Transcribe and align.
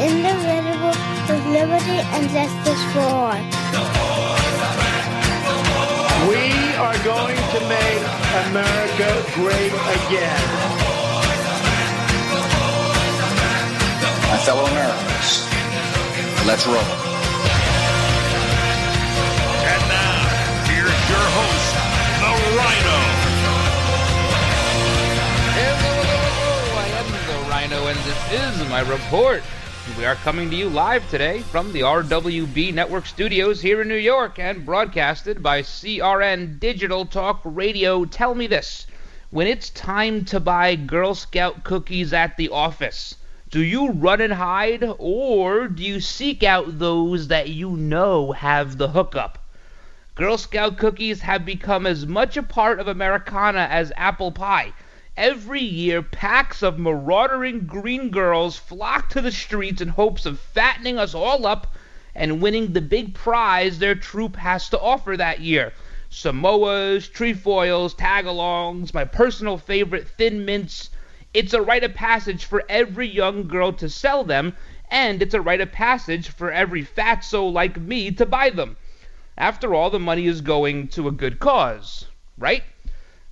indivisible, 0.00 0.94
with 1.28 1.44
liberty 1.46 1.98
and 2.14 2.28
justice 2.30 2.82
for 2.92 3.00
all. 3.00 3.38
We 6.28 6.74
are 6.76 6.98
going 7.04 7.36
to 7.36 7.60
make 7.68 8.02
America 8.48 9.08
great 9.34 9.70
again. 9.70 10.44
My 14.30 14.38
fellow 14.42 14.64
Americans, 14.66 15.46
let's 16.46 16.66
roll. 16.66 16.88
And 19.62 19.82
now, 19.88 20.16
here's 20.66 21.02
your 21.12 21.26
host, 21.38 21.74
the 22.20 22.32
Ryno. 22.58 22.98
Hello, 25.54 25.76
hello, 25.84 26.04
hello. 26.10 26.82
I 26.82 26.88
am 27.00 27.08
the 27.28 27.38
Ryno, 27.52 27.80
and 27.90 27.98
this 28.08 28.20
is 28.32 28.68
my 28.68 28.80
report. 28.80 29.42
We 29.98 30.06
are 30.06 30.14
coming 30.14 30.48
to 30.48 30.56
you 30.56 30.70
live 30.70 31.08
today 31.10 31.40
from 31.40 31.70
the 31.72 31.82
RWB 31.82 32.72
Network 32.72 33.04
studios 33.04 33.60
here 33.60 33.82
in 33.82 33.88
New 33.88 33.94
York 33.94 34.38
and 34.38 34.64
broadcasted 34.64 35.42
by 35.42 35.60
CRN 35.60 36.58
Digital 36.58 37.04
Talk 37.04 37.42
Radio. 37.44 38.06
Tell 38.06 38.34
me 38.34 38.46
this 38.46 38.86
when 39.30 39.46
it's 39.46 39.68
time 39.68 40.24
to 40.24 40.40
buy 40.40 40.74
Girl 40.74 41.14
Scout 41.14 41.64
cookies 41.64 42.14
at 42.14 42.38
the 42.38 42.48
office, 42.48 43.16
do 43.50 43.60
you 43.60 43.90
run 43.90 44.22
and 44.22 44.32
hide 44.32 44.84
or 44.96 45.68
do 45.68 45.82
you 45.82 46.00
seek 46.00 46.42
out 46.42 46.78
those 46.78 47.28
that 47.28 47.50
you 47.50 47.76
know 47.76 48.32
have 48.32 48.78
the 48.78 48.88
hookup? 48.88 49.38
Girl 50.14 50.38
Scout 50.38 50.78
cookies 50.78 51.20
have 51.20 51.44
become 51.44 51.86
as 51.86 52.06
much 52.06 52.38
a 52.38 52.42
part 52.42 52.80
of 52.80 52.88
Americana 52.88 53.68
as 53.70 53.92
apple 53.96 54.32
pie. 54.32 54.72
Every 55.16 55.60
year, 55.60 56.02
packs 56.02 56.60
of 56.60 56.76
marauding 56.76 57.66
green 57.66 58.10
girls 58.10 58.56
flock 58.56 59.10
to 59.10 59.20
the 59.20 59.30
streets 59.30 59.80
in 59.80 59.90
hopes 59.90 60.26
of 60.26 60.40
fattening 60.40 60.98
us 60.98 61.14
all 61.14 61.46
up 61.46 61.72
and 62.16 62.42
winning 62.42 62.72
the 62.72 62.80
big 62.80 63.14
prize 63.14 63.78
their 63.78 63.94
troop 63.94 64.34
has 64.34 64.68
to 64.70 64.80
offer 64.80 65.16
that 65.16 65.38
year. 65.38 65.72
Samoas, 66.10 67.06
trefoils, 67.06 67.94
tagalongs, 67.94 68.92
my 68.92 69.04
personal 69.04 69.56
favorite, 69.56 70.08
thin 70.08 70.44
mints. 70.44 70.90
It's 71.32 71.54
a 71.54 71.62
rite 71.62 71.84
of 71.84 71.94
passage 71.94 72.44
for 72.44 72.64
every 72.68 73.06
young 73.06 73.46
girl 73.46 73.72
to 73.74 73.88
sell 73.88 74.24
them, 74.24 74.56
and 74.90 75.22
it's 75.22 75.34
a 75.34 75.40
rite 75.40 75.60
of 75.60 75.70
passage 75.70 76.28
for 76.28 76.50
every 76.50 76.84
fatso 76.84 77.48
like 77.52 77.80
me 77.80 78.10
to 78.10 78.26
buy 78.26 78.50
them. 78.50 78.76
After 79.38 79.76
all, 79.76 79.90
the 79.90 80.00
money 80.00 80.26
is 80.26 80.40
going 80.40 80.88
to 80.88 81.06
a 81.06 81.12
good 81.12 81.38
cause, 81.38 82.06
right? 82.36 82.64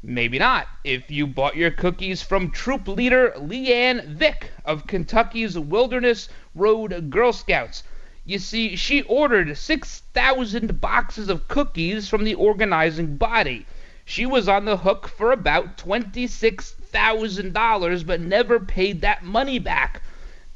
Maybe 0.04 0.36
not. 0.36 0.66
If 0.82 1.12
you 1.12 1.28
bought 1.28 1.54
your 1.54 1.70
cookies 1.70 2.22
from 2.22 2.50
troop 2.50 2.88
leader 2.88 3.32
Leanne 3.36 4.04
Vick 4.04 4.50
of 4.64 4.88
Kentucky's 4.88 5.56
Wilderness 5.56 6.28
Road 6.56 7.08
Girl 7.08 7.32
Scouts. 7.32 7.84
You 8.24 8.40
see, 8.40 8.74
she 8.74 9.02
ordered 9.02 9.56
6,000 9.56 10.80
boxes 10.80 11.28
of 11.28 11.46
cookies 11.46 12.08
from 12.08 12.24
the 12.24 12.34
organizing 12.34 13.16
body. 13.16 13.64
She 14.04 14.26
was 14.26 14.48
on 14.48 14.64
the 14.64 14.78
hook 14.78 15.06
for 15.06 15.30
about 15.30 15.78
$26,000 15.78 18.04
but 18.04 18.20
never 18.20 18.58
paid 18.58 19.02
that 19.02 19.22
money 19.22 19.60
back. 19.60 20.02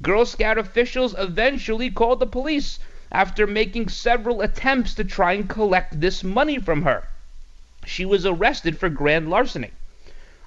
Girl 0.03 0.27
Scout 0.27 0.59
officials 0.59 1.15
eventually 1.17 1.93
called 1.93 2.19
the 2.19 2.27
police 2.27 2.81
after 3.13 3.47
making 3.47 3.91
several 3.91 4.41
attempts 4.41 4.93
to 4.95 5.05
try 5.05 5.35
and 5.35 5.49
collect 5.49 6.01
this 6.01 6.25
money 6.25 6.59
from 6.59 6.83
her 6.83 7.07
she 7.87 8.05
was 8.05 8.27
arrested 8.27 8.77
for 8.77 8.89
grand 8.89 9.31
larceny. 9.31 9.71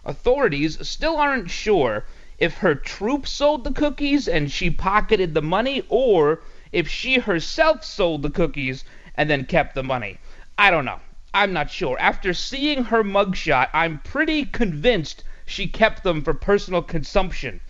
Authorities 0.03 0.77
still 0.87 1.15
aren't 1.15 1.49
sure 1.49 2.05
if 2.37 2.57
her 2.57 2.75
troop 2.75 3.25
sold 3.25 3.63
the 3.63 3.71
cookies 3.71 4.27
and 4.27 4.51
she 4.51 4.69
pocketed 4.69 5.33
the 5.33 5.41
money 5.41 5.83
or 5.89 6.41
if 6.71 6.87
she 6.87 7.19
herself 7.19 7.83
sold 7.83 8.21
the 8.21 8.29
cookies 8.29 8.83
and 9.15 9.29
then 9.29 9.45
kept 9.45 9.73
the 9.75 9.83
money. 9.83 10.17
I 10.57 10.69
don't 10.69 10.85
know. 10.85 10.99
I'm 11.33 11.53
not 11.53 11.71
sure. 11.71 11.97
After 11.99 12.33
seeing 12.33 12.85
her 12.85 13.03
mugshot, 13.03 13.69
I'm 13.73 13.99
pretty 13.99 14.45
convinced 14.45 15.23
she 15.45 15.67
kept 15.67 16.03
them 16.03 16.21
for 16.21 16.33
personal 16.33 16.81
consumption. 16.81 17.61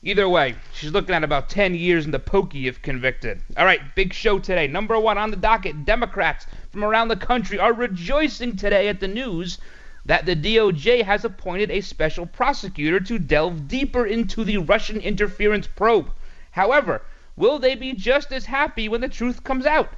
Either 0.00 0.28
way, 0.28 0.54
she's 0.72 0.92
looking 0.92 1.12
at 1.12 1.24
about 1.24 1.48
10 1.48 1.74
years 1.74 2.04
in 2.04 2.12
the 2.12 2.20
pokey 2.20 2.68
if 2.68 2.80
convicted. 2.80 3.42
All 3.56 3.64
right, 3.64 3.80
big 3.96 4.12
show 4.12 4.38
today. 4.38 4.68
Number 4.68 4.96
one 4.96 5.18
on 5.18 5.32
the 5.32 5.36
docket 5.36 5.84
Democrats 5.84 6.46
from 6.70 6.84
around 6.84 7.08
the 7.08 7.16
country 7.16 7.58
are 7.58 7.72
rejoicing 7.72 8.54
today 8.54 8.86
at 8.86 9.00
the 9.00 9.08
news 9.08 9.58
that 10.04 10.24
the 10.24 10.36
DOJ 10.36 11.02
has 11.02 11.24
appointed 11.24 11.72
a 11.72 11.80
special 11.80 12.26
prosecutor 12.26 13.00
to 13.00 13.18
delve 13.18 13.66
deeper 13.66 14.06
into 14.06 14.44
the 14.44 14.58
Russian 14.58 15.00
interference 15.00 15.66
probe. 15.66 16.12
However, 16.52 17.02
will 17.36 17.58
they 17.58 17.74
be 17.74 17.92
just 17.92 18.30
as 18.30 18.46
happy 18.46 18.88
when 18.88 19.00
the 19.00 19.08
truth 19.08 19.42
comes 19.42 19.66
out? 19.66 19.92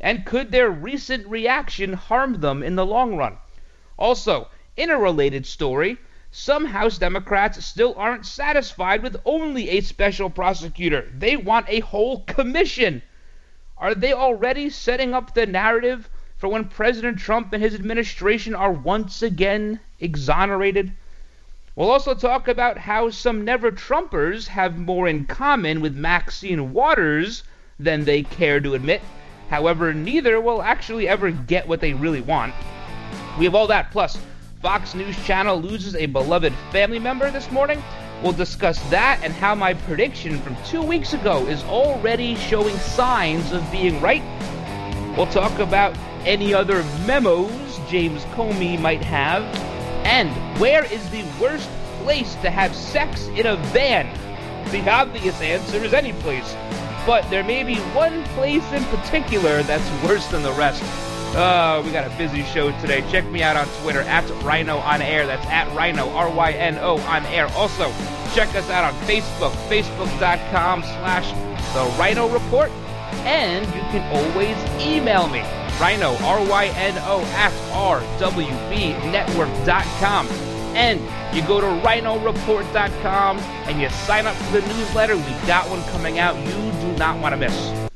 And 0.00 0.26
could 0.26 0.50
their 0.50 0.70
recent 0.70 1.24
reaction 1.28 1.92
harm 1.92 2.40
them 2.40 2.64
in 2.64 2.74
the 2.74 2.84
long 2.84 3.16
run? 3.16 3.36
Also, 3.96 4.48
in 4.76 4.90
a 4.90 4.98
related 4.98 5.46
story, 5.46 5.98
some 6.38 6.66
House 6.66 6.98
Democrats 6.98 7.64
still 7.64 7.94
aren't 7.96 8.26
satisfied 8.26 9.02
with 9.02 9.16
only 9.24 9.70
a 9.70 9.80
special 9.80 10.28
prosecutor. 10.28 11.10
They 11.16 11.34
want 11.34 11.64
a 11.66 11.80
whole 11.80 12.24
commission. 12.24 13.00
Are 13.78 13.94
they 13.94 14.12
already 14.12 14.68
setting 14.68 15.14
up 15.14 15.32
the 15.32 15.46
narrative 15.46 16.10
for 16.36 16.48
when 16.48 16.66
President 16.68 17.18
Trump 17.18 17.54
and 17.54 17.62
his 17.62 17.74
administration 17.74 18.54
are 18.54 18.70
once 18.70 19.22
again 19.22 19.80
exonerated? 19.98 20.92
We'll 21.74 21.90
also 21.90 22.14
talk 22.14 22.48
about 22.48 22.76
how 22.76 23.08
some 23.08 23.42
never 23.42 23.72
Trumpers 23.72 24.48
have 24.48 24.76
more 24.76 25.08
in 25.08 25.24
common 25.24 25.80
with 25.80 25.96
Maxine 25.96 26.74
Waters 26.74 27.44
than 27.78 28.04
they 28.04 28.22
care 28.22 28.60
to 28.60 28.74
admit. 28.74 29.00
However, 29.48 29.94
neither 29.94 30.38
will 30.38 30.60
actually 30.60 31.08
ever 31.08 31.30
get 31.30 31.66
what 31.66 31.80
they 31.80 31.94
really 31.94 32.20
want. 32.20 32.54
We 33.38 33.46
have 33.46 33.54
all 33.54 33.68
that 33.68 33.90
plus 33.90 34.18
Fox 34.66 34.96
News 34.96 35.16
Channel 35.24 35.62
loses 35.62 35.94
a 35.94 36.06
beloved 36.06 36.52
family 36.72 36.98
member 36.98 37.30
this 37.30 37.52
morning. 37.52 37.80
We'll 38.20 38.32
discuss 38.32 38.80
that 38.90 39.20
and 39.22 39.32
how 39.32 39.54
my 39.54 39.74
prediction 39.74 40.40
from 40.40 40.56
two 40.64 40.82
weeks 40.82 41.12
ago 41.12 41.46
is 41.46 41.62
already 41.62 42.34
showing 42.34 42.76
signs 42.78 43.52
of 43.52 43.62
being 43.70 44.00
right. 44.00 44.24
We'll 45.16 45.28
talk 45.28 45.56
about 45.60 45.96
any 46.24 46.52
other 46.52 46.82
memos 47.06 47.78
James 47.88 48.24
Comey 48.34 48.76
might 48.76 49.04
have. 49.04 49.44
And 50.04 50.30
where 50.60 50.84
is 50.92 51.08
the 51.10 51.22
worst 51.40 51.68
place 52.02 52.34
to 52.42 52.50
have 52.50 52.74
sex 52.74 53.28
in 53.36 53.46
a 53.46 53.54
van? 53.70 54.12
The 54.72 54.90
obvious 54.90 55.40
answer 55.40 55.76
is 55.76 55.94
any 55.94 56.12
place. 56.12 56.56
But 57.06 57.30
there 57.30 57.44
may 57.44 57.62
be 57.62 57.76
one 57.94 58.24
place 58.34 58.68
in 58.72 58.82
particular 58.86 59.62
that's 59.62 60.04
worse 60.04 60.26
than 60.26 60.42
the 60.42 60.50
rest. 60.54 60.82
Uh, 61.34 61.82
we 61.84 61.90
got 61.92 62.06
a 62.06 62.10
busy 62.16 62.42
show 62.44 62.70
today. 62.80 63.02
Check 63.10 63.24
me 63.26 63.42
out 63.42 63.56
on 63.56 63.66
Twitter 63.82 64.00
at 64.02 64.24
Ryno 64.42 64.80
on 64.82 65.02
Air. 65.02 65.26
That's 65.26 65.44
at 65.46 65.68
Ryno 65.68 66.14
R 66.14 66.30
Y 66.30 66.52
N 66.52 66.78
O 66.78 66.96
on 66.98 67.26
Air. 67.26 67.46
Also, 67.48 67.90
check 68.34 68.54
us 68.54 68.70
out 68.70 68.84
on 68.84 68.94
Facebook, 69.02 69.52
Facebook.com 69.68 70.82
slash 70.82 71.30
The 71.74 71.84
Ryno 72.02 72.32
Report, 72.32 72.70
and 73.24 73.66
you 73.66 73.82
can 73.92 74.02
always 74.14 74.56
email 74.80 75.26
me, 75.28 75.40
Ryno 75.78 76.18
R 76.22 76.40
Y 76.48 76.66
N 76.76 76.96
O 77.04 77.20
at 77.34 77.52
RWBNetwork.com. 77.72 80.28
And 80.76 81.00
you 81.34 81.42
go 81.46 81.60
to 81.60 81.66
rynoreport.com 81.86 83.38
and 83.38 83.80
you 83.80 83.88
sign 83.90 84.26
up 84.26 84.34
for 84.36 84.60
the 84.60 84.66
newsletter. 84.74 85.16
We 85.16 85.22
got 85.46 85.68
one 85.70 85.82
coming 85.84 86.18
out 86.18 86.36
you 86.36 86.52
do 86.52 86.92
not 86.98 87.18
want 87.18 87.32
to 87.32 87.38
miss. 87.38 87.85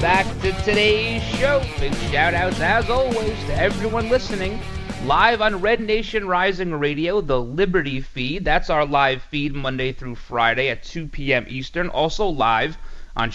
Back 0.00 0.26
to 0.40 0.52
today's 0.64 1.22
show. 1.22 1.62
Big 1.78 1.94
shout 2.10 2.34
outs, 2.34 2.60
as 2.60 2.90
always, 2.90 3.38
to 3.44 3.54
everyone 3.54 4.08
listening. 4.08 4.60
Live 5.04 5.40
on 5.40 5.60
Red 5.60 5.80
Nation 5.80 6.26
Rising 6.26 6.74
Radio, 6.74 7.20
the 7.20 7.40
Liberty 7.40 8.00
feed. 8.00 8.44
That's 8.44 8.68
our 8.68 8.84
live 8.84 9.22
feed 9.22 9.54
Monday 9.54 9.92
through 9.92 10.16
Friday 10.16 10.70
at 10.70 10.82
2 10.82 11.06
p.m. 11.06 11.46
Eastern. 11.48 11.88
Also 11.88 12.26
live 12.26 12.78
on 13.16 13.30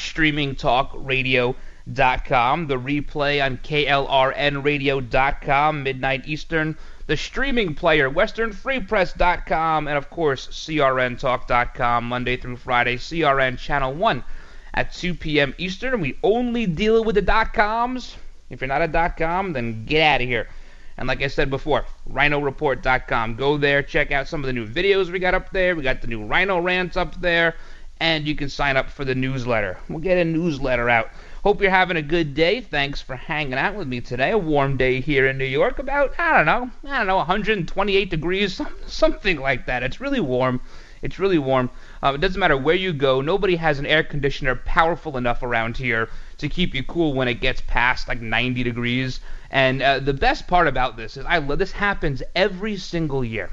streamingtalkradio.com. 1.87 2.67
The 2.67 2.77
replay 2.77 3.43
on 3.43 3.57
klrnradio.com, 3.57 5.83
midnight 5.83 6.27
Eastern. 6.27 6.77
The 7.07 7.17
streaming 7.17 7.75
player, 7.75 8.09
westernfreepress.com. 8.09 9.87
And 9.87 9.97
of 9.97 10.09
course, 10.09 10.47
crntalk.com, 10.47 12.03
Monday 12.03 12.37
through 12.37 12.57
Friday. 12.57 12.97
CRN 12.97 13.57
Channel 13.57 13.93
1 13.93 14.23
at 14.73 14.93
2 14.93 15.15
p.m. 15.15 15.55
Eastern. 15.57 16.01
We 16.01 16.17
only 16.23 16.65
deal 16.65 17.03
with 17.03 17.15
the 17.15 17.21
dot 17.21 17.53
coms. 17.53 18.17
If 18.49 18.61
you're 18.61 18.67
not 18.67 18.81
a 18.81 18.87
dot 18.87 19.17
com, 19.17 19.53
then 19.53 19.85
get 19.85 20.01
out 20.01 20.21
of 20.21 20.27
here. 20.27 20.47
And 20.97 21.07
like 21.07 21.21
I 21.21 21.27
said 21.27 21.49
before, 21.49 21.85
rynoreport.com. 22.11 23.35
Go 23.35 23.57
there, 23.57 23.83
check 23.83 24.11
out 24.11 24.27
some 24.27 24.41
of 24.41 24.47
the 24.47 24.53
new 24.53 24.67
videos 24.67 25.11
we 25.11 25.19
got 25.19 25.35
up 25.35 25.51
there. 25.51 25.75
We 25.75 25.83
got 25.83 26.01
the 26.01 26.07
new 26.07 26.21
Ryno 26.21 26.63
rants 26.63 26.97
up 26.97 27.21
there, 27.21 27.55
and 27.99 28.27
you 28.27 28.33
can 28.35 28.49
sign 28.49 28.77
up 28.77 28.89
for 28.89 29.05
the 29.05 29.13
newsletter. 29.13 29.77
We'll 29.89 29.99
get 29.99 30.17
a 30.17 30.25
newsletter 30.25 30.89
out. 30.89 31.11
Hope 31.47 31.61
you're 31.61 31.71
having 31.71 31.95
a 31.95 32.01
good 32.01 32.33
day. 32.33 32.59
Thanks 32.59 32.99
for 32.99 33.15
hanging 33.15 33.53
out 33.53 33.75
with 33.75 33.87
me 33.87 34.01
today. 34.01 34.31
A 34.31 34.37
warm 34.37 34.75
day 34.75 34.99
here 34.99 35.25
in 35.27 35.37
New 35.37 35.45
York, 35.45 35.79
about 35.79 36.13
I 36.19 36.35
don't 36.35 36.45
know, 36.45 36.69
I 36.91 36.97
don't 36.97 37.07
know, 37.07 37.15
128 37.15 38.09
degrees, 38.09 38.59
something 38.85 39.39
like 39.39 39.65
that. 39.67 39.81
It's 39.81 40.01
really 40.01 40.19
warm. 40.19 40.59
It's 41.01 41.19
really 41.19 41.37
warm. 41.37 41.69
Uh, 42.03 42.11
it 42.15 42.19
doesn't 42.19 42.37
matter 42.37 42.57
where 42.57 42.75
you 42.75 42.91
go. 42.91 43.21
Nobody 43.21 43.55
has 43.55 43.79
an 43.79 43.85
air 43.85 44.03
conditioner 44.03 44.55
powerful 44.55 45.15
enough 45.15 45.41
around 45.41 45.77
here 45.77 46.09
to 46.39 46.49
keep 46.49 46.75
you 46.75 46.83
cool 46.83 47.13
when 47.13 47.29
it 47.29 47.35
gets 47.35 47.61
past 47.61 48.09
like 48.09 48.19
90 48.19 48.63
degrees. 48.63 49.21
And 49.49 49.81
uh, 49.81 49.99
the 49.99 50.13
best 50.13 50.47
part 50.47 50.67
about 50.67 50.97
this 50.97 51.15
is 51.15 51.25
I 51.25 51.37
love 51.37 51.59
this 51.59 51.71
happens 51.71 52.21
every 52.35 52.75
single 52.75 53.23
year. 53.23 53.51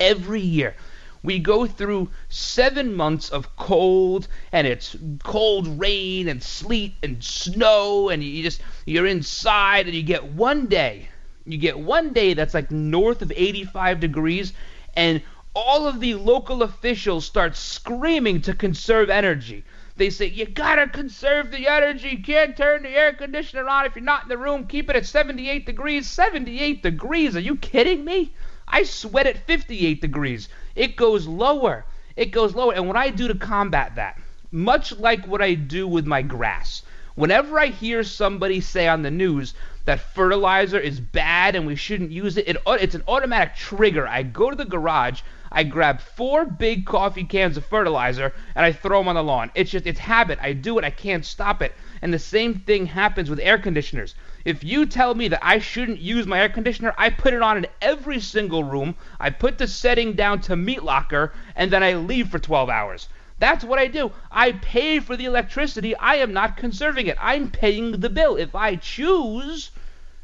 Every 0.00 0.40
year. 0.40 0.74
We 1.22 1.38
go 1.38 1.66
through 1.66 2.10
seven 2.28 2.94
months 2.94 3.30
of 3.30 3.56
cold, 3.56 4.28
and 4.52 4.66
it's 4.66 4.96
cold 5.22 5.80
rain 5.80 6.28
and 6.28 6.42
sleet 6.42 6.94
and 7.02 7.22
snow, 7.22 8.08
and 8.08 8.22
you 8.22 8.42
just 8.42 8.60
you're 8.84 9.06
inside, 9.06 9.86
and 9.86 9.94
you 9.94 10.02
get 10.02 10.24
one 10.24 10.66
day, 10.66 11.08
you 11.44 11.58
get 11.58 11.78
one 11.78 12.12
day 12.12 12.34
that's 12.34 12.54
like 12.54 12.70
north 12.70 13.22
of 13.22 13.32
85 13.34 14.00
degrees, 14.00 14.52
and 14.94 15.22
all 15.54 15.86
of 15.86 16.00
the 16.00 16.14
local 16.14 16.62
officials 16.62 17.24
start 17.24 17.56
screaming 17.56 18.42
to 18.42 18.52
conserve 18.52 19.08
energy. 19.08 19.64
They 19.96 20.10
say, 20.10 20.26
you 20.26 20.44
gotta 20.44 20.86
conserve 20.88 21.50
the 21.50 21.66
energy. 21.66 22.10
You 22.10 22.22
can't 22.22 22.54
turn 22.54 22.82
the 22.82 22.90
air 22.90 23.14
conditioner 23.14 23.66
on 23.66 23.86
if 23.86 23.96
you're 23.96 24.04
not 24.04 24.24
in 24.24 24.28
the 24.28 24.36
room. 24.36 24.66
Keep 24.66 24.90
it 24.90 24.96
at 24.96 25.06
78 25.06 25.64
degrees. 25.64 26.06
78 26.06 26.82
degrees? 26.82 27.34
Are 27.34 27.40
you 27.40 27.56
kidding 27.56 28.04
me? 28.04 28.34
I 28.68 28.82
sweat 28.82 29.26
at 29.26 29.46
58 29.46 30.02
degrees. 30.02 30.50
It 30.76 30.94
goes 30.94 31.26
lower. 31.26 31.84
It 32.14 32.26
goes 32.26 32.54
lower. 32.54 32.74
And 32.74 32.86
what 32.86 32.96
I 32.96 33.10
do 33.10 33.26
to 33.28 33.34
combat 33.34 33.96
that, 33.96 34.20
much 34.52 34.92
like 34.96 35.26
what 35.26 35.42
I 35.42 35.54
do 35.54 35.88
with 35.88 36.06
my 36.06 36.22
grass, 36.22 36.82
whenever 37.16 37.58
I 37.58 37.66
hear 37.66 38.04
somebody 38.04 38.60
say 38.60 38.86
on 38.86 39.02
the 39.02 39.10
news 39.10 39.54
that 39.84 40.14
fertilizer 40.14 40.78
is 40.78 41.00
bad 41.00 41.56
and 41.56 41.66
we 41.66 41.74
shouldn't 41.74 42.12
use 42.12 42.36
it, 42.36 42.46
it 42.46 42.56
it's 42.66 42.94
an 42.94 43.02
automatic 43.08 43.56
trigger. 43.56 44.06
I 44.06 44.22
go 44.22 44.50
to 44.50 44.56
the 44.56 44.64
garage 44.64 45.22
I 45.52 45.62
grab 45.62 46.00
four 46.00 46.44
big 46.44 46.84
coffee 46.84 47.24
cans 47.24 47.56
of 47.56 47.64
fertilizer 47.64 48.34
and 48.54 48.66
I 48.66 48.72
throw 48.72 48.98
them 48.98 49.08
on 49.08 49.14
the 49.14 49.22
lawn. 49.22 49.52
It's 49.54 49.70
just 49.70 49.86
it's 49.86 50.00
habit. 50.00 50.38
I 50.42 50.52
do 50.52 50.76
it. 50.76 50.84
I 50.84 50.90
can't 50.90 51.24
stop 51.24 51.62
it. 51.62 51.72
And 52.02 52.12
the 52.12 52.18
same 52.18 52.54
thing 52.54 52.84
happens 52.84 53.30
with 53.30 53.38
air 53.38 53.56
conditioners. 53.56 54.16
If 54.44 54.64
you 54.64 54.84
tell 54.84 55.14
me 55.14 55.28
that 55.28 55.46
I 55.46 55.60
shouldn't 55.60 56.00
use 56.00 56.26
my 56.26 56.40
air 56.40 56.48
conditioner, 56.48 56.94
I 56.98 57.10
put 57.10 57.32
it 57.32 57.42
on 57.42 57.56
in 57.56 57.66
every 57.80 58.20
single 58.20 58.64
room. 58.64 58.96
I 59.20 59.30
put 59.30 59.56
the 59.56 59.66
setting 59.66 60.14
down 60.14 60.40
to 60.42 60.56
meat 60.56 60.82
locker 60.82 61.32
and 61.54 61.70
then 61.70 61.82
I 61.82 61.94
leave 61.94 62.28
for 62.28 62.38
12 62.38 62.68
hours. 62.68 63.08
That's 63.38 63.64
what 63.64 63.78
I 63.78 63.86
do. 63.86 64.12
I 64.30 64.52
pay 64.52 64.98
for 64.98 65.16
the 65.16 65.26
electricity. 65.26 65.94
I 65.96 66.16
am 66.16 66.32
not 66.32 66.56
conserving 66.56 67.06
it. 67.06 67.18
I'm 67.20 67.50
paying 67.50 68.00
the 68.00 68.08
bill. 68.08 68.36
If 68.36 68.54
I 68.54 68.76
choose 68.76 69.70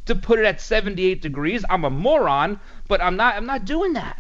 to 0.07 0.15
put 0.15 0.39
it 0.39 0.47
at 0.47 0.61
78 0.61 1.21
degrees, 1.21 1.65
I'm 1.69 1.85
a 1.85 1.91
moron, 1.91 2.59
but 2.89 3.03
I'm 3.03 3.17
not 3.17 3.37
I'm 3.37 3.47
not 3.47 3.67
doing 3.67 3.93
that. 3.93 4.19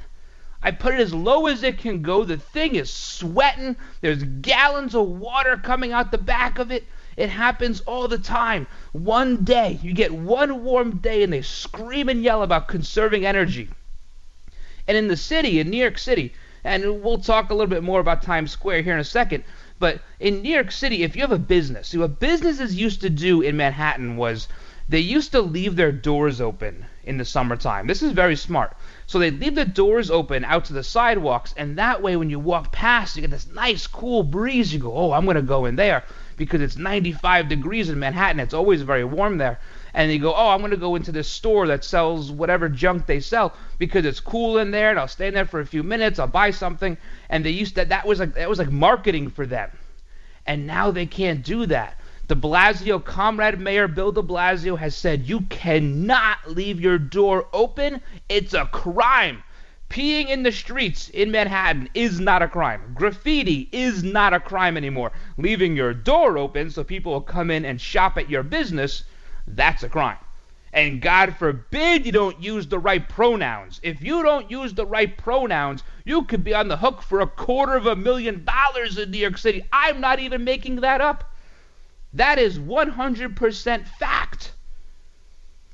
I 0.62 0.70
put 0.70 0.94
it 0.94 1.00
as 1.00 1.12
low 1.12 1.46
as 1.46 1.62
it 1.62 1.78
can 1.78 2.02
go. 2.02 2.22
The 2.24 2.36
thing 2.36 2.76
is 2.76 2.92
sweating. 2.92 3.76
There's 4.00 4.22
gallons 4.22 4.94
of 4.94 5.08
water 5.08 5.56
coming 5.56 5.92
out 5.92 6.12
the 6.12 6.18
back 6.18 6.58
of 6.58 6.70
it. 6.70 6.84
It 7.16 7.30
happens 7.30 7.80
all 7.80 8.08
the 8.08 8.18
time. 8.18 8.66
One 8.92 9.42
day, 9.42 9.80
you 9.82 9.92
get 9.92 10.12
one 10.12 10.62
warm 10.62 10.98
day 10.98 11.22
and 11.22 11.32
they 11.32 11.42
scream 11.42 12.08
and 12.08 12.22
yell 12.22 12.42
about 12.42 12.68
conserving 12.68 13.26
energy. 13.26 13.70
And 14.86 14.96
in 14.96 15.08
the 15.08 15.16
city, 15.16 15.60
in 15.60 15.70
New 15.70 15.78
York 15.78 15.98
City, 15.98 16.32
and 16.64 17.02
we'll 17.02 17.18
talk 17.18 17.50
a 17.50 17.54
little 17.54 17.70
bit 17.70 17.82
more 17.82 18.00
about 18.00 18.22
Times 18.22 18.50
Square 18.50 18.82
here 18.82 18.94
in 18.94 19.00
a 19.00 19.04
second, 19.04 19.44
but 19.78 20.00
in 20.20 20.42
New 20.42 20.52
York 20.52 20.70
City, 20.70 21.02
if 21.02 21.16
you 21.16 21.22
have 21.22 21.32
a 21.32 21.38
business, 21.38 21.88
see 21.88 21.98
what 21.98 22.20
businesses 22.20 22.74
used 22.74 23.00
to 23.00 23.10
do 23.10 23.40
in 23.40 23.56
Manhattan 23.56 24.16
was 24.16 24.48
they 24.88 25.00
used 25.00 25.32
to 25.32 25.40
leave 25.40 25.76
their 25.76 25.92
doors 25.92 26.40
open 26.40 26.86
in 27.04 27.16
the 27.16 27.24
summertime. 27.24 27.86
This 27.86 28.02
is 28.02 28.12
very 28.12 28.36
smart. 28.36 28.76
So 29.06 29.18
they 29.18 29.30
leave 29.30 29.54
the 29.54 29.64
doors 29.64 30.10
open 30.10 30.44
out 30.44 30.64
to 30.66 30.72
the 30.72 30.84
sidewalks, 30.84 31.54
and 31.56 31.78
that 31.78 32.02
way, 32.02 32.16
when 32.16 32.30
you 32.30 32.38
walk 32.38 32.72
past, 32.72 33.16
you 33.16 33.22
get 33.22 33.30
this 33.30 33.46
nice, 33.46 33.86
cool 33.86 34.22
breeze. 34.22 34.72
You 34.72 34.80
go, 34.80 34.96
oh, 34.96 35.12
I'm 35.12 35.24
going 35.24 35.36
to 35.36 35.42
go 35.42 35.64
in 35.66 35.76
there 35.76 36.04
because 36.36 36.60
it's 36.60 36.76
95 36.76 37.48
degrees 37.48 37.88
in 37.88 37.98
Manhattan. 37.98 38.40
It's 38.40 38.54
always 38.54 38.82
very 38.82 39.04
warm 39.04 39.38
there. 39.38 39.58
And 39.94 40.10
they 40.10 40.18
go, 40.18 40.34
oh, 40.34 40.48
I'm 40.48 40.60
going 40.60 40.70
to 40.70 40.76
go 40.76 40.96
into 40.96 41.12
this 41.12 41.28
store 41.28 41.66
that 41.66 41.84
sells 41.84 42.30
whatever 42.30 42.68
junk 42.68 43.06
they 43.06 43.20
sell 43.20 43.54
because 43.78 44.06
it's 44.06 44.20
cool 44.20 44.58
in 44.58 44.70
there, 44.70 44.90
and 44.90 44.98
I'll 44.98 45.08
stay 45.08 45.28
in 45.28 45.34
there 45.34 45.44
for 45.44 45.60
a 45.60 45.66
few 45.66 45.82
minutes. 45.82 46.18
I'll 46.18 46.26
buy 46.26 46.50
something. 46.50 46.96
And 47.28 47.44
they 47.44 47.50
used 47.50 47.74
that. 47.76 47.90
That 47.90 48.06
was 48.06 48.20
like 48.20 48.34
that 48.34 48.48
was 48.48 48.58
like 48.58 48.70
marketing 48.70 49.30
for 49.30 49.46
them. 49.46 49.70
And 50.46 50.66
now 50.66 50.90
they 50.90 51.06
can't 51.06 51.44
do 51.44 51.66
that. 51.66 51.98
De 52.28 52.34
Blasio, 52.34 53.04
Comrade 53.04 53.60
Mayor 53.60 53.88
Bill 53.88 54.12
de 54.12 54.22
Blasio 54.22 54.78
has 54.78 54.96
said 54.96 55.28
you 55.28 55.42
cannot 55.42 56.38
leave 56.46 56.80
your 56.80 56.96
door 56.96 57.46
open. 57.52 58.00
It's 58.28 58.54
a 58.54 58.64
crime. 58.66 59.42
Peeing 59.90 60.28
in 60.28 60.42
the 60.42 60.52
streets 60.52 61.10
in 61.10 61.30
Manhattan 61.30 61.90
is 61.92 62.18
not 62.18 62.40
a 62.40 62.48
crime. 62.48 62.94
Graffiti 62.94 63.68
is 63.72 64.02
not 64.02 64.32
a 64.32 64.40
crime 64.40 64.78
anymore. 64.78 65.12
Leaving 65.36 65.76
your 65.76 65.92
door 65.92 66.38
open 66.38 66.70
so 66.70 66.82
people 66.82 67.12
will 67.12 67.20
come 67.20 67.50
in 67.50 67.66
and 67.66 67.78
shop 67.78 68.16
at 68.16 68.30
your 68.30 68.42
business, 68.42 69.04
that's 69.46 69.82
a 69.82 69.88
crime. 69.88 70.18
And 70.72 71.02
God 71.02 71.36
forbid 71.36 72.06
you 72.06 72.12
don't 72.12 72.42
use 72.42 72.66
the 72.66 72.78
right 72.78 73.06
pronouns. 73.06 73.78
If 73.82 74.02
you 74.02 74.22
don't 74.22 74.50
use 74.50 74.72
the 74.72 74.86
right 74.86 75.14
pronouns, 75.18 75.82
you 76.04 76.22
could 76.24 76.42
be 76.42 76.54
on 76.54 76.68
the 76.68 76.78
hook 76.78 77.02
for 77.02 77.20
a 77.20 77.26
quarter 77.26 77.76
of 77.76 77.86
a 77.86 77.94
million 77.94 78.44
dollars 78.44 78.96
in 78.96 79.10
New 79.10 79.18
York 79.18 79.36
City. 79.36 79.64
I'm 79.70 80.00
not 80.00 80.18
even 80.18 80.44
making 80.44 80.76
that 80.76 81.02
up. 81.02 81.30
That 82.14 82.38
is 82.38 82.58
100% 82.58 83.86
fact. 83.86 84.52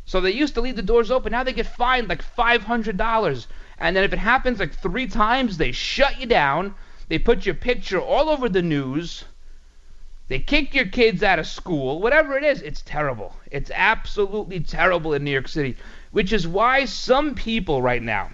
So 0.04 0.20
they 0.20 0.32
used 0.32 0.54
to 0.54 0.60
leave 0.60 0.76
the 0.76 0.82
doors 0.82 1.10
open. 1.10 1.32
Now 1.32 1.44
they 1.44 1.52
get 1.52 1.66
fined 1.66 2.08
like 2.08 2.24
$500. 2.24 3.46
And 3.78 3.94
then 3.94 4.04
if 4.04 4.12
it 4.12 4.18
happens 4.18 4.58
like 4.58 4.74
three 4.74 5.06
times, 5.06 5.58
they 5.58 5.70
shut 5.70 6.18
you 6.18 6.26
down. 6.26 6.74
They 7.08 7.18
put 7.18 7.46
your 7.46 7.54
picture 7.54 8.00
all 8.00 8.28
over 8.28 8.48
the 8.48 8.62
news. 8.62 9.24
They 10.28 10.38
kick 10.38 10.74
your 10.74 10.86
kids 10.86 11.22
out 11.22 11.38
of 11.38 11.46
school. 11.46 12.00
Whatever 12.00 12.36
it 12.36 12.44
is, 12.44 12.62
it's 12.62 12.82
terrible. 12.82 13.34
It's 13.50 13.70
absolutely 13.74 14.60
terrible 14.60 15.14
in 15.14 15.24
New 15.24 15.30
York 15.30 15.48
City. 15.48 15.76
Which 16.12 16.32
is 16.32 16.46
why 16.46 16.84
some 16.84 17.34
people 17.34 17.82
right 17.82 18.02
now, 18.02 18.30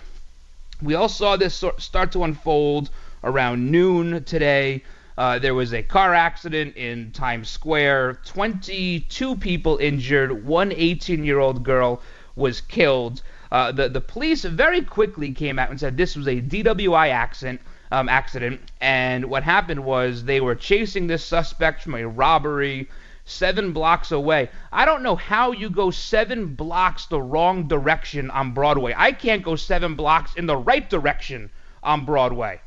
we 0.82 0.94
all 0.94 1.08
saw 1.08 1.36
this 1.36 1.64
start 1.78 2.12
to 2.12 2.24
unfold 2.24 2.90
around 3.22 3.70
noon 3.70 4.24
today 4.24 4.82
Uh, 5.16 5.38
there 5.38 5.54
was 5.54 5.72
a 5.72 5.82
car 5.82 6.12
accident 6.12 6.76
in 6.76 7.12
Times 7.12 7.48
Square. 7.48 8.20
22 8.24 9.36
people 9.36 9.76
injured. 9.78 10.44
One 10.44 10.70
18-year-old 10.70 11.62
girl 11.62 12.02
was 12.34 12.60
killed. 12.60 13.22
Uh, 13.52 13.70
the 13.70 13.88
the 13.88 14.00
police 14.00 14.44
very 14.44 14.82
quickly 14.82 15.32
came 15.32 15.58
out 15.60 15.70
and 15.70 15.78
said 15.78 15.96
this 15.96 16.16
was 16.16 16.26
a 16.26 16.40
DWI 16.40 17.10
accident. 17.10 17.60
Um, 17.92 18.08
accident, 18.08 18.60
and 18.80 19.26
what 19.26 19.44
happened 19.44 19.84
was 19.84 20.24
they 20.24 20.40
were 20.40 20.56
chasing 20.56 21.06
this 21.06 21.22
suspect 21.22 21.82
from 21.82 21.94
a 21.94 22.08
robbery 22.08 22.88
seven 23.24 23.72
blocks 23.72 24.12
away. 24.12 24.50
I 24.72 24.84
don't 24.84 25.02
know 25.02 25.16
how 25.16 25.52
you 25.52 25.70
go 25.70 25.90
seven 25.90 26.54
blocks 26.54 27.06
the 27.06 27.20
wrong 27.20 27.68
direction 27.68 28.30
on 28.30 28.52
Broadway. 28.52 28.94
I 28.96 29.12
can't 29.12 29.42
go 29.42 29.56
seven 29.56 29.94
blocks 29.94 30.34
in 30.34 30.46
the 30.46 30.56
right 30.56 30.88
direction 30.88 31.50
on 31.82 32.04
Broadway. 32.04 32.60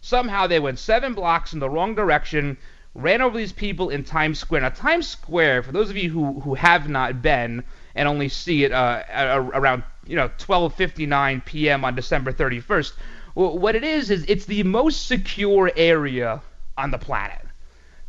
Somehow 0.00 0.46
they 0.46 0.60
went 0.60 0.78
seven 0.78 1.14
blocks 1.14 1.52
in 1.52 1.58
the 1.58 1.70
wrong 1.70 1.94
direction, 1.94 2.56
ran 2.94 3.20
over 3.22 3.36
these 3.36 3.52
people 3.52 3.90
in 3.90 4.04
Times 4.04 4.38
Square. 4.38 4.62
Now, 4.62 4.68
Times 4.68 5.08
Square, 5.08 5.64
for 5.64 5.72
those 5.72 5.90
of 5.90 5.96
you 5.96 6.10
who, 6.10 6.40
who 6.40 6.54
have 6.54 6.88
not 6.88 7.22
been 7.22 7.64
and 7.94 8.06
only 8.06 8.28
see 8.28 8.64
it 8.64 8.72
uh, 8.72 9.02
around 9.54 9.82
you 10.06 10.16
know 10.16 10.28
12:59 10.38 11.44
p.m. 11.44 11.84
on 11.84 11.94
December 11.94 12.32
31st, 12.32 12.92
well, 12.96 13.02
what 13.38 13.76
it 13.76 13.84
is 13.84 14.10
is 14.10 14.24
it's 14.26 14.46
the 14.46 14.64
most 14.64 15.06
secure 15.06 15.70
area 15.76 16.42
on 16.76 16.90
the 16.90 16.98
planet. 16.98 17.40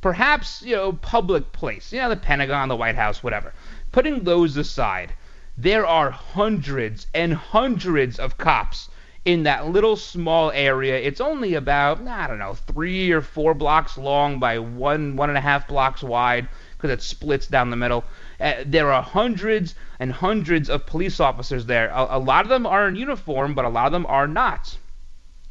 Perhaps 0.01 0.63
you 0.63 0.75
know 0.75 0.93
public 0.93 1.51
place, 1.51 1.93
you 1.93 2.00
know 2.00 2.09
the 2.09 2.15
Pentagon, 2.15 2.67
the 2.67 2.75
White 2.75 2.95
House, 2.95 3.21
whatever. 3.21 3.53
Putting 3.91 4.24
those 4.24 4.57
aside, 4.57 5.13
there 5.55 5.86
are 5.86 6.09
hundreds 6.09 7.05
and 7.13 7.36
hundreds 7.36 8.17
of 8.17 8.39
cops 8.39 8.89
in 9.24 9.43
that 9.43 9.67
little 9.67 9.95
small 9.95 10.50
area. 10.50 10.98
It's 10.98 11.21
only 11.21 11.53
about, 11.53 12.07
I 12.07 12.25
don't 12.25 12.39
know, 12.39 12.55
three 12.55 13.12
or 13.12 13.21
four 13.21 13.53
blocks 13.53 14.00
long 14.00 14.39
by 14.39 14.57
one, 14.57 15.15
one 15.15 15.29
and 15.29 15.38
a 15.38 15.41
half 15.41 15.67
blocks 15.67 16.01
wide 16.01 16.48
because 16.75 16.89
it 16.89 17.03
splits 17.03 17.45
down 17.45 17.69
the 17.69 17.75
middle. 17.75 18.03
Uh, 18.39 18.63
there 18.65 18.91
are 18.91 19.03
hundreds 19.03 19.75
and 20.00 20.12
hundreds 20.12 20.71
of 20.71 20.88
police 20.88 21.19
officers 21.19 21.67
there. 21.67 21.89
A, 21.89 22.17
a 22.17 22.19
lot 22.19 22.45
of 22.45 22.50
them 22.50 22.65
are 22.65 22.88
in 22.88 22.95
uniform, 22.95 23.53
but 23.53 23.65
a 23.65 23.69
lot 23.69 23.86
of 23.86 23.91
them 23.91 24.07
are 24.07 24.27
not. 24.27 24.75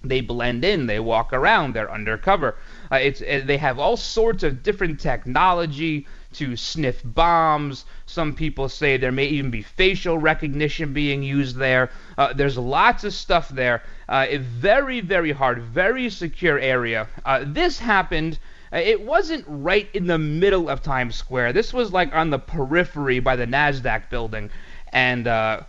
They 0.02 0.20
blend 0.20 0.64
in, 0.64 0.86
they 0.86 1.00
walk 1.00 1.32
around, 1.32 1.74
they're 1.74 1.90
undercover. 1.90 2.56
Uh, 2.90 2.96
it's 2.96 3.20
uh, 3.20 3.42
they 3.44 3.56
have 3.56 3.80
all 3.80 3.96
sorts 3.96 4.44
of 4.44 4.62
different 4.62 5.00
technology 5.00 6.06
to 6.34 6.56
sniff 6.56 7.00
bombs. 7.04 7.84
Some 8.06 8.34
people 8.34 8.68
say 8.68 8.96
there 8.96 9.10
may 9.10 9.26
even 9.26 9.50
be 9.50 9.62
facial 9.62 10.18
recognition 10.18 10.92
being 10.92 11.22
used 11.22 11.56
there. 11.56 11.90
Uh, 12.16 12.32
there's 12.32 12.56
lots 12.56 13.02
of 13.02 13.12
stuff 13.12 13.48
there. 13.48 13.82
Uh, 14.08 14.26
very, 14.38 15.00
very 15.00 15.32
hard, 15.32 15.62
very 15.62 16.10
secure 16.10 16.58
area. 16.58 17.08
Uh, 17.24 17.44
this 17.46 17.78
happened. 17.78 18.38
Uh, 18.72 18.76
it 18.76 19.00
wasn't 19.00 19.44
right 19.48 19.88
in 19.94 20.06
the 20.06 20.18
middle 20.18 20.68
of 20.68 20.82
Times 20.82 21.16
Square. 21.16 21.54
This 21.54 21.72
was 21.72 21.92
like 21.92 22.14
on 22.14 22.30
the 22.30 22.38
periphery 22.38 23.20
by 23.20 23.34
the 23.34 23.46
NASDAQ 23.46 24.10
building. 24.10 24.50
And 24.92 25.26
uh, 25.26 25.62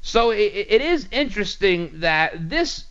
so 0.00 0.30
it, 0.30 0.66
it 0.68 0.80
is 0.80 1.06
interesting 1.12 2.00
that 2.00 2.48
this 2.48 2.84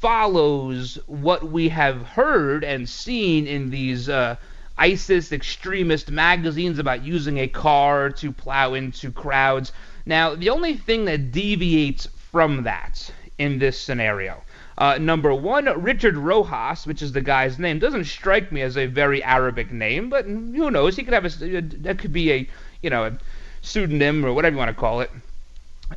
follows 0.00 0.98
what 1.06 1.50
we 1.50 1.68
have 1.68 2.02
heard 2.02 2.64
and 2.64 2.88
seen 2.88 3.46
in 3.46 3.70
these 3.70 4.08
uh, 4.08 4.36
ISIS 4.78 5.30
extremist 5.30 6.10
magazines 6.10 6.78
about 6.78 7.04
using 7.04 7.38
a 7.38 7.46
car 7.46 8.08
to 8.10 8.32
plow 8.32 8.72
into 8.72 9.12
crowds. 9.12 9.72
Now, 10.06 10.34
the 10.34 10.48
only 10.48 10.76
thing 10.76 11.04
that 11.04 11.32
deviates 11.32 12.06
from 12.32 12.62
that 12.62 13.10
in 13.38 13.58
this 13.58 13.78
scenario. 13.78 14.42
Uh, 14.78 14.96
number 14.96 15.34
one, 15.34 15.66
Richard 15.82 16.16
Rojas, 16.16 16.86
which 16.86 17.02
is 17.02 17.12
the 17.12 17.20
guy's 17.20 17.58
name, 17.58 17.78
doesn't 17.78 18.04
strike 18.04 18.50
me 18.50 18.62
as 18.62 18.78
a 18.78 18.86
very 18.86 19.22
Arabic 19.22 19.70
name, 19.70 20.08
but 20.08 20.24
who 20.24 20.70
knows? 20.70 20.96
He 20.96 21.04
could 21.04 21.12
have 21.12 21.26
a 21.26 21.60
that 21.82 21.98
could 21.98 22.12
be 22.14 22.32
a 22.32 22.48
you 22.80 22.88
know 22.88 23.04
a 23.04 23.18
pseudonym 23.60 24.24
or 24.24 24.32
whatever 24.32 24.54
you 24.54 24.58
want 24.58 24.70
to 24.70 24.80
call 24.80 25.02
it. 25.02 25.10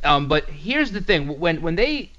Um, 0.02 0.28
but 0.28 0.44
here's 0.44 0.92
the 0.92 1.00
thing: 1.00 1.38
when 1.38 1.62
when 1.62 1.76
they 1.76 2.10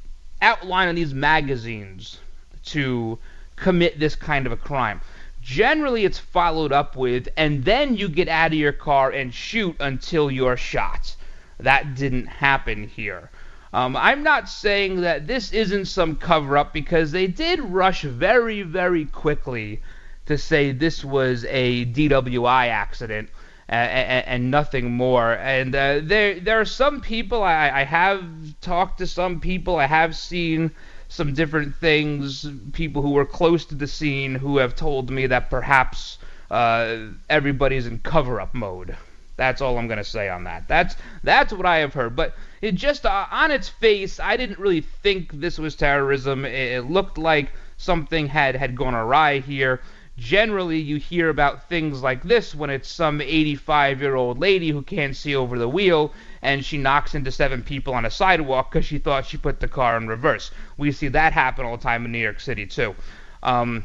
outline 0.45 0.87
in 0.87 0.95
these 0.95 1.13
magazines 1.13 2.19
to 2.65 3.17
commit 3.55 3.99
this 3.99 4.15
kind 4.15 4.45
of 4.45 4.51
a 4.51 4.57
crime, 4.57 5.01
Generally, 5.45 6.05
it's 6.05 6.17
followed 6.17 6.71
up 6.71 6.95
with, 6.95 7.29
and 7.37 7.63
then 7.65 7.95
you 7.95 8.09
get 8.09 8.27
out 8.27 8.47
of 8.47 8.57
your 8.57 8.71
car 8.71 9.11
and 9.11 9.31
shoot 9.31 9.75
until 9.79 10.31
you're 10.31 10.57
shot. 10.57 11.15
That 11.59 11.93
didn't 11.93 12.25
happen 12.25 12.87
here. 12.87 13.29
Um, 13.71 13.95
I'm 13.95 14.23
not 14.23 14.49
saying 14.49 15.01
that 15.01 15.27
this 15.27 15.53
isn't 15.53 15.85
some 15.85 16.15
cover 16.15 16.57
up 16.57 16.73
because 16.73 17.11
they 17.11 17.27
did 17.27 17.59
rush 17.59 18.01
very, 18.01 18.63
very 18.63 19.05
quickly 19.05 19.83
to 20.25 20.35
say 20.35 20.71
this 20.71 21.05
was 21.05 21.45
a 21.47 21.85
DWI 21.85 22.69
accident 22.69 23.29
and, 23.67 24.25
and 24.27 24.51
nothing 24.51 24.91
more. 24.91 25.33
And 25.33 25.75
uh, 25.75 25.99
there, 26.03 26.39
there 26.39 26.59
are 26.59 26.65
some 26.65 27.01
people 27.01 27.43
I, 27.43 27.69
I 27.69 27.83
have 27.83 28.23
talked 28.61 28.99
to 28.99 29.07
some 29.07 29.39
people 29.39 29.77
I 29.77 29.87
have 29.87 30.15
seen 30.15 30.71
some 31.07 31.33
different 31.33 31.75
things, 31.75 32.45
people 32.73 33.01
who 33.01 33.11
were 33.11 33.25
close 33.25 33.65
to 33.65 33.75
the 33.75 33.87
scene 33.87 34.35
who 34.35 34.57
have 34.57 34.75
told 34.75 35.09
me 35.09 35.27
that 35.27 35.49
perhaps 35.49 36.17
uh, 36.51 36.97
everybody's 37.29 37.87
in 37.87 37.99
cover-up 37.99 38.53
mode. 38.53 38.95
That's 39.37 39.61
all 39.61 39.77
I'm 39.77 39.87
gonna 39.87 40.03
say 40.03 40.29
on 40.29 40.45
that. 40.45 40.67
That's 40.67 40.95
that's 41.23 41.51
what 41.51 41.65
I 41.65 41.79
have 41.79 41.93
heard. 41.93 42.15
But 42.15 42.35
it 42.61 42.75
just 42.75 43.05
uh, 43.05 43.25
on 43.31 43.51
its 43.51 43.67
face, 43.67 44.19
I 44.19 44.37
didn't 44.37 44.59
really 44.59 44.81
think 44.81 45.31
this 45.33 45.59
was 45.59 45.75
terrorism. 45.75 46.45
It, 46.45 46.53
it 46.53 46.89
looked 46.89 47.17
like 47.17 47.51
something 47.77 48.27
had 48.27 48.55
had 48.55 48.77
gone 48.77 48.95
awry 48.95 49.39
here. 49.39 49.81
Generally, 50.17 50.79
you 50.79 50.97
hear 50.97 51.29
about 51.29 51.67
things 51.67 52.01
like 52.01 52.23
this 52.23 52.55
when 52.55 52.69
it's 52.69 52.89
some 52.89 53.19
85 53.19 54.01
year 54.01 54.15
old 54.15 54.39
lady 54.39 54.69
who 54.69 54.81
can't 54.81 55.15
see 55.15 55.35
over 55.35 55.59
the 55.59 55.67
wheel 55.67 56.13
and 56.41 56.63
she 56.63 56.77
knocks 56.77 57.15
into 57.15 57.31
seven 57.31 57.61
people 57.61 57.93
on 57.93 58.05
a 58.05 58.11
sidewalk 58.11 58.71
because 58.71 58.85
she 58.85 58.97
thought 58.97 59.25
she 59.25 59.35
put 59.35 59.59
the 59.59 59.67
car 59.67 59.97
in 59.97 60.07
reverse. 60.07 60.51
We 60.77 60.91
see 60.91 61.09
that 61.09 61.33
happen 61.33 61.65
all 61.65 61.75
the 61.75 61.83
time 61.83 62.05
in 62.05 62.11
New 62.11 62.19
York 62.19 62.39
City, 62.39 62.65
too. 62.65 62.95
Um, 63.43 63.83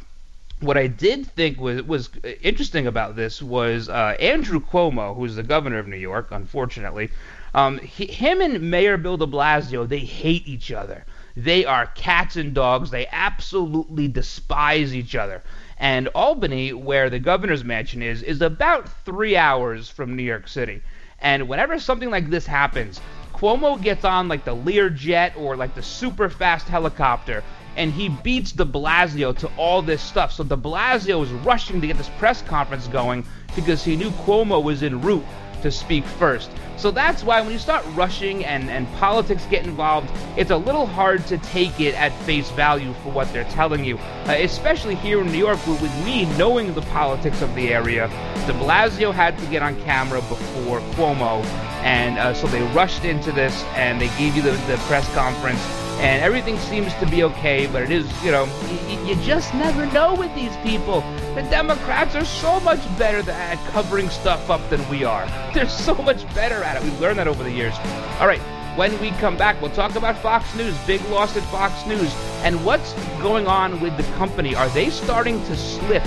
what 0.61 0.77
I 0.77 0.87
did 0.87 1.27
think 1.27 1.59
was 1.59 1.83
was 1.83 2.11
interesting 2.43 2.87
about 2.87 3.17
this 3.17 3.43
was 3.43 3.89
uh, 3.89 4.15
Andrew 4.21 4.61
Cuomo, 4.61 5.17
who's 5.17 5.35
the 5.35 5.43
governor 5.43 5.79
of 5.79 5.89
New 5.89 5.97
York, 5.97 6.29
unfortunately. 6.31 7.11
Um, 7.55 7.79
he, 7.79 8.07
him 8.07 8.41
and 8.41 8.71
Mayor 8.71 8.99
Bill 8.99 9.17
De 9.17 9.27
Blasio, 9.27 9.89
they 9.89 9.99
hate 9.99 10.47
each 10.47 10.71
other. 10.71 11.05
They 11.37 11.65
are 11.65 11.87
cats 11.87 12.37
and 12.37 12.55
dogs. 12.55 12.91
They 12.91 13.07
absolutely 13.11 14.09
despise 14.09 14.95
each 14.95 15.15
other. 15.15 15.43
And 15.81 16.09
Albany, 16.09 16.75
where 16.75 17.09
the 17.09 17.19
governor's 17.19 17.65
mansion 17.65 18.03
is, 18.03 18.23
is 18.23 18.43
about 18.43 18.87
three 19.05 19.35
hours 19.35 19.89
from 19.89 20.15
New 20.15 20.23
York 20.23 20.47
City. 20.47 20.83
And 21.21 21.49
whenever 21.49 21.79
something 21.81 22.11
like 22.11 22.29
this 22.29 22.47
happens, 22.47 23.01
Cuomo 23.33 23.81
gets 23.81 24.05
on 24.05 24.29
like 24.29 24.45
the 24.45 24.55
Learjet 24.55 25.37
or 25.39 25.57
like 25.57 25.75
the 25.75 25.83
super 25.83 26.29
fast 26.29 26.69
helicopter 26.69 27.43
and 27.77 27.93
he 27.93 28.09
beats 28.09 28.53
de 28.53 28.65
Blasio 28.65 29.37
to 29.39 29.51
all 29.57 29.81
this 29.81 30.03
stuff. 30.03 30.33
So 30.33 30.45
de 30.45 30.57
Blasio 30.57 31.19
was 31.19 31.31
rushing 31.31 31.81
to 31.81 31.87
get 31.87 31.97
this 31.97 32.11
press 32.19 32.43
conference 32.43 32.87
going 32.89 33.25
because 33.57 33.83
he 33.83 33.97
knew 33.97 34.11
Cuomo 34.11 34.63
was 34.63 34.83
en 34.83 35.01
route 35.01 35.25
to 35.63 35.71
speak 35.71 36.05
first. 36.05 36.51
So 36.77 36.91
that's 36.91 37.23
why 37.23 37.41
when 37.43 37.53
you 37.53 37.59
start 37.59 37.85
rushing 37.95 38.45
and, 38.45 38.71
and 38.71 38.91
politics 38.95 39.45
get 39.51 39.67
involved, 39.67 40.11
it's 40.39 40.51
a 40.51 40.57
little 40.57 40.87
hard 40.87 41.27
to 41.27 41.37
take 41.39 41.79
it 41.79 41.95
at 41.95 42.11
face 42.23 42.51
value 42.53 42.95
for 43.03 43.13
what 43.13 43.31
they're 43.33 43.45
telling 43.45 43.85
you. 43.85 43.99
Uh, 43.99 44.37
especially 44.39 44.95
here 44.95 45.21
in 45.21 45.31
New 45.31 45.39
York, 45.39 45.65
with, 45.67 45.81
me 46.05 46.25
knowing 46.37 46.73
the 46.73 46.83
politics 46.83 47.43
of 47.43 47.55
the 47.55 47.73
area, 47.75 48.09
de 48.47 48.53
Blasio 48.55 49.13
had 49.13 49.37
to 49.39 49.47
get 49.47 49.63
on 49.63 49.79
camera 49.83 50.21
before 50.23 50.81
Cuomo, 50.95 51.45
and 51.83 52.19
uh, 52.19 52.33
so 52.33 52.47
they 52.47 52.63
rushed 52.73 53.05
into 53.05 53.31
this 53.33 53.63
and 53.75 54.01
they 54.01 54.09
gave 54.17 54.35
you 54.35 54.43
the, 54.43 54.53
the 54.53 54.77
press 54.87 55.07
conference 55.15 55.61
and 56.01 56.23
everything 56.23 56.59
seems 56.59 56.95
to 56.95 57.07
be 57.07 57.23
okay, 57.25 57.67
but 57.67 57.83
it 57.83 57.91
is, 57.91 58.07
you 58.25 58.31
know, 58.31 58.45
y- 58.47 59.05
you 59.07 59.15
just 59.23 59.53
never 59.55 59.87
know 59.87 60.15
with 60.15 60.35
these 60.35 60.57
people. 60.59 61.01
The 61.35 61.43
Democrats 61.51 62.15
are 62.15 62.25
so 62.25 62.59
much 62.61 62.81
better 62.99 63.29
at 63.31 63.59
covering 63.71 64.09
stuff 64.09 64.51
up 64.51 64.67
than 64.71 64.87
we 64.89 65.05
are. 65.05 65.27
They're 65.55 65.69
so 65.69 65.95
much 65.95 66.27
better 66.35 66.63
at 66.63 66.77
it. 66.77 66.83
We've 66.83 67.01
learned 67.01 67.19
that 67.19 67.29
over 67.29 67.43
the 67.43 67.53
years. 67.53 67.75
All 68.19 68.27
right, 68.27 68.41
when 68.77 68.99
we 69.01 69.11
come 69.13 69.37
back, 69.37 69.61
we'll 69.61 69.71
talk 69.73 69.95
about 69.95 70.17
Fox 70.19 70.55
News, 70.55 70.77
big 70.87 71.03
loss 71.11 71.37
at 71.37 71.43
Fox 71.45 71.85
News, 71.87 72.15
and 72.43 72.65
what's 72.65 72.93
going 73.21 73.47
on 73.47 73.81
with 73.81 73.97
the 73.97 74.05
company. 74.15 74.55
Are 74.55 74.69
they 74.71 74.89
starting 74.91 75.43
to 75.45 75.57
slip 75.57 76.05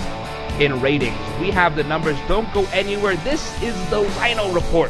in 0.59 0.79
ratings? 0.81 1.17
We 1.39 1.51
have 1.51 1.75
the 1.75 1.83
numbers. 1.83 2.17
Don't 2.27 2.51
go 2.53 2.65
anywhere. 2.73 3.15
This 3.17 3.62
is 3.62 3.75
the 3.89 4.03
Ryno 4.03 4.53
Report. 4.55 4.89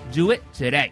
Do 0.11 0.31
it 0.31 0.43
today. 0.53 0.91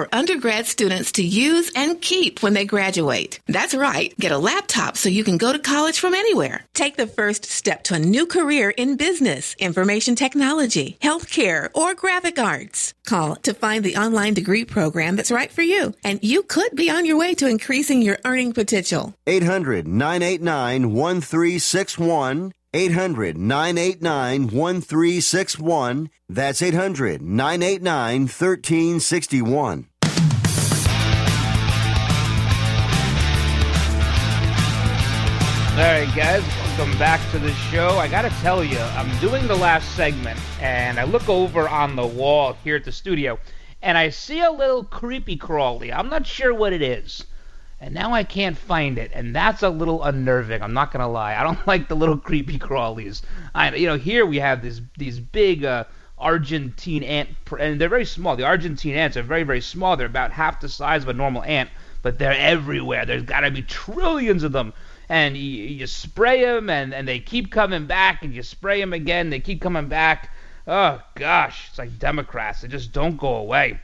for 0.01 0.15
undergrad 0.15 0.65
students 0.65 1.11
to 1.11 1.23
use 1.23 1.71
and 1.75 2.01
keep 2.01 2.41
when 2.41 2.53
they 2.53 2.65
graduate. 2.65 3.39
That's 3.45 3.75
right. 3.75 4.17
Get 4.19 4.31
a 4.31 4.37
laptop 4.39 4.97
so 4.97 5.09
you 5.09 5.23
can 5.23 5.37
go 5.37 5.53
to 5.53 5.59
college 5.59 5.99
from 5.99 6.15
anywhere. 6.15 6.65
Take 6.73 6.97
the 6.97 7.05
first 7.05 7.45
step 7.45 7.83
to 7.83 7.93
a 7.93 7.99
new 7.99 8.25
career 8.25 8.71
in 8.71 8.97
business, 8.97 9.55
information 9.59 10.15
technology, 10.15 10.97
healthcare, 11.03 11.69
or 11.75 11.93
graphic 11.93 12.39
arts. 12.39 12.95
Call 13.05 13.35
to 13.35 13.53
find 13.53 13.83
the 13.83 13.95
online 13.95 14.33
degree 14.33 14.65
program 14.65 15.17
that's 15.17 15.29
right 15.29 15.51
for 15.51 15.61
you, 15.61 15.93
and 16.03 16.19
you 16.23 16.41
could 16.41 16.75
be 16.75 16.89
on 16.89 17.05
your 17.05 17.19
way 17.19 17.35
to 17.35 17.47
increasing 17.47 18.01
your 18.01 18.17
earning 18.25 18.53
potential. 18.53 19.13
800 19.27 19.87
989 19.87 20.93
1361. 20.93 22.53
800 22.73 23.37
989 23.37 24.47
1361. 24.47 26.09
That's 26.29 26.61
800 26.61 27.21
989 27.21 28.21
1361. 28.21 29.90
All 35.71 35.77
right, 35.77 36.13
guys, 36.13 36.43
welcome 36.77 36.99
back 36.99 37.21
to 37.31 37.39
the 37.39 37.53
show. 37.53 37.91
I 37.91 38.09
gotta 38.09 38.29
tell 38.41 38.61
you, 38.61 38.77
I'm 38.77 39.17
doing 39.19 39.47
the 39.47 39.55
last 39.55 39.95
segment, 39.95 40.37
and 40.59 40.99
I 40.99 41.05
look 41.05 41.29
over 41.29 41.69
on 41.69 41.95
the 41.95 42.05
wall 42.05 42.57
here 42.61 42.75
at 42.75 42.83
the 42.83 42.91
studio, 42.91 43.39
and 43.81 43.97
I 43.97 44.09
see 44.09 44.41
a 44.41 44.51
little 44.51 44.83
creepy 44.83 45.37
crawly. 45.37 45.93
I'm 45.93 46.09
not 46.09 46.27
sure 46.27 46.53
what 46.53 46.73
it 46.73 46.81
is, 46.81 47.23
and 47.79 47.93
now 47.93 48.11
I 48.11 48.25
can't 48.25 48.57
find 48.57 48.97
it, 48.97 49.11
and 49.13 49.33
that's 49.33 49.63
a 49.63 49.69
little 49.69 50.03
unnerving. 50.03 50.61
I'm 50.61 50.73
not 50.73 50.91
gonna 50.91 51.09
lie. 51.09 51.35
I 51.35 51.43
don't 51.43 51.65
like 51.65 51.87
the 51.87 51.95
little 51.95 52.17
creepy 52.17 52.59
crawlies. 52.59 53.21
I, 53.55 53.73
you 53.73 53.87
know, 53.87 53.97
here 53.97 54.25
we 54.25 54.39
have 54.39 54.61
these 54.61 54.81
these 54.97 55.21
big 55.21 55.63
uh, 55.63 55.85
Argentine 56.17 57.03
ant, 57.03 57.29
and 57.57 57.79
they're 57.79 57.87
very 57.87 58.05
small. 58.05 58.35
The 58.35 58.43
Argentine 58.43 58.95
ants 58.95 59.15
are 59.15 59.23
very 59.23 59.43
very 59.43 59.61
small. 59.61 59.95
They're 59.95 60.05
about 60.05 60.33
half 60.33 60.59
the 60.59 60.67
size 60.67 61.03
of 61.03 61.09
a 61.09 61.13
normal 61.13 61.43
ant, 61.43 61.69
but 62.01 62.19
they're 62.19 62.37
everywhere. 62.37 63.05
There's 63.05 63.23
gotta 63.23 63.51
be 63.51 63.61
trillions 63.61 64.43
of 64.43 64.51
them 64.51 64.73
and 65.11 65.35
you, 65.35 65.43
you 65.43 65.87
spray 65.87 66.41
them 66.45 66.69
and, 66.69 66.93
and 66.93 67.05
they 67.05 67.19
keep 67.19 67.51
coming 67.51 67.85
back 67.85 68.23
and 68.23 68.33
you 68.33 68.41
spray 68.41 68.79
them 68.79 68.93
again 68.93 69.29
they 69.29 69.41
keep 69.41 69.61
coming 69.61 69.89
back. 69.89 70.31
Oh 70.65 71.01
gosh 71.15 71.67
it's 71.69 71.77
like 71.77 71.99
democrats 71.99 72.61
they 72.61 72.69
just 72.69 72.93
don't 72.93 73.17
go 73.17 73.35
away. 73.35 73.77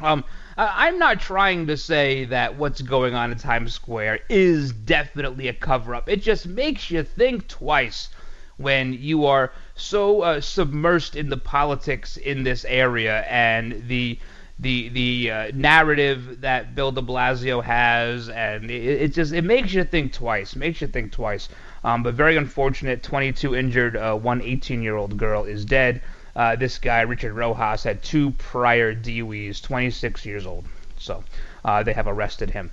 Um, 0.00 0.24
i'm 0.56 0.98
not 0.98 1.20
trying 1.20 1.68
to 1.68 1.76
say 1.76 2.24
that 2.24 2.56
what's 2.56 2.82
going 2.82 3.14
on 3.14 3.30
in 3.30 3.38
times 3.38 3.72
square 3.72 4.18
is 4.28 4.72
definitely 4.72 5.46
a 5.46 5.52
cover-up. 5.52 6.08
It 6.08 6.22
just 6.22 6.46
makes 6.46 6.90
you 6.90 7.04
think 7.04 7.46
twice 7.46 8.08
when 8.56 8.92
you 8.94 9.26
are 9.26 9.52
so 9.76 10.22
uh, 10.22 10.40
submersed 10.40 11.14
in 11.14 11.28
the 11.28 11.36
politics 11.36 12.16
in 12.16 12.42
this 12.42 12.64
area 12.64 13.20
and 13.28 13.86
the 13.86 14.18
the 14.58 14.88
the 14.88 15.30
uh, 15.30 15.50
narrative 15.54 16.40
that 16.40 16.74
Bill 16.74 16.90
De 16.90 17.00
Blasio 17.00 17.62
has, 17.62 18.28
and 18.28 18.70
it, 18.70 19.02
it, 19.02 19.08
just 19.08 19.32
it 19.32 19.42
makes 19.42 19.72
you 19.72 19.84
think 19.84 20.12
twice. 20.12 20.56
Makes 20.56 20.80
you 20.80 20.88
think 20.88 21.12
twice. 21.12 21.48
Um, 21.84 22.02
but 22.02 22.14
very 22.14 22.36
unfortunate. 22.36 23.02
22 23.02 23.54
injured. 23.54 23.96
Uh, 23.96 24.16
one 24.16 24.42
18 24.42 24.82
year 24.82 24.96
old 24.96 25.16
girl 25.16 25.44
is 25.44 25.64
dead. 25.64 26.02
Uh, 26.34 26.56
this 26.56 26.78
guy 26.78 27.02
Richard 27.02 27.34
Rojas 27.34 27.84
had 27.84 28.02
two 28.02 28.32
prior 28.32 28.94
DUIs. 28.94 29.62
26 29.62 30.26
years 30.26 30.46
old. 30.46 30.64
So 30.98 31.22
uh, 31.64 31.82
they 31.84 31.92
have 31.92 32.08
arrested 32.08 32.50
him. 32.50 32.70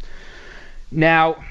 Now 0.91 1.43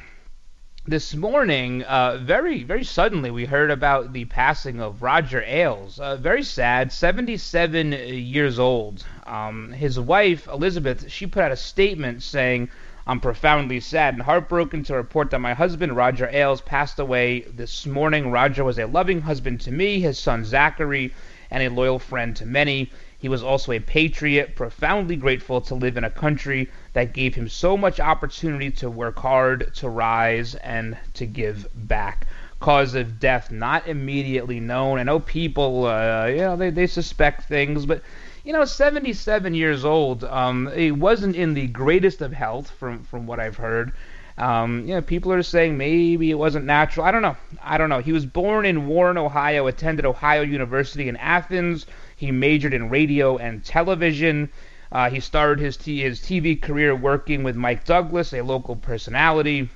this 0.86 1.14
morning, 1.14 1.82
uh, 1.84 2.18
very 2.18 2.62
very 2.62 2.84
suddenly, 2.84 3.30
we 3.30 3.46
heard 3.46 3.70
about 3.70 4.12
the 4.12 4.26
passing 4.26 4.82
of 4.82 5.00
Roger 5.00 5.42
Ailes. 5.42 5.98
Uh, 5.98 6.16
very 6.16 6.42
sad, 6.42 6.92
77 6.92 7.92
years 7.92 8.58
old. 8.58 9.02
Um, 9.26 9.72
his 9.72 9.98
wife 9.98 10.46
Elizabeth, 10.46 11.10
she 11.10 11.26
put 11.26 11.42
out 11.42 11.52
a 11.52 11.56
statement 11.56 12.22
saying, 12.22 12.68
"I'm 13.06 13.18
profoundly 13.18 13.80
sad 13.80 14.12
and 14.12 14.22
heartbroken 14.22 14.82
to 14.84 14.94
report 14.94 15.30
that 15.30 15.38
my 15.38 15.54
husband 15.54 15.96
Roger 15.96 16.28
Ailes 16.30 16.60
passed 16.60 16.98
away 16.98 17.40
this 17.40 17.86
morning. 17.86 18.30
Roger 18.30 18.62
was 18.62 18.78
a 18.78 18.86
loving 18.86 19.22
husband 19.22 19.62
to 19.62 19.72
me, 19.72 20.00
his 20.00 20.18
son 20.18 20.44
Zachary, 20.44 21.14
and 21.50 21.62
a 21.62 21.70
loyal 21.70 21.98
friend 21.98 22.36
to 22.36 22.44
many." 22.44 22.90
He 23.24 23.30
was 23.30 23.42
also 23.42 23.72
a 23.72 23.80
patriot, 23.80 24.54
profoundly 24.54 25.16
grateful 25.16 25.62
to 25.62 25.74
live 25.74 25.96
in 25.96 26.04
a 26.04 26.10
country 26.10 26.68
that 26.92 27.14
gave 27.14 27.34
him 27.34 27.48
so 27.48 27.74
much 27.74 27.98
opportunity 27.98 28.70
to 28.72 28.90
work 28.90 29.18
hard, 29.18 29.74
to 29.76 29.88
rise, 29.88 30.56
and 30.56 30.98
to 31.14 31.24
give 31.24 31.66
back. 31.74 32.26
Cause 32.60 32.94
of 32.94 33.18
death 33.18 33.50
not 33.50 33.88
immediately 33.88 34.60
known. 34.60 34.98
I 34.98 35.04
know 35.04 35.20
people, 35.20 35.86
uh, 35.86 36.26
you 36.26 36.36
know, 36.36 36.56
they, 36.56 36.68
they 36.68 36.86
suspect 36.86 37.44
things, 37.48 37.86
but 37.86 38.02
you 38.44 38.52
know, 38.52 38.66
77 38.66 39.54
years 39.54 39.86
old. 39.86 40.24
Um, 40.24 40.70
he 40.76 40.90
wasn't 40.90 41.34
in 41.34 41.54
the 41.54 41.68
greatest 41.68 42.20
of 42.20 42.34
health, 42.34 42.72
from 42.72 43.04
from 43.04 43.26
what 43.26 43.40
I've 43.40 43.56
heard. 43.56 43.92
Um, 44.36 44.80
you 44.86 44.94
know, 44.94 45.00
people 45.00 45.32
are 45.32 45.42
saying 45.42 45.76
maybe 45.76 46.30
it 46.30 46.38
wasn't 46.38 46.64
natural. 46.64 47.06
I 47.06 47.12
don't 47.12 47.22
know. 47.22 47.36
I 47.62 47.78
don't 47.78 47.88
know. 47.88 48.00
He 48.00 48.12
was 48.12 48.26
born 48.26 48.66
in 48.66 48.86
Warren, 48.86 49.16
Ohio, 49.16 49.66
attended 49.68 50.04
Ohio 50.04 50.42
University 50.42 51.08
in 51.08 51.16
Athens. 51.16 51.86
He 52.16 52.32
majored 52.32 52.74
in 52.74 52.90
radio 52.90 53.36
and 53.36 53.64
television. 53.64 54.48
Uh, 54.90 55.10
he 55.10 55.20
started 55.20 55.60
his, 55.60 55.76
t- 55.76 56.02
his 56.02 56.20
TV 56.20 56.60
career 56.60 56.94
working 56.94 57.42
with 57.44 57.56
Mike 57.56 57.84
Douglas, 57.84 58.32
a 58.32 58.42
local 58.42 58.76
personality. 58.76 59.68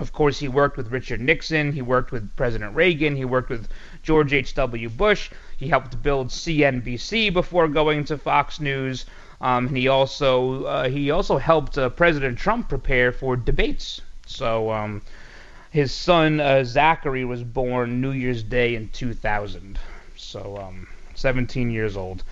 Of 0.00 0.12
course, 0.12 0.40
he 0.40 0.48
worked 0.48 0.76
with 0.76 0.90
Richard 0.90 1.20
Nixon. 1.20 1.72
He 1.72 1.82
worked 1.82 2.10
with 2.10 2.34
President 2.34 2.74
Reagan. 2.74 3.14
He 3.14 3.24
worked 3.24 3.48
with 3.48 3.68
George 4.02 4.32
H.W. 4.32 4.88
Bush. 4.88 5.30
He 5.56 5.68
helped 5.68 6.02
build 6.02 6.28
CNBC 6.28 7.32
before 7.32 7.68
going 7.68 8.04
to 8.06 8.18
Fox 8.18 8.58
News. 8.58 9.06
Um, 9.44 9.66
and 9.66 9.76
he 9.76 9.88
also 9.88 10.64
uh, 10.64 10.88
he 10.88 11.10
also 11.10 11.36
helped 11.36 11.76
uh, 11.76 11.90
President 11.90 12.38
Trump 12.38 12.70
prepare 12.70 13.12
for 13.12 13.36
debates. 13.36 14.00
So 14.26 14.72
um, 14.72 15.02
his 15.70 15.92
son 15.92 16.40
uh, 16.40 16.64
Zachary 16.64 17.26
was 17.26 17.44
born 17.44 18.00
New 18.00 18.12
Year's 18.12 18.42
Day 18.42 18.74
in 18.74 18.88
2000. 18.88 19.78
So 20.16 20.56
um, 20.56 20.86
17 21.14 21.70
years 21.70 21.94
old. 21.94 22.24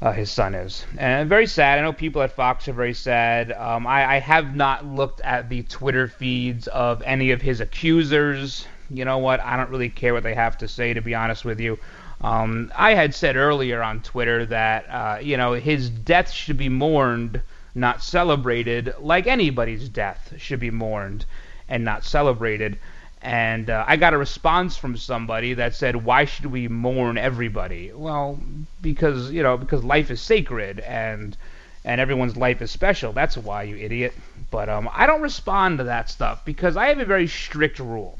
Uh, 0.00 0.12
his 0.12 0.30
son 0.30 0.54
is, 0.54 0.84
and 0.98 1.28
very 1.28 1.46
sad. 1.46 1.78
I 1.78 1.82
know 1.82 1.92
people 1.92 2.20
at 2.20 2.32
Fox 2.32 2.68
are 2.68 2.74
very 2.74 2.92
sad. 2.92 3.50
Um, 3.52 3.86
I, 3.86 4.16
I 4.16 4.18
have 4.18 4.54
not 4.54 4.84
looked 4.84 5.22
at 5.22 5.48
the 5.48 5.62
Twitter 5.62 6.06
feeds 6.06 6.66
of 6.68 7.02
any 7.02 7.30
of 7.30 7.40
his 7.40 7.60
accusers. 7.60 8.66
You 8.90 9.06
know 9.06 9.18
what? 9.18 9.40
I 9.40 9.56
don't 9.56 9.70
really 9.70 9.88
care 9.88 10.12
what 10.12 10.22
they 10.22 10.34
have 10.34 10.58
to 10.58 10.68
say, 10.68 10.92
to 10.92 11.00
be 11.00 11.14
honest 11.14 11.46
with 11.46 11.60
you. 11.60 11.78
Um, 12.20 12.72
I 12.74 12.94
had 12.94 13.14
said 13.14 13.36
earlier 13.36 13.82
on 13.82 14.00
Twitter 14.00 14.46
that 14.46 14.86
uh, 14.88 15.18
you 15.20 15.36
know 15.36 15.52
his 15.52 15.90
death 15.90 16.30
should 16.30 16.56
be 16.56 16.68
mourned, 16.68 17.42
not 17.74 18.02
celebrated, 18.02 18.94
like 18.98 19.26
anybody's 19.26 19.88
death 19.88 20.32
should 20.38 20.60
be 20.60 20.70
mourned 20.70 21.26
and 21.68 21.84
not 21.84 22.04
celebrated. 22.04 22.78
And 23.22 23.70
uh, 23.70 23.84
I 23.86 23.96
got 23.96 24.14
a 24.14 24.18
response 24.18 24.76
from 24.76 24.96
somebody 24.96 25.54
that 25.54 25.74
said, 25.74 25.96
"Why 25.96 26.24
should 26.24 26.46
we 26.46 26.68
mourn 26.68 27.18
everybody?" 27.18 27.92
Well, 27.92 28.38
because 28.80 29.30
you 29.30 29.42
know, 29.42 29.56
because 29.56 29.84
life 29.84 30.10
is 30.10 30.20
sacred 30.20 30.80
and 30.80 31.36
and 31.84 32.00
everyone's 32.00 32.36
life 32.36 32.62
is 32.62 32.70
special. 32.70 33.12
That's 33.12 33.36
why, 33.36 33.64
you 33.64 33.76
idiot. 33.76 34.14
But 34.50 34.68
um, 34.68 34.88
I 34.92 35.06
don't 35.06 35.22
respond 35.22 35.78
to 35.78 35.84
that 35.84 36.10
stuff 36.10 36.44
because 36.44 36.76
I 36.76 36.86
have 36.86 36.98
a 36.98 37.04
very 37.04 37.26
strict 37.26 37.78
rule. 37.78 38.18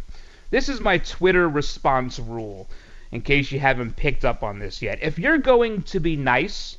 This 0.50 0.68
is 0.68 0.80
my 0.80 0.98
Twitter 0.98 1.48
response 1.48 2.18
rule. 2.18 2.68
In 3.16 3.22
case 3.22 3.50
you 3.50 3.60
haven't 3.60 3.96
picked 3.96 4.26
up 4.26 4.42
on 4.42 4.58
this 4.58 4.82
yet, 4.82 4.98
if 5.00 5.18
you're 5.18 5.38
going 5.38 5.80
to 5.84 6.00
be 6.00 6.16
nice, 6.16 6.76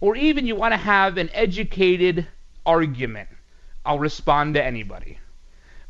or 0.00 0.16
even 0.16 0.44
you 0.44 0.56
want 0.56 0.72
to 0.72 0.76
have 0.78 1.16
an 1.16 1.30
educated 1.32 2.26
argument, 2.66 3.28
I'll 3.84 4.00
respond 4.00 4.54
to 4.54 4.64
anybody. 4.64 5.20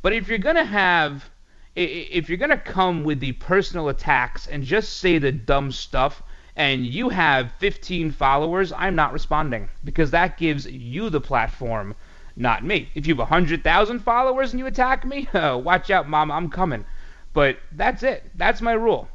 But 0.03 0.13
if 0.13 0.29
you're 0.29 0.37
gonna 0.37 0.67
have 0.67 1.31
if 1.75 2.29
you're 2.29 2.37
going 2.37 2.51
to 2.51 2.59
come 2.59 3.05
with 3.05 3.21
the 3.21 3.33
personal 3.33 3.89
attacks 3.89 4.47
and 4.47 4.65
just 4.65 4.99
say 4.99 5.17
the 5.17 5.33
dumb 5.33 5.73
stuff 5.73 6.23
and 6.57 6.85
you 6.85 7.09
have 7.09 7.53
15 7.53 8.11
followers, 8.11 8.73
I'm 8.73 8.97
not 8.97 9.15
responding 9.15 9.71
because 9.83 10.11
that 10.11 10.37
gives 10.37 10.67
you 10.67 11.09
the 11.09 11.23
platform, 11.23 11.95
not 12.37 12.63
me. 12.63 12.91
If 12.95 13.07
you 13.07 13.15
have 13.15 13.31
100,000 13.31 14.01
followers 14.01 14.53
and 14.53 14.61
you 14.61 14.67
attack 14.67 15.07
me, 15.07 15.27
watch 15.35 15.91
out, 15.91 16.07
mom, 16.07 16.31
I'm 16.31 16.51
coming. 16.51 16.85
But 17.33 17.57
that's 17.73 18.03
it. 18.03 18.31
That's 18.35 18.61
my 18.61 18.73
rule. 18.73 19.09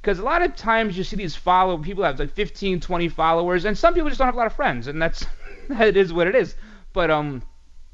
Because 0.00 0.18
a 0.18 0.22
lot 0.22 0.42
of 0.42 0.56
times 0.56 0.96
you 0.96 1.04
see 1.04 1.16
these 1.16 1.36
follow 1.36 1.76
people 1.76 2.04
have 2.04 2.18
like 2.18 2.32
15, 2.32 2.80
20 2.80 3.08
followers, 3.08 3.64
and 3.64 3.76
some 3.76 3.92
people 3.92 4.08
just 4.08 4.18
don't 4.18 4.28
have 4.28 4.34
a 4.34 4.38
lot 4.38 4.46
of 4.46 4.54
friends, 4.54 4.86
and 4.86 5.00
that's 5.00 5.26
that 5.68 5.96
is 5.96 6.12
what 6.12 6.26
it 6.26 6.34
is. 6.34 6.54
But 6.92 7.10
um, 7.10 7.42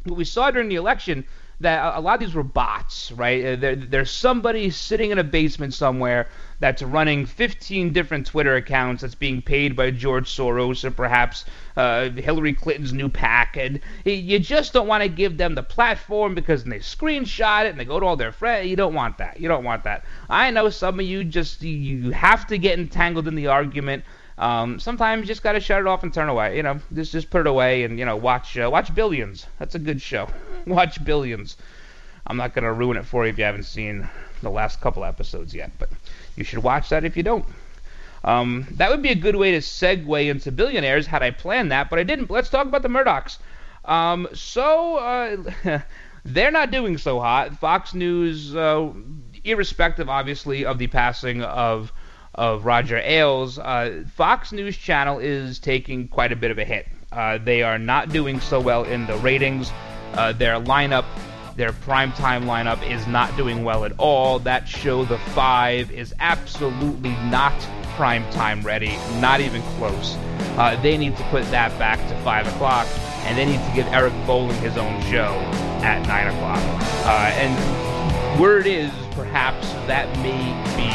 what 0.04 0.16
we 0.16 0.24
saw 0.24 0.50
during 0.50 0.68
the 0.68 0.76
election 0.76 1.26
that 1.60 1.96
a 1.96 2.00
lot 2.00 2.14
of 2.14 2.20
these 2.20 2.34
were 2.34 2.42
bots, 2.42 3.10
right? 3.12 3.44
Uh, 3.44 3.56
there, 3.56 3.76
there's 3.76 4.10
somebody 4.10 4.68
sitting 4.68 5.10
in 5.10 5.18
a 5.18 5.24
basement 5.24 5.72
somewhere 5.72 6.28
that's 6.60 6.82
running 6.82 7.24
15 7.24 7.92
different 7.92 8.26
Twitter 8.26 8.56
accounts 8.56 9.02
that's 9.02 9.14
being 9.14 9.40
paid 9.40 9.74
by 9.74 9.90
George 9.90 10.28
Soros 10.28 10.84
or 10.84 10.90
perhaps 10.90 11.44
uh, 11.76 12.10
Hillary 12.10 12.52
Clinton's 12.52 12.92
new 12.92 13.08
PAC. 13.08 13.56
and 13.56 13.80
you 14.04 14.38
just 14.38 14.72
don't 14.72 14.86
want 14.86 15.02
to 15.02 15.08
give 15.08 15.38
them 15.38 15.54
the 15.54 15.62
platform 15.62 16.34
because 16.34 16.64
they 16.64 16.78
screenshot 16.78 17.64
it 17.64 17.70
and 17.70 17.80
they 17.80 17.84
go 17.84 18.00
to 18.00 18.06
all 18.06 18.16
their 18.16 18.32
friends. 18.32 18.68
You 18.68 18.76
don't 18.76 18.94
want 18.94 19.18
that. 19.18 19.40
You 19.40 19.48
don't 19.48 19.64
want 19.64 19.84
that. 19.84 20.04
I 20.28 20.50
know 20.50 20.68
some 20.70 21.00
of 21.00 21.06
you 21.06 21.24
just 21.24 21.62
you 21.62 22.10
have 22.10 22.46
to 22.48 22.58
get 22.58 22.78
entangled 22.78 23.28
in 23.28 23.34
the 23.34 23.46
argument. 23.46 24.04
Um, 24.38 24.78
sometimes 24.78 25.22
you 25.22 25.26
just 25.26 25.42
gotta 25.42 25.60
shut 25.60 25.80
it 25.80 25.86
off 25.86 26.02
and 26.02 26.12
turn 26.12 26.28
away. 26.28 26.56
You 26.56 26.62
know, 26.62 26.80
just 26.92 27.12
just 27.12 27.30
put 27.30 27.40
it 27.40 27.46
away 27.46 27.84
and 27.84 27.98
you 27.98 28.04
know 28.04 28.16
watch 28.16 28.58
uh, 28.58 28.68
watch 28.70 28.94
Billions. 28.94 29.46
That's 29.58 29.74
a 29.74 29.78
good 29.78 30.00
show. 30.00 30.28
watch 30.66 31.02
Billions. 31.04 31.56
I'm 32.26 32.36
not 32.36 32.54
gonna 32.54 32.72
ruin 32.72 32.96
it 32.96 33.06
for 33.06 33.24
you 33.24 33.30
if 33.30 33.38
you 33.38 33.44
haven't 33.44 33.64
seen 33.64 34.08
the 34.42 34.50
last 34.50 34.80
couple 34.80 35.04
episodes 35.04 35.54
yet, 35.54 35.70
but 35.78 35.88
you 36.36 36.44
should 36.44 36.62
watch 36.62 36.90
that 36.90 37.04
if 37.04 37.16
you 37.16 37.22
don't. 37.22 37.46
Um, 38.24 38.66
that 38.72 38.90
would 38.90 39.02
be 39.02 39.10
a 39.10 39.14
good 39.14 39.36
way 39.36 39.52
to 39.52 39.58
segue 39.58 40.28
into 40.28 40.50
billionaires 40.50 41.06
had 41.06 41.22
I 41.22 41.30
planned 41.30 41.70
that, 41.70 41.88
but 41.88 41.98
I 41.98 42.02
didn't. 42.02 42.30
Let's 42.30 42.50
talk 42.50 42.66
about 42.66 42.82
the 42.82 42.88
Murdochs. 42.88 43.38
Um, 43.84 44.28
so 44.34 44.96
uh, 44.96 45.80
they're 46.24 46.50
not 46.50 46.72
doing 46.72 46.98
so 46.98 47.20
hot. 47.20 47.56
Fox 47.56 47.94
News, 47.94 48.54
uh, 48.54 48.92
irrespective, 49.44 50.08
obviously, 50.08 50.64
of 50.64 50.78
the 50.78 50.88
passing 50.88 51.42
of 51.42 51.92
of 52.36 52.64
Roger 52.64 52.98
Ailes, 52.98 53.58
uh, 53.58 54.04
Fox 54.14 54.52
News 54.52 54.76
Channel 54.76 55.18
is 55.18 55.58
taking 55.58 56.08
quite 56.08 56.32
a 56.32 56.36
bit 56.36 56.50
of 56.50 56.58
a 56.58 56.64
hit. 56.64 56.86
Uh, 57.10 57.38
they 57.38 57.62
are 57.62 57.78
not 57.78 58.10
doing 58.10 58.40
so 58.40 58.60
well 58.60 58.84
in 58.84 59.06
the 59.06 59.16
ratings. 59.18 59.72
Uh, 60.14 60.32
their 60.32 60.60
lineup, 60.60 61.04
their 61.56 61.72
primetime 61.72 62.44
lineup, 62.44 62.88
is 62.90 63.06
not 63.06 63.34
doing 63.36 63.64
well 63.64 63.84
at 63.84 63.92
all. 63.98 64.38
That 64.38 64.68
show, 64.68 65.04
The 65.04 65.18
Five, 65.18 65.90
is 65.90 66.14
absolutely 66.20 67.10
not 67.30 67.54
primetime 67.96 68.62
ready, 68.64 68.96
not 69.20 69.40
even 69.40 69.62
close. 69.78 70.16
Uh, 70.58 70.78
they 70.82 70.98
need 70.98 71.16
to 71.16 71.22
put 71.24 71.44
that 71.50 71.76
back 71.78 71.98
to 72.08 72.22
5 72.22 72.46
o'clock, 72.48 72.86
and 73.24 73.38
they 73.38 73.46
need 73.46 73.64
to 73.66 73.72
give 73.74 73.86
Eric 73.88 74.12
Bolling 74.26 74.56
his 74.60 74.76
own 74.76 75.00
show 75.04 75.32
at 75.82 76.06
9 76.06 76.26
o'clock. 76.28 76.58
Uh, 77.06 77.30
and 77.34 78.05
word 78.38 78.66
is, 78.66 78.90
perhaps, 79.12 79.72
that 79.86 80.08
may 80.18 80.36
be 80.76 80.90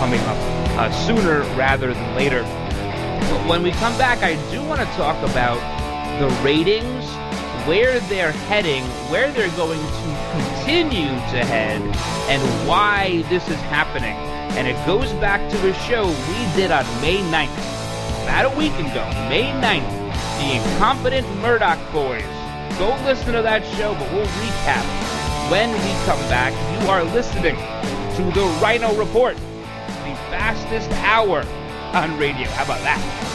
coming 0.00 0.20
up 0.20 0.36
uh, 0.78 0.90
sooner 1.06 1.40
rather 1.56 1.94
than 1.94 2.16
later. 2.16 2.42
But 2.42 3.48
when 3.48 3.62
we 3.62 3.70
come 3.72 3.96
back, 3.98 4.22
I 4.22 4.34
do 4.50 4.62
want 4.64 4.80
to 4.80 4.86
talk 4.96 5.16
about 5.28 5.60
the 6.18 6.28
ratings, 6.42 7.04
where 7.66 8.00
they're 8.00 8.32
heading, 8.32 8.82
where 9.10 9.30
they're 9.32 9.56
going 9.56 9.78
to 9.78 10.32
continue 10.32 11.10
to 11.30 11.44
head, 11.44 11.80
and 12.28 12.68
why 12.68 13.22
this 13.28 13.48
is 13.48 13.60
happening. 13.62 14.16
And 14.56 14.66
it 14.66 14.86
goes 14.86 15.12
back 15.14 15.48
to 15.50 15.70
a 15.70 15.74
show 15.86 16.06
we 16.06 16.56
did 16.60 16.70
on 16.70 16.84
May 17.00 17.18
9th, 17.30 18.24
about 18.24 18.52
a 18.52 18.58
week 18.58 18.74
ago, 18.74 19.08
May 19.28 19.52
9th, 19.62 19.88
The 20.38 20.56
Incompetent 20.56 21.28
Murdoch 21.40 21.78
Boys. 21.92 22.24
Go 22.78 22.88
listen 23.04 23.34
to 23.34 23.42
that 23.42 23.64
show, 23.76 23.94
but 23.94 24.12
we'll 24.12 24.26
recap 24.26 25.01
when 25.52 25.70
we 25.70 25.92
come 26.06 26.18
back. 26.30 26.54
You 26.80 26.88
are 26.88 27.04
listening 27.04 27.56
to 27.56 28.22
the 28.32 28.46
Ryno 28.62 28.98
Report 28.98 29.36
the 29.36 30.16
fastest 30.32 30.90
hour 31.02 31.44
on 31.92 32.18
radio. 32.18 32.48
How 32.48 32.64
about 32.64 32.80
that? 32.80 33.31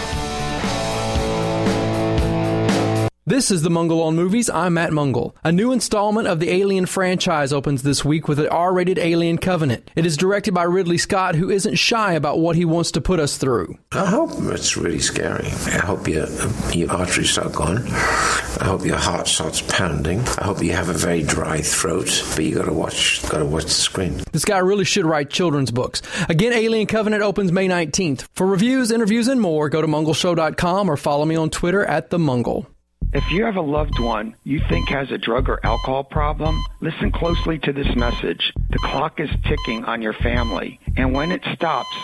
This 3.28 3.52
is 3.52 3.62
the 3.62 3.70
Mungle 3.70 4.02
on 4.04 4.16
Movies. 4.16 4.50
I'm 4.50 4.76
Matt 4.76 4.92
Mungle. 4.92 5.36
A 5.44 5.52
new 5.52 5.74
installment 5.74 6.30
of 6.30 6.40
the 6.40 6.50
Alien 6.50 6.86
franchise 6.86 7.52
opens 7.52 7.84
this 7.84 8.06
week 8.06 8.30
with 8.30 8.40
an 8.40 8.48
R 8.48 8.74
rated 8.74 8.98
Alien 8.98 9.38
Covenant. 9.38 9.92
It 9.98 10.06
is 10.06 10.16
directed 10.16 10.54
by 10.54 10.64
Ridley 10.64 10.98
Scott, 10.98 11.36
who 11.36 11.50
isn't 11.50 11.76
shy 11.76 12.14
about 12.14 12.40
what 12.40 12.56
he 12.56 12.64
wants 12.64 12.92
to 12.92 13.02
put 13.02 13.20
us 13.20 13.36
through. 13.38 13.78
I 13.92 14.06
hope 14.06 14.30
it's 14.44 14.78
really 14.78 15.00
scary. 15.00 15.48
I 15.48 15.80
hope 15.80 16.08
your, 16.08 16.26
your 16.72 16.90
arteries 16.90 17.32
start 17.32 17.52
going. 17.52 17.86
I 17.86 18.64
hope 18.64 18.86
your 18.86 18.96
heart 18.96 19.28
starts 19.28 19.62
pounding. 19.62 20.22
I 20.22 20.46
hope 20.46 20.64
you 20.64 20.72
have 20.72 20.88
a 20.88 20.94
very 20.94 21.24
dry 21.24 21.60
throat, 21.60 22.24
but 22.34 22.46
you 22.46 22.56
gotta 22.56 22.72
watch, 22.72 23.28
gotta 23.28 23.44
watch 23.44 23.66
the 23.66 23.72
screen. 23.72 24.22
This 24.32 24.46
guy 24.46 24.60
really 24.60 24.86
should 24.86 25.06
write 25.06 25.30
children's 25.30 25.72
books. 25.72 26.02
Again, 26.30 26.54
Alien 26.54 26.88
Covenant 26.88 27.24
opens 27.24 27.52
May 27.52 27.68
19th. 27.68 28.26
For 28.36 28.48
reviews, 28.48 28.90
interviews, 28.90 29.28
and 29.28 29.42
more, 29.42 29.68
go 29.68 29.82
to 29.82 29.88
mungleshow.com 29.88 30.90
or 30.90 30.96
follow 30.96 31.26
me 31.26 31.36
on 31.36 31.50
Twitter 31.50 31.84
at 31.84 32.10
the 32.10 32.18
Mungle. 32.18 32.68
If 33.14 33.32
you 33.32 33.46
have 33.46 33.56
a 33.56 33.62
loved 33.62 34.00
one 34.00 34.36
you 34.44 34.60
think 34.68 34.90
has 34.90 35.12
a 35.12 35.18
drug 35.18 35.48
or 35.48 35.66
alcohol 35.66 36.04
problem, 36.04 36.62
listen 36.82 37.10
closely 37.10 37.58
to 37.60 37.72
this 37.72 37.96
message. 37.96 38.52
The 38.70 38.80
clock 38.80 39.22
is 39.22 39.30
ticking 39.46 39.86
on 39.86 40.02
your 40.02 40.14
family, 40.14 40.80
and 40.98 41.14
when 41.14 41.32
it 41.32 41.42
stops, 41.54 41.96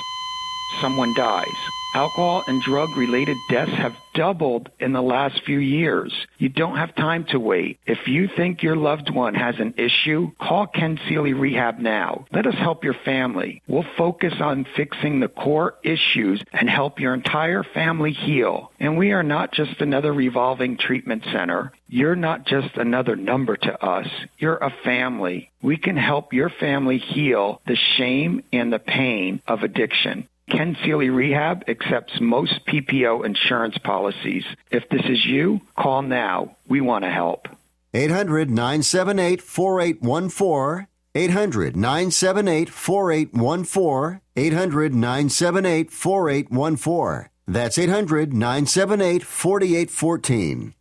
someone 0.81 1.13
dies. 1.13 1.82
Alcohol 1.93 2.43
and 2.47 2.59
drug 2.61 2.97
related 2.97 3.37
deaths 3.49 3.71
have 3.71 3.95
doubled 4.15 4.69
in 4.79 4.93
the 4.93 5.01
last 5.01 5.43
few 5.43 5.59
years. 5.59 6.11
You 6.39 6.49
don't 6.49 6.77
have 6.77 6.95
time 6.95 7.25
to 7.25 7.39
wait. 7.39 7.79
If 7.85 8.07
you 8.07 8.27
think 8.27 8.63
your 8.63 8.75
loved 8.75 9.11
one 9.11 9.35
has 9.35 9.59
an 9.59 9.75
issue, 9.77 10.31
call 10.39 10.65
Ken 10.65 10.99
Seeley 11.07 11.33
Rehab 11.33 11.77
now. 11.77 12.25
Let 12.31 12.47
us 12.47 12.55
help 12.55 12.83
your 12.83 12.95
family. 13.05 13.61
We'll 13.67 13.85
focus 13.95 14.33
on 14.39 14.65
fixing 14.75 15.19
the 15.19 15.27
core 15.27 15.75
issues 15.83 16.41
and 16.51 16.67
help 16.67 16.99
your 16.99 17.13
entire 17.13 17.63
family 17.63 18.11
heal. 18.11 18.71
And 18.79 18.97
we 18.97 19.11
are 19.11 19.23
not 19.23 19.51
just 19.53 19.79
another 19.79 20.11
revolving 20.11 20.77
treatment 20.77 21.23
center. 21.31 21.73
You're 21.87 22.15
not 22.15 22.47
just 22.47 22.75
another 22.75 23.15
number 23.15 23.55
to 23.55 23.83
us. 23.85 24.07
You're 24.39 24.57
a 24.57 24.73
family. 24.83 25.51
We 25.61 25.77
can 25.77 25.95
help 25.95 26.33
your 26.33 26.49
family 26.49 26.97
heal 26.97 27.61
the 27.67 27.75
shame 27.75 28.43
and 28.51 28.73
the 28.73 28.79
pain 28.79 29.41
of 29.47 29.61
addiction. 29.61 30.27
Ken 30.49 30.75
Seeley 30.83 31.09
Rehab 31.09 31.63
accepts 31.67 32.19
most 32.19 32.65
PPO 32.65 33.25
insurance 33.25 33.77
policies. 33.77 34.45
If 34.71 34.89
this 34.89 35.05
is 35.05 35.25
you, 35.25 35.61
call 35.77 36.01
now. 36.01 36.57
We 36.67 36.81
want 36.81 37.05
to 37.05 37.09
help. 37.09 37.47
800 37.93 38.49
978 38.49 39.41
4814. 39.41 40.87
800 41.15 41.75
978 41.75 42.69
4814. 42.69 44.21
800 44.35 44.95
978 44.95 45.91
4814. 45.91 47.29
That's 47.47 47.77
800 47.77 48.33
978 48.33 49.23
4814. 49.23 50.73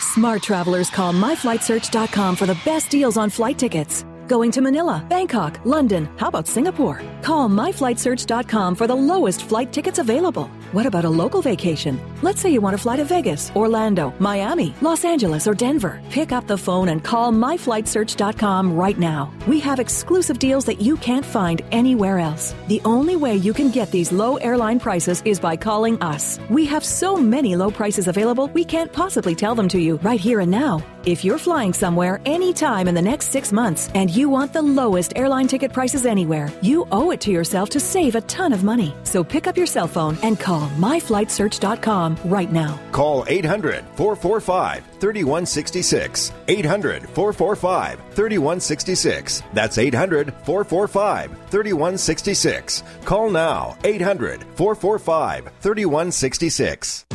Smart 0.00 0.42
travelers 0.42 0.90
call 0.90 1.12
myflightsearch.com 1.12 2.36
for 2.36 2.46
the 2.46 2.58
best 2.64 2.90
deals 2.90 3.16
on 3.16 3.30
flight 3.30 3.58
tickets. 3.58 4.04
Going 4.28 4.50
to 4.52 4.60
Manila, 4.60 5.04
Bangkok, 5.08 5.58
London, 5.64 6.06
how 6.18 6.28
about 6.28 6.46
Singapore? 6.46 7.00
Call 7.22 7.48
myflightsearch.com 7.48 8.74
for 8.74 8.86
the 8.86 8.94
lowest 8.94 9.44
flight 9.44 9.72
tickets 9.72 9.98
available. 9.98 10.50
What 10.72 10.84
about 10.84 11.06
a 11.06 11.08
local 11.08 11.40
vacation? 11.40 11.98
Let's 12.20 12.42
say 12.42 12.50
you 12.50 12.60
want 12.60 12.76
to 12.76 12.82
fly 12.82 12.96
to 12.96 13.04
Vegas, 13.04 13.50
Orlando, 13.56 14.12
Miami, 14.18 14.74
Los 14.82 15.02
Angeles, 15.02 15.46
or 15.46 15.54
Denver. 15.54 16.02
Pick 16.10 16.30
up 16.30 16.46
the 16.46 16.58
phone 16.58 16.90
and 16.90 17.02
call 17.02 17.32
myflightsearch.com 17.32 18.74
right 18.74 18.98
now. 18.98 19.32
We 19.46 19.60
have 19.60 19.80
exclusive 19.80 20.38
deals 20.38 20.66
that 20.66 20.82
you 20.82 20.98
can't 20.98 21.24
find 21.24 21.62
anywhere 21.72 22.18
else. 22.18 22.54
The 22.66 22.82
only 22.84 23.16
way 23.16 23.36
you 23.36 23.54
can 23.54 23.70
get 23.70 23.90
these 23.90 24.12
low 24.12 24.36
airline 24.36 24.78
prices 24.78 25.22
is 25.24 25.40
by 25.40 25.56
calling 25.56 26.02
us. 26.02 26.38
We 26.50 26.66
have 26.66 26.84
so 26.84 27.16
many 27.16 27.56
low 27.56 27.70
prices 27.70 28.06
available, 28.06 28.48
we 28.48 28.64
can't 28.64 28.92
possibly 28.92 29.34
tell 29.34 29.54
them 29.54 29.68
to 29.68 29.78
you 29.78 29.96
right 30.02 30.20
here 30.20 30.40
and 30.40 30.50
now. 30.50 30.82
If 31.06 31.24
you're 31.24 31.38
flying 31.38 31.72
somewhere 31.72 32.20
anytime 32.26 32.86
in 32.86 32.94
the 32.94 33.00
next 33.00 33.28
six 33.28 33.50
months 33.50 33.88
and 33.94 34.10
you 34.10 34.28
want 34.28 34.52
the 34.52 34.60
lowest 34.60 35.14
airline 35.16 35.48
ticket 35.48 35.72
prices 35.72 36.04
anywhere, 36.04 36.52
you 36.60 36.86
owe 36.92 37.12
it 37.12 37.20
to 37.22 37.30
yourself 37.30 37.70
to 37.70 37.80
save 37.80 38.14
a 38.16 38.20
ton 38.22 38.52
of 38.52 38.64
money. 38.64 38.94
So 39.04 39.24
pick 39.24 39.46
up 39.46 39.56
your 39.56 39.66
cell 39.66 39.88
phone 39.88 40.18
and 40.22 40.38
call 40.38 40.57
myflightsearch.com 40.60 42.18
right 42.24 42.50
now. 42.52 42.78
Call 42.92 43.24
800 43.28 43.84
445 43.94 44.84
3166. 45.00 46.32
800 46.48 47.08
445 47.10 48.00
3166. 48.14 49.42
That's 49.52 49.78
800 49.78 50.34
445 50.44 51.30
3166. 51.50 52.82
Call 53.04 53.30
now 53.30 53.76
800 53.84 54.44
445 54.56 55.50
3166. 55.60 57.06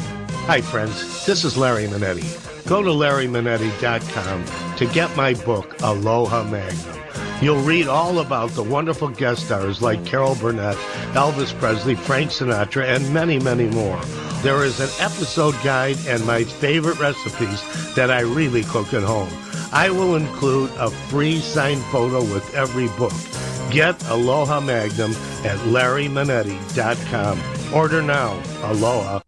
Hi, 0.45 0.59
friends. 0.61 1.25
This 1.25 1.45
is 1.45 1.57
Larry 1.57 1.87
Manetti. 1.87 2.53
Go 2.67 2.81
to 2.81 2.89
larrymanetti.com 2.89 4.75
to 4.77 4.85
get 4.87 5.15
my 5.15 5.33
book, 5.45 5.81
Aloha 5.81 6.43
Magnum. 6.43 7.02
You'll 7.43 7.61
read 7.61 7.89
all 7.89 8.19
about 8.19 8.51
the 8.51 8.63
wonderful 8.63 9.09
guest 9.09 9.47
stars 9.47 9.81
like 9.81 10.05
Carol 10.05 10.35
Burnett, 10.35 10.77
Elvis 11.11 11.53
Presley, 11.59 11.93
Frank 11.93 12.31
Sinatra, 12.31 12.85
and 12.85 13.13
many, 13.13 13.37
many 13.37 13.65
more. 13.65 13.99
There 14.43 14.63
is 14.63 14.79
an 14.79 14.87
episode 15.05 15.53
guide 15.61 15.97
and 16.07 16.25
my 16.25 16.45
favorite 16.45 17.01
recipes 17.01 17.61
that 17.95 18.09
I 18.09 18.21
really 18.21 18.63
cook 18.63 18.93
at 18.93 19.03
home. 19.03 19.27
I 19.73 19.89
will 19.89 20.15
include 20.15 20.71
a 20.77 20.89
free 20.89 21.41
signed 21.41 21.83
photo 21.91 22.21
with 22.21 22.55
every 22.55 22.87
book. 22.97 23.11
Get 23.69 24.01
Aloha 24.07 24.61
Magnum 24.61 25.11
at 25.43 25.57
larrymanetti.com. 25.67 27.73
Order 27.73 28.01
now. 28.01 28.41
Aloha. 28.63 29.19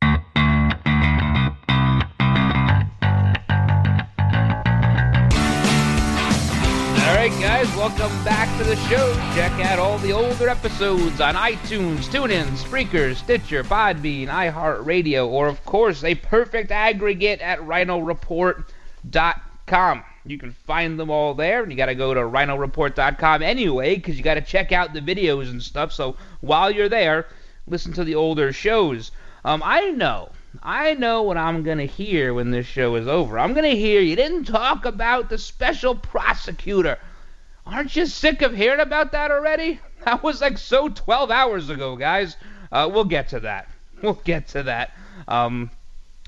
Guys, 7.65 7.77
welcome 7.77 8.23
back 8.23 8.57
to 8.59 8.63
the 8.63 8.75
show. 8.75 9.11
Check 9.33 9.51
out 9.65 9.79
all 9.79 9.97
the 9.99 10.11
older 10.11 10.49
episodes 10.49 11.19
on 11.19 11.33
iTunes, 11.33 12.07
TuneIn, 12.09 12.45
Spreaker, 12.57 13.15
Stitcher, 13.15 13.63
Podbean, 13.63 14.27
iHeartRadio, 14.27 15.27
or 15.27 15.47
of 15.47 15.65
course, 15.65 16.03
a 16.03 16.13
perfect 16.13 16.69
aggregate 16.69 17.41
at 17.41 17.57
rynoreport.com. 17.59 20.03
You 20.25 20.37
can 20.37 20.51
find 20.51 20.99
them 20.99 21.09
all 21.09 21.33
there, 21.33 21.63
and 21.63 21.71
you 21.71 21.77
got 21.77 21.87
to 21.87 21.95
go 21.95 22.13
to 22.13 22.19
rynoreport.com 22.19 23.41
anyway, 23.41 23.95
because 23.95 24.15
you 24.15 24.21
got 24.23 24.35
to 24.35 24.41
check 24.41 24.71
out 24.71 24.93
the 24.93 25.01
videos 25.01 25.49
and 25.49 25.63
stuff. 25.63 25.91
So 25.91 26.17
while 26.41 26.69
you're 26.69 26.89
there, 26.89 27.25
listen 27.67 27.93
to 27.93 28.03
the 28.03 28.13
older 28.13 28.53
shows. 28.53 29.09
Um, 29.43 29.63
I 29.65 29.89
know 29.89 30.29
I 30.61 30.93
know 30.93 31.23
what 31.23 31.37
I'm 31.37 31.63
going 31.63 31.79
to 31.79 31.87
hear 31.87 32.31
when 32.33 32.51
this 32.51 32.67
show 32.67 32.95
is 32.95 33.07
over. 33.07 33.39
I'm 33.39 33.53
going 33.53 33.69
to 33.69 33.75
hear 33.75 34.01
you 34.01 34.15
didn't 34.15 34.45
talk 34.45 34.85
about 34.85 35.29
the 35.29 35.39
special 35.39 35.95
prosecutor. 35.95 36.99
Aren't 37.65 37.95
you 37.95 38.05
sick 38.05 38.41
of 38.41 38.55
hearing 38.55 38.79
about 38.79 39.11
that 39.13 39.31
already? 39.31 39.79
That 40.05 40.21
was 40.21 40.39
like 40.39 40.59
so 40.59 40.89
12 40.89 41.31
hours 41.31 41.69
ago, 41.69 41.95
guys. 41.95 42.37
Uh, 42.71 42.89
we'll 42.91 43.05
get 43.05 43.29
to 43.29 43.39
that. 43.41 43.69
We'll 44.01 44.21
get 44.25 44.49
to 44.49 44.63
that. 44.63 44.91
Um, 45.27 45.71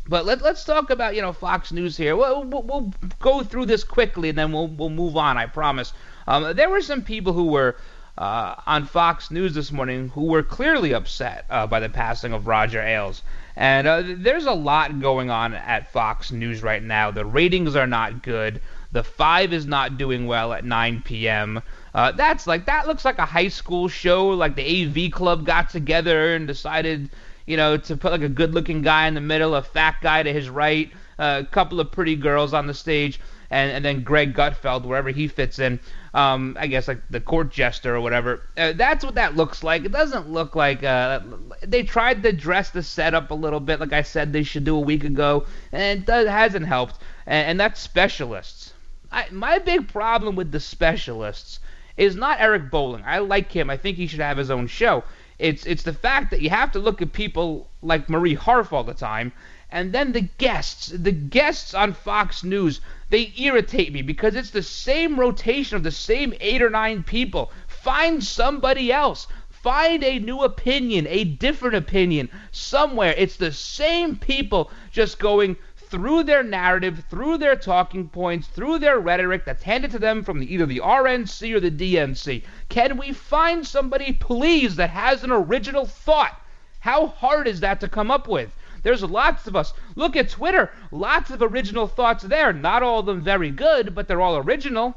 but 0.07 0.25
let, 0.25 0.41
let's 0.41 0.63
talk 0.63 0.89
about 0.89 1.15
you 1.15 1.21
know 1.21 1.33
Fox 1.33 1.71
News 1.71 1.97
here. 1.97 2.15
We'll, 2.15 2.43
we'll, 2.45 2.63
we'll 2.63 2.93
go 3.19 3.43
through 3.43 3.65
this 3.65 3.83
quickly 3.83 4.29
and 4.29 4.37
then 4.37 4.51
we'll 4.53 4.67
we'll 4.67 4.89
move 4.89 5.17
on. 5.17 5.37
I 5.37 5.45
promise. 5.45 5.93
Um, 6.27 6.55
there 6.55 6.69
were 6.69 6.81
some 6.81 7.03
people 7.03 7.33
who 7.33 7.47
were 7.47 7.75
uh, 8.17 8.55
on 8.65 8.85
Fox 8.85 9.29
News 9.29 9.53
this 9.53 9.71
morning 9.71 10.09
who 10.09 10.23
were 10.23 10.43
clearly 10.43 10.93
upset 10.93 11.45
uh, 11.49 11.67
by 11.67 11.79
the 11.79 11.89
passing 11.89 12.33
of 12.33 12.47
Roger 12.47 12.81
Ailes. 12.81 13.21
And 13.55 13.87
uh, 13.87 14.03
there's 14.05 14.45
a 14.45 14.53
lot 14.53 14.99
going 14.99 15.29
on 15.29 15.53
at 15.53 15.91
Fox 15.91 16.31
News 16.31 16.63
right 16.63 16.81
now. 16.81 17.11
The 17.11 17.25
ratings 17.25 17.75
are 17.75 17.87
not 17.87 18.23
good. 18.23 18.61
The 18.91 19.03
five 19.03 19.51
is 19.51 19.65
not 19.65 19.97
doing 19.97 20.27
well 20.27 20.53
at 20.53 20.63
9 20.63 21.01
p.m. 21.03 21.61
Uh, 21.93 22.11
that's 22.13 22.47
like 22.47 22.65
that 22.67 22.87
looks 22.87 23.03
like 23.03 23.17
a 23.17 23.25
high 23.25 23.49
school 23.49 23.87
show. 23.87 24.27
Like 24.29 24.55
the 24.55 24.85
AV 25.07 25.11
club 25.11 25.45
got 25.45 25.69
together 25.69 26.35
and 26.35 26.47
decided, 26.47 27.09
you 27.45 27.57
know, 27.57 27.77
to 27.77 27.97
put 27.97 28.11
like 28.11 28.21
a 28.21 28.29
good-looking 28.29 28.83
guy 28.83 29.07
in 29.07 29.13
the 29.13 29.21
middle, 29.21 29.55
a 29.55 29.61
fat 29.61 29.97
guy 30.01 30.23
to 30.23 30.31
his 30.31 30.49
right, 30.49 30.91
uh, 31.19 31.43
a 31.45 31.51
couple 31.51 31.79
of 31.79 31.91
pretty 31.91 32.15
girls 32.15 32.53
on 32.53 32.67
the 32.67 32.73
stage, 32.73 33.19
and 33.49 33.71
and 33.71 33.83
then 33.83 34.03
Greg 34.03 34.33
Gutfeld 34.33 34.83
wherever 34.85 35.09
he 35.09 35.27
fits 35.27 35.59
in. 35.59 35.79
Um, 36.13 36.55
I 36.59 36.67
guess 36.67 36.87
like 36.87 37.01
the 37.09 37.19
court 37.19 37.51
jester 37.51 37.95
or 37.95 38.01
whatever. 38.01 38.41
Uh, 38.57 38.73
that's 38.73 39.03
what 39.03 39.15
that 39.15 39.35
looks 39.35 39.63
like. 39.63 39.83
It 39.83 39.91
doesn't 39.91 40.29
look 40.29 40.55
like 40.55 40.83
uh, 40.83 41.19
they 41.61 41.83
tried 41.83 42.23
to 42.23 42.31
dress 42.31 42.69
the 42.69 42.83
setup 42.83 43.31
a 43.31 43.35
little 43.35 43.59
bit, 43.59 43.79
like 43.79 43.93
I 43.93 44.01
said 44.01 44.31
they 44.31 44.43
should 44.43 44.63
do 44.63 44.75
a 44.75 44.79
week 44.79 45.03
ago, 45.03 45.45
and 45.71 45.99
it 45.99 46.05
does, 46.05 46.27
hasn't 46.27 46.65
helped. 46.65 46.99
And, 47.25 47.49
and 47.49 47.59
that's 47.59 47.79
specialists. 47.79 48.66
I, 49.11 49.27
my 49.31 49.59
big 49.59 49.87
problem 49.87 50.35
with 50.35 50.51
the 50.51 50.59
specialists 50.59 51.59
is 51.95 52.15
not 52.15 52.39
Eric 52.39 52.69
Bolling. 52.69 53.03
I 53.05 53.19
like 53.19 53.51
him. 53.51 53.69
I 53.69 53.77
think 53.77 53.97
he 53.97 54.07
should 54.07 54.19
have 54.19 54.37
his 54.37 54.51
own 54.51 54.67
show. 54.67 55.03
It's 55.39 55.65
it's 55.65 55.83
the 55.83 55.93
fact 55.93 56.31
that 56.31 56.41
you 56.41 56.49
have 56.49 56.71
to 56.71 56.79
look 56.79 57.01
at 57.01 57.13
people 57.13 57.69
like 57.81 58.09
Marie 58.09 58.33
Harf 58.33 58.73
all 58.73 58.83
the 58.83 58.93
time, 58.93 59.31
and 59.71 59.93
then 59.93 60.11
the 60.11 60.21
guests, 60.21 60.87
the 60.87 61.11
guests 61.11 61.73
on 61.73 61.93
Fox 61.93 62.43
News, 62.43 62.81
they 63.09 63.33
irritate 63.37 63.93
me 63.93 64.01
because 64.01 64.35
it's 64.35 64.49
the 64.49 64.63
same 64.63 65.19
rotation 65.19 65.75
of 65.75 65.83
the 65.83 65.91
same 65.91 66.33
eight 66.39 66.61
or 66.61 66.69
nine 66.69 67.03
people. 67.03 67.51
Find 67.67 68.23
somebody 68.23 68.91
else. 68.91 69.27
Find 69.49 70.03
a 70.03 70.19
new 70.19 70.41
opinion, 70.41 71.05
a 71.07 71.23
different 71.23 71.75
opinion 71.75 72.29
somewhere. 72.51 73.13
It's 73.17 73.37
the 73.37 73.51
same 73.51 74.15
people 74.15 74.71
just 74.91 75.19
going 75.19 75.57
through 75.89 76.23
their 76.23 76.43
narrative, 76.43 77.05
through 77.09 77.37
their 77.37 77.55
talking 77.55 78.09
points, 78.09 78.47
through 78.47 78.79
their 78.79 78.99
rhetoric 78.99 79.45
that's 79.45 79.63
handed 79.63 79.91
to 79.91 79.99
them 79.99 80.23
from 80.23 80.39
the, 80.39 80.53
either 80.53 80.65
the 80.65 80.79
RNC 80.79 81.53
or 81.53 81.59
the 81.59 81.71
DNC. 81.71 82.43
Can 82.69 82.97
we 82.97 83.13
find 83.13 83.65
somebody, 83.65 84.13
please, 84.13 84.75
that 84.75 84.89
has 84.89 85.23
an 85.23 85.31
original 85.31 85.85
thought? 85.85 86.41
How 86.79 87.07
hard 87.07 87.47
is 87.47 87.61
that 87.61 87.79
to 87.81 87.87
come 87.87 88.11
up 88.11 88.27
with? 88.27 88.55
There's 88.83 89.03
lots 89.03 89.47
of 89.47 89.55
us. 89.55 89.73
Look 89.95 90.15
at 90.15 90.29
Twitter. 90.29 90.71
Lots 90.91 91.31
of 91.31 91.41
original 91.41 91.87
thoughts 91.87 92.23
there. 92.23 92.53
Not 92.53 92.83
all 92.83 92.99
of 92.99 93.05
them 93.05 93.21
very 93.21 93.51
good, 93.51 93.95
but 93.95 94.07
they're 94.07 94.21
all 94.21 94.37
original. 94.37 94.95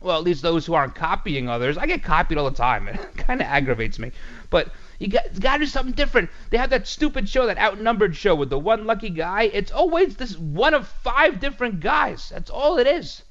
Well, 0.00 0.18
at 0.18 0.24
least 0.24 0.42
those 0.42 0.66
who 0.66 0.74
aren't 0.74 0.94
copying 0.94 1.48
others. 1.48 1.78
I 1.78 1.86
get 1.86 2.02
copied 2.02 2.38
all 2.38 2.50
the 2.50 2.56
time. 2.56 2.88
It 2.88 3.16
kind 3.16 3.40
of 3.40 3.46
aggravates 3.46 3.98
me. 3.98 4.12
But 4.50 4.70
you 4.98 5.08
got, 5.08 5.38
got 5.40 5.54
to 5.54 5.58
do 5.60 5.66
something 5.66 5.94
different. 5.94 6.30
They 6.50 6.58
have 6.58 6.70
that 6.70 6.86
stupid 6.86 7.28
show, 7.28 7.46
that 7.46 7.58
outnumbered 7.58 8.16
show 8.16 8.34
with 8.34 8.50
the 8.50 8.58
one 8.58 8.86
lucky 8.86 9.10
guy. 9.10 9.44
It's 9.44 9.72
always 9.72 10.16
this 10.16 10.38
one 10.38 10.74
of 10.74 10.88
five 10.88 11.40
different 11.40 11.80
guys. 11.80 12.30
That's 12.30 12.50
all 12.50 12.78
it 12.78 12.86
is. 12.86 13.22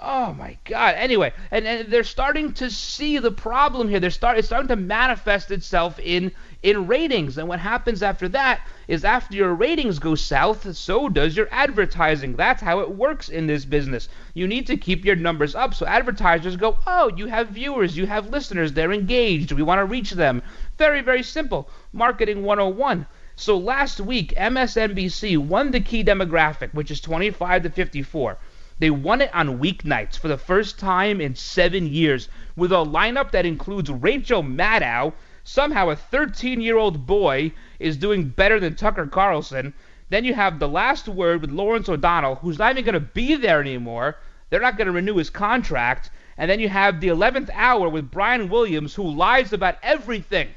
Oh 0.00 0.34
my 0.34 0.58
God. 0.66 0.94
Anyway, 0.96 1.32
and, 1.50 1.66
and 1.66 1.90
they're 1.90 2.04
starting 2.04 2.52
to 2.54 2.68
see 2.70 3.16
the 3.18 3.30
problem 3.30 3.88
here. 3.88 3.98
They're 3.98 4.10
start, 4.10 4.36
it's 4.36 4.46
starting 4.46 4.68
to 4.68 4.76
manifest 4.76 5.50
itself 5.50 5.98
in 5.98 6.32
in 6.62 6.86
ratings. 6.86 7.38
And 7.38 7.48
what 7.48 7.60
happens 7.60 8.02
after 8.02 8.28
that 8.30 8.60
is 8.88 9.04
after 9.04 9.36
your 9.36 9.54
ratings 9.54 9.98
go 9.98 10.14
south, 10.14 10.76
so 10.76 11.08
does 11.08 11.36
your 11.36 11.48
advertising. 11.50 12.36
That's 12.36 12.60
how 12.60 12.80
it 12.80 12.90
works 12.90 13.28
in 13.28 13.46
this 13.46 13.64
business. 13.64 14.08
You 14.34 14.46
need 14.46 14.66
to 14.66 14.76
keep 14.76 15.04
your 15.04 15.16
numbers 15.16 15.54
up 15.54 15.74
so 15.74 15.86
advertisers 15.86 16.56
go, 16.56 16.76
oh, 16.86 17.10
you 17.16 17.26
have 17.26 17.48
viewers, 17.48 17.96
you 17.96 18.06
have 18.06 18.30
listeners, 18.30 18.72
they're 18.72 18.92
engaged, 18.92 19.52
we 19.52 19.62
want 19.62 19.78
to 19.78 19.84
reach 19.84 20.10
them. 20.10 20.42
Very, 20.78 21.00
very 21.00 21.22
simple. 21.22 21.70
Marketing 21.90 22.42
101. 22.42 23.06
So 23.34 23.56
last 23.56 23.98
week, 23.98 24.34
MSNBC 24.36 25.38
won 25.38 25.70
the 25.70 25.80
key 25.80 26.04
demographic, 26.04 26.74
which 26.74 26.90
is 26.90 27.00
25 27.00 27.62
to 27.62 27.70
54. 27.70 28.36
They 28.78 28.90
won 28.90 29.22
it 29.22 29.34
on 29.34 29.58
weeknights 29.58 30.18
for 30.18 30.28
the 30.28 30.36
first 30.36 30.78
time 30.78 31.18
in 31.18 31.34
seven 31.34 31.86
years 31.86 32.28
with 32.56 32.72
a 32.72 32.84
lineup 32.84 33.30
that 33.30 33.46
includes 33.46 33.90
Rachel 33.90 34.42
Maddow, 34.42 35.14
somehow 35.44 35.88
a 35.88 35.96
13 35.96 36.60
year 36.60 36.76
old 36.76 37.06
boy 37.06 37.52
is 37.78 37.96
doing 37.96 38.28
better 38.28 38.60
than 38.60 38.76
Tucker 38.76 39.06
Carlson. 39.06 39.72
Then 40.10 40.26
you 40.26 40.34
have 40.34 40.58
the 40.58 40.68
last 40.68 41.08
word 41.08 41.40
with 41.40 41.50
Lawrence 41.50 41.88
O'Donnell, 41.88 42.34
who's 42.34 42.58
not 42.58 42.72
even 42.72 42.84
going 42.84 42.92
to 42.92 43.00
be 43.00 43.34
there 43.34 43.62
anymore. 43.62 44.16
They're 44.50 44.60
not 44.60 44.76
going 44.76 44.88
to 44.88 44.92
renew 44.92 45.16
his 45.16 45.30
contract. 45.30 46.10
And 46.36 46.50
then 46.50 46.60
you 46.60 46.68
have 46.68 47.00
the 47.00 47.08
11th 47.08 47.48
hour 47.54 47.88
with 47.88 48.10
Brian 48.10 48.50
Williams, 48.50 48.94
who 48.94 49.10
lies 49.10 49.54
about 49.54 49.78
everything. 49.82 50.48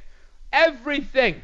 Everything. 0.52 1.42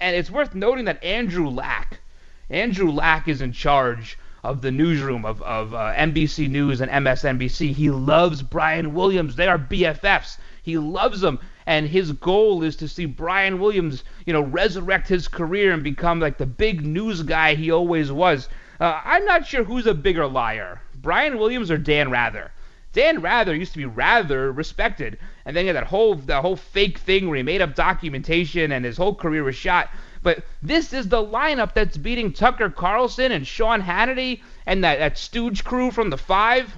And 0.00 0.16
it's 0.16 0.30
worth 0.30 0.54
noting 0.54 0.86
that 0.86 1.02
Andrew 1.04 1.48
Lack, 1.48 2.00
Andrew 2.48 2.90
Lack 2.90 3.28
is 3.28 3.42
in 3.42 3.52
charge 3.52 4.18
of 4.42 4.62
the 4.62 4.70
newsroom 4.70 5.24
of, 5.24 5.42
of 5.42 5.74
uh, 5.74 5.92
NBC 5.94 6.48
News 6.48 6.80
and 6.80 6.90
MSNBC. 6.90 7.74
He 7.74 7.90
loves 7.90 8.42
Brian 8.42 8.94
Williams. 8.94 9.36
They 9.36 9.46
are 9.46 9.58
BFFs. 9.58 10.38
He 10.62 10.78
loves 10.78 11.20
them 11.20 11.38
and 11.70 11.86
his 11.86 12.10
goal 12.10 12.64
is 12.64 12.74
to 12.74 12.88
see 12.88 13.06
Brian 13.06 13.60
Williams, 13.60 14.02
you 14.26 14.32
know, 14.32 14.40
resurrect 14.40 15.06
his 15.06 15.28
career 15.28 15.72
and 15.72 15.84
become 15.84 16.18
like 16.18 16.36
the 16.36 16.44
big 16.44 16.84
news 16.84 17.22
guy 17.22 17.54
he 17.54 17.70
always 17.70 18.10
was. 18.10 18.48
Uh, 18.80 19.00
I'm 19.04 19.24
not 19.24 19.46
sure 19.46 19.62
who's 19.62 19.86
a 19.86 19.94
bigger 19.94 20.26
liar, 20.26 20.80
Brian 20.96 21.38
Williams 21.38 21.70
or 21.70 21.78
Dan 21.78 22.10
Rather. 22.10 22.50
Dan 22.92 23.20
Rather 23.20 23.54
used 23.54 23.72
to 23.72 23.78
be 23.78 23.84
rather 23.84 24.50
respected, 24.50 25.16
and 25.44 25.56
then 25.56 25.62
he 25.62 25.68
had 25.68 25.76
that 25.76 25.86
whole 25.86 26.16
that 26.16 26.42
whole 26.42 26.56
fake 26.56 26.98
thing 26.98 27.28
where 27.28 27.36
he 27.36 27.42
made 27.44 27.60
up 27.60 27.76
documentation 27.76 28.72
and 28.72 28.84
his 28.84 28.96
whole 28.96 29.14
career 29.14 29.44
was 29.44 29.54
shot. 29.54 29.90
But 30.22 30.44
this 30.60 30.92
is 30.92 31.08
the 31.08 31.24
lineup 31.24 31.72
that's 31.72 31.96
beating 31.96 32.32
Tucker 32.32 32.68
Carlson 32.68 33.30
and 33.30 33.46
Sean 33.46 33.80
Hannity 33.80 34.40
and 34.66 34.82
that, 34.82 34.98
that 34.98 35.18
stooge 35.18 35.62
crew 35.62 35.92
from 35.92 36.10
the 36.10 36.18
five. 36.18 36.76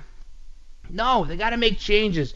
No, 0.90 1.24
they 1.24 1.36
got 1.36 1.50
to 1.50 1.56
make 1.56 1.78
changes. 1.78 2.34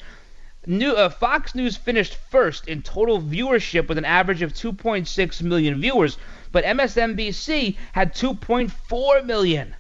New, 0.67 0.93
uh, 0.95 1.11
Fox 1.11 1.55
News 1.55 1.77
finished 1.77 2.17
first 2.31 2.67
in 2.67 2.81
total 2.81 3.21
viewership 3.21 3.89
with 3.89 3.99
an 3.99 4.05
average 4.07 4.41
of 4.41 4.55
2.6 4.55 5.43
million 5.43 5.81
viewers, 5.81 6.17
but 6.51 6.65
MSNBC 6.65 7.77
had 7.93 8.15
2.4 8.15 9.25
million. 9.27 9.77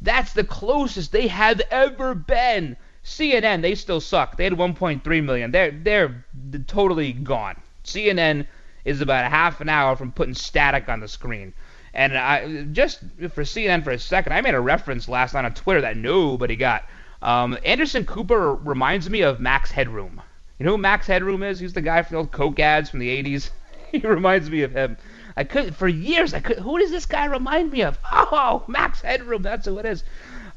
That's 0.00 0.32
the 0.32 0.44
closest 0.44 1.12
they 1.12 1.28
have 1.28 1.60
ever 1.70 2.14
been. 2.14 2.76
CNN, 3.04 3.60
they 3.62 3.74
still 3.74 4.00
suck. 4.00 4.36
They 4.36 4.44
had 4.44 4.54
1.3 4.54 5.24
million. 5.24 5.50
They're 5.50 5.70
they're 5.70 6.24
totally 6.66 7.12
gone. 7.12 7.60
CNN 7.84 8.46
is 8.84 9.00
about 9.00 9.24
a 9.24 9.28
half 9.28 9.60
an 9.60 9.68
hour 9.68 9.94
from 9.96 10.12
putting 10.12 10.34
static 10.34 10.88
on 10.88 11.00
the 11.00 11.08
screen. 11.08 11.52
And 11.92 12.16
I 12.16 12.64
just 12.72 13.00
for 13.30 13.42
CNN 13.42 13.84
for 13.84 13.90
a 13.90 13.98
second, 13.98 14.32
I 14.32 14.40
made 14.40 14.54
a 14.54 14.60
reference 14.60 15.08
last 15.08 15.34
night 15.34 15.44
on 15.44 15.54
Twitter 15.54 15.82
that 15.82 15.96
nobody 15.96 16.56
got. 16.56 16.84
Um, 17.22 17.58
Anderson 17.64 18.04
Cooper 18.04 18.54
reminds 18.54 19.08
me 19.08 19.22
of 19.22 19.38
Max 19.38 19.70
Headroom. 19.70 20.20
You 20.58 20.66
know 20.66 20.72
who 20.72 20.78
Max 20.78 21.06
Headroom 21.06 21.42
is? 21.42 21.58
He's 21.58 21.72
the 21.72 21.80
guy 21.80 22.02
from 22.02 22.14
the 22.14 22.18
old 22.18 22.32
Coke 22.32 22.60
ads 22.60 22.90
from 22.90 23.00
the 23.00 23.22
80s. 23.22 23.50
he 23.92 23.98
reminds 23.98 24.50
me 24.50 24.62
of 24.62 24.72
him. 24.72 24.96
I 25.36 25.44
could 25.44 25.74
for 25.74 25.88
years. 25.88 26.32
I 26.32 26.40
could. 26.40 26.58
Who 26.58 26.78
does 26.78 26.90
this 26.90 27.06
guy 27.06 27.26
remind 27.26 27.70
me 27.70 27.82
of? 27.82 27.98
Oh, 28.36 28.64
Max 28.66 29.02
Headroom. 29.02 29.42
That's 29.42 29.66
who 29.66 29.78
it 29.78 29.86
is. 29.86 30.04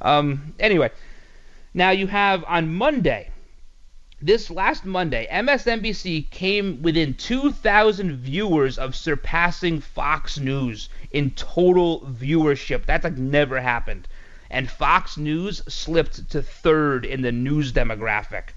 Um, 0.02 0.54
anyway, 0.60 0.92
now 1.78 1.92
you 1.92 2.08
have 2.08 2.44
on 2.48 2.74
Monday, 2.74 3.30
this 4.22 4.50
last 4.50 4.84
Monday, 4.84 5.28
MSNBC 5.32 6.30
came 6.32 6.82
within 6.82 7.14
2,000 7.14 8.18
viewers 8.18 8.78
of 8.78 8.96
surpassing 8.96 9.80
Fox 9.80 10.40
News 10.40 10.90
in 11.12 11.32
total 11.32 12.02
viewership. 12.02 12.86
That's 12.86 13.04
like 13.04 13.18
never 13.18 13.62
happened 13.62 14.08
and 14.50 14.70
Fox 14.70 15.18
News 15.18 15.62
slipped 15.68 16.30
to 16.30 16.42
third 16.42 17.06
in 17.06 17.22
the 17.22 17.32
news 17.32 17.74
demographic 17.74 18.50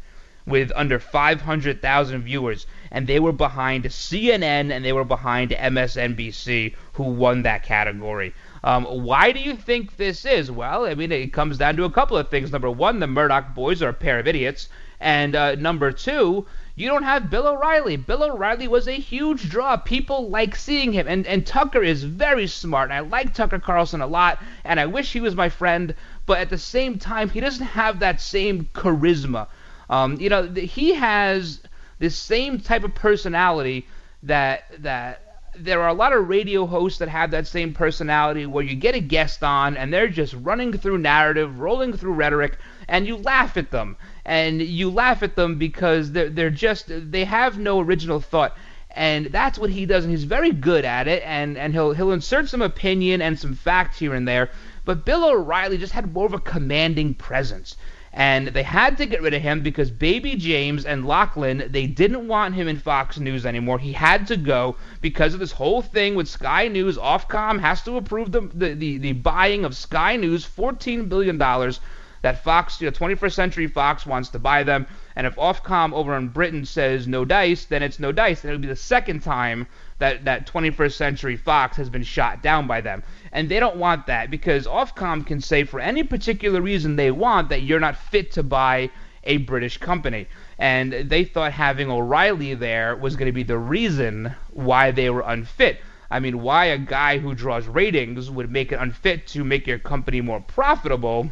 with 0.46 0.72
under 0.74 0.98
500,000 0.98 2.22
viewers, 2.22 2.66
and 2.90 3.06
they 3.06 3.20
were 3.20 3.32
behind 3.32 3.84
CNN 3.84 4.72
and 4.72 4.84
they 4.84 4.92
were 4.92 5.04
behind 5.04 5.50
MSNBC, 5.50 6.74
who 6.94 7.04
won 7.04 7.42
that 7.42 7.62
category. 7.62 8.34
Um, 8.62 8.84
why 8.84 9.32
do 9.32 9.40
you 9.40 9.54
think 9.54 9.96
this 9.96 10.24
is? 10.24 10.50
Well, 10.50 10.84
I 10.84 10.94
mean, 10.94 11.12
it 11.12 11.32
comes 11.32 11.58
down 11.58 11.76
to 11.76 11.84
a 11.84 11.90
couple 11.90 12.16
of 12.16 12.28
things. 12.28 12.52
Number 12.52 12.70
one, 12.70 12.98
the 12.98 13.06
Murdoch 13.06 13.54
boys 13.54 13.82
are 13.82 13.88
a 13.88 13.94
pair 13.94 14.18
of 14.18 14.26
idiots, 14.26 14.68
and 15.00 15.34
uh, 15.34 15.54
number 15.54 15.92
two, 15.92 16.46
you 16.76 16.88
don't 16.88 17.02
have 17.02 17.30
Bill 17.30 17.46
O'Reilly. 17.46 17.96
Bill 17.96 18.22
O'Reilly 18.22 18.66
was 18.66 18.88
a 18.88 18.92
huge 18.92 19.50
draw. 19.50 19.76
People 19.76 20.30
like 20.30 20.56
seeing 20.56 20.92
him. 20.92 21.06
And, 21.08 21.26
and 21.26 21.46
Tucker 21.46 21.82
is 21.82 22.04
very 22.04 22.46
smart. 22.46 22.90
And 22.90 22.94
I 22.94 23.00
like 23.00 23.34
Tucker 23.34 23.58
Carlson 23.58 24.00
a 24.00 24.06
lot. 24.06 24.42
And 24.64 24.80
I 24.80 24.86
wish 24.86 25.12
he 25.12 25.20
was 25.20 25.34
my 25.34 25.50
friend. 25.50 25.94
But 26.24 26.38
at 26.38 26.48
the 26.48 26.56
same 26.58 26.98
time, 26.98 27.28
he 27.28 27.40
doesn't 27.40 27.66
have 27.66 27.98
that 28.00 28.20
same 28.20 28.70
charisma. 28.72 29.48
Um, 29.90 30.20
you 30.20 30.28
know, 30.28 30.44
he 30.44 30.94
has 30.94 31.60
this 31.98 32.16
same 32.16 32.60
type 32.60 32.84
of 32.84 32.94
personality 32.94 33.86
that 34.22 34.64
that 34.82 35.30
there 35.56 35.82
are 35.82 35.88
a 35.88 35.94
lot 35.94 36.12
of 36.12 36.28
radio 36.28 36.64
hosts 36.64 37.00
that 37.00 37.08
have 37.08 37.32
that 37.32 37.44
same 37.46 37.74
personality 37.74 38.46
where 38.46 38.64
you 38.64 38.76
get 38.76 38.94
a 38.94 39.00
guest 39.00 39.42
on 39.42 39.76
and 39.76 39.92
they're 39.92 40.08
just 40.08 40.32
running 40.34 40.72
through 40.72 40.96
narrative, 40.96 41.58
rolling 41.58 41.92
through 41.92 42.12
rhetoric, 42.12 42.56
and 42.86 43.04
you 43.04 43.16
laugh 43.16 43.56
at 43.56 43.72
them. 43.72 43.96
And 44.24 44.62
you 44.62 44.90
laugh 44.90 45.24
at 45.24 45.34
them 45.34 45.58
because 45.58 46.12
they're 46.12 46.30
they're 46.30 46.50
just 46.50 46.84
they 46.88 47.24
have 47.24 47.58
no 47.58 47.80
original 47.80 48.20
thought. 48.20 48.56
And 48.92 49.26
that's 49.26 49.58
what 49.58 49.70
he 49.70 49.86
does 49.86 50.04
and 50.04 50.12
he's 50.12 50.24
very 50.24 50.52
good 50.52 50.84
at 50.84 51.08
it 51.08 51.22
and 51.24 51.58
and 51.58 51.72
he'll 51.72 51.94
he'll 51.94 52.12
insert 52.12 52.48
some 52.48 52.62
opinion 52.62 53.20
and 53.20 53.36
some 53.36 53.54
facts 53.54 53.98
here 53.98 54.14
and 54.14 54.26
there. 54.26 54.50
But 54.84 55.04
Bill 55.04 55.24
O'Reilly 55.24 55.78
just 55.78 55.92
had 55.92 56.14
more 56.14 56.26
of 56.26 56.34
a 56.34 56.38
commanding 56.38 57.14
presence 57.14 57.76
and 58.12 58.48
they 58.48 58.62
had 58.62 58.96
to 58.98 59.06
get 59.06 59.22
rid 59.22 59.34
of 59.34 59.42
him 59.42 59.62
because 59.62 59.90
Baby 59.90 60.34
James 60.34 60.84
and 60.84 61.06
Lachlan 61.06 61.64
they 61.68 61.86
didn't 61.86 62.26
want 62.26 62.54
him 62.54 62.66
in 62.66 62.76
Fox 62.76 63.18
News 63.18 63.46
anymore. 63.46 63.78
He 63.78 63.92
had 63.92 64.26
to 64.26 64.36
go 64.36 64.76
because 65.00 65.32
of 65.32 65.40
this 65.40 65.52
whole 65.52 65.80
thing 65.80 66.16
with 66.16 66.28
Sky 66.28 66.66
News. 66.68 66.98
Ofcom 66.98 67.60
has 67.60 67.82
to 67.82 67.96
approve 67.96 68.32
the 68.32 68.40
the, 68.52 68.74
the, 68.74 68.98
the 68.98 69.12
buying 69.12 69.64
of 69.64 69.76
Sky 69.76 70.16
News, 70.16 70.44
fourteen 70.44 71.08
billion 71.08 71.38
dollars 71.38 71.80
that 72.22 72.44
Fox, 72.44 72.80
you 72.80 72.86
know, 72.86 72.92
21st 72.92 73.32
Century 73.32 73.66
Fox 73.66 74.04
wants 74.04 74.28
to 74.28 74.38
buy 74.38 74.62
them. 74.62 74.86
And 75.16 75.26
if 75.26 75.36
Ofcom 75.36 75.92
over 75.94 76.14
in 76.16 76.28
Britain 76.28 76.66
says 76.66 77.08
no 77.08 77.24
dice, 77.24 77.64
then 77.64 77.82
it's 77.82 77.98
no 77.98 78.12
dice. 78.12 78.42
And 78.42 78.50
it'll 78.50 78.60
be 78.60 78.68
the 78.68 78.76
second 78.76 79.22
time 79.22 79.66
that, 80.00 80.24
that 80.24 80.46
21st 80.46 80.92
Century 80.92 81.36
Fox 81.36 81.76
has 81.76 81.88
been 81.88 82.02
shot 82.02 82.42
down 82.42 82.66
by 82.66 82.80
them. 82.80 83.02
And 83.32 83.48
they 83.48 83.60
don't 83.60 83.76
want 83.76 84.06
that 84.06 84.30
because 84.30 84.66
Ofcom 84.66 85.26
can 85.26 85.40
say 85.40 85.64
for 85.64 85.78
any 85.80 86.02
particular 86.02 86.60
reason 86.60 86.96
they 86.96 87.10
want 87.10 87.48
that 87.50 87.62
you're 87.62 87.80
not 87.80 87.96
fit 87.96 88.32
to 88.32 88.42
buy 88.42 88.90
a 89.24 89.36
British 89.38 89.78
company. 89.78 90.26
and 90.58 90.92
they 90.92 91.24
thought 91.24 91.52
having 91.52 91.90
O'Reilly 91.90 92.54
there 92.54 92.96
was 92.96 93.16
going 93.16 93.26
to 93.26 93.32
be 93.32 93.42
the 93.42 93.58
reason 93.58 94.34
why 94.52 94.90
they 94.90 95.08
were 95.08 95.22
unfit. 95.22 95.80
I 96.10 96.20
mean, 96.20 96.42
why 96.42 96.66
a 96.66 96.78
guy 96.78 97.18
who 97.18 97.34
draws 97.34 97.66
ratings 97.66 98.30
would 98.30 98.50
make 98.50 98.72
it 98.72 98.80
unfit 98.80 99.26
to 99.28 99.44
make 99.44 99.66
your 99.66 99.78
company 99.78 100.20
more 100.20 100.40
profitable? 100.40 101.30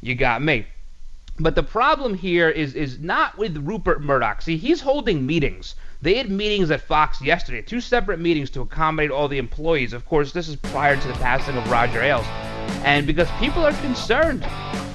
You 0.00 0.14
got 0.14 0.42
me. 0.42 0.66
But 1.38 1.54
the 1.54 1.62
problem 1.62 2.14
here 2.14 2.48
is 2.48 2.74
is 2.74 2.98
not 2.98 3.38
with 3.38 3.56
Rupert 3.56 4.02
Murdoch. 4.02 4.42
See, 4.42 4.56
he's 4.56 4.80
holding 4.80 5.26
meetings. 5.26 5.74
They 6.02 6.14
had 6.14 6.30
meetings 6.30 6.70
at 6.70 6.80
Fox 6.82 7.22
yesterday, 7.22 7.62
two 7.62 7.80
separate 7.80 8.18
meetings 8.18 8.50
to 8.50 8.60
accommodate 8.60 9.10
all 9.10 9.28
the 9.28 9.38
employees. 9.38 9.92
Of 9.92 10.04
course, 10.04 10.32
this 10.32 10.48
is 10.48 10.56
prior 10.56 10.96
to 10.96 11.08
the 11.08 11.14
passing 11.14 11.56
of 11.56 11.70
Roger 11.70 12.02
Ailes. 12.02 12.26
And 12.84 13.06
because 13.06 13.30
people 13.38 13.64
are 13.64 13.72
concerned, 13.74 14.42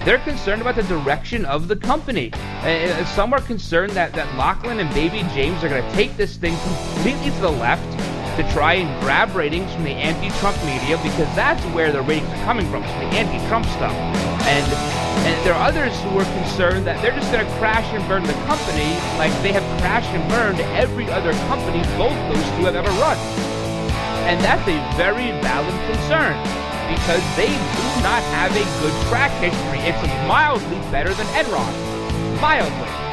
they're 0.03 0.19
concerned 0.19 0.61
about 0.61 0.75
the 0.75 0.83
direction 0.83 1.45
of 1.45 1.67
the 1.67 1.75
company. 1.75 2.31
Uh, 2.33 3.05
some 3.05 3.33
are 3.33 3.41
concerned 3.41 3.93
that, 3.93 4.13
that 4.13 4.33
Lachlan 4.37 4.79
and 4.79 4.93
Baby 4.93 5.19
James 5.33 5.63
are 5.63 5.69
going 5.69 5.83
to 5.83 5.95
take 5.95 6.15
this 6.17 6.37
thing 6.37 6.55
completely 6.57 7.31
to 7.31 7.41
the 7.41 7.51
left 7.51 7.89
to 8.37 8.43
try 8.53 8.73
and 8.73 9.01
grab 9.01 9.33
ratings 9.35 9.73
from 9.73 9.83
the 9.83 9.91
anti-Trump 9.91 10.57
media 10.65 10.97
because 11.01 11.33
that's 11.35 11.63
where 11.73 11.91
the 11.91 12.01
ratings 12.01 12.29
are 12.29 12.45
coming 12.45 12.69
from, 12.69 12.83
from 12.83 12.99
the 12.99 13.17
anti-Trump 13.17 13.65
stuff. 13.65 14.26
And 14.47 14.97
and 15.27 15.35
there 15.43 15.53
are 15.53 15.67
others 15.67 15.91
who 16.07 16.23
are 16.23 16.29
concerned 16.39 16.87
that 16.87 17.01
they're 17.03 17.11
just 17.11 17.27
going 17.35 17.43
to 17.43 17.51
crash 17.59 17.83
and 17.91 17.99
burn 18.07 18.23
the 18.23 18.37
company 18.47 18.95
like 19.19 19.33
they 19.43 19.51
have 19.51 19.65
crashed 19.83 20.07
and 20.15 20.23
burned 20.31 20.61
every 20.79 21.09
other 21.11 21.35
company 21.51 21.83
both 21.99 22.15
those 22.31 22.47
two 22.55 22.63
have 22.63 22.79
ever 22.79 22.87
run. 22.95 23.19
And 24.31 24.39
that's 24.39 24.63
a 24.71 24.79
very 24.95 25.35
valid 25.43 25.75
concern 25.91 26.37
because 26.87 27.19
they 27.35 27.51
do 27.51 27.87
not 27.99 28.23
have 28.31 28.55
a 28.55 28.63
good 28.79 28.95
track 29.11 29.35
history. 29.43 29.83
It's 29.83 29.99
mildly 30.31 30.79
better 30.95 31.11
than 31.11 31.27
Enron. 31.35 31.75
Mildly. 32.39 33.07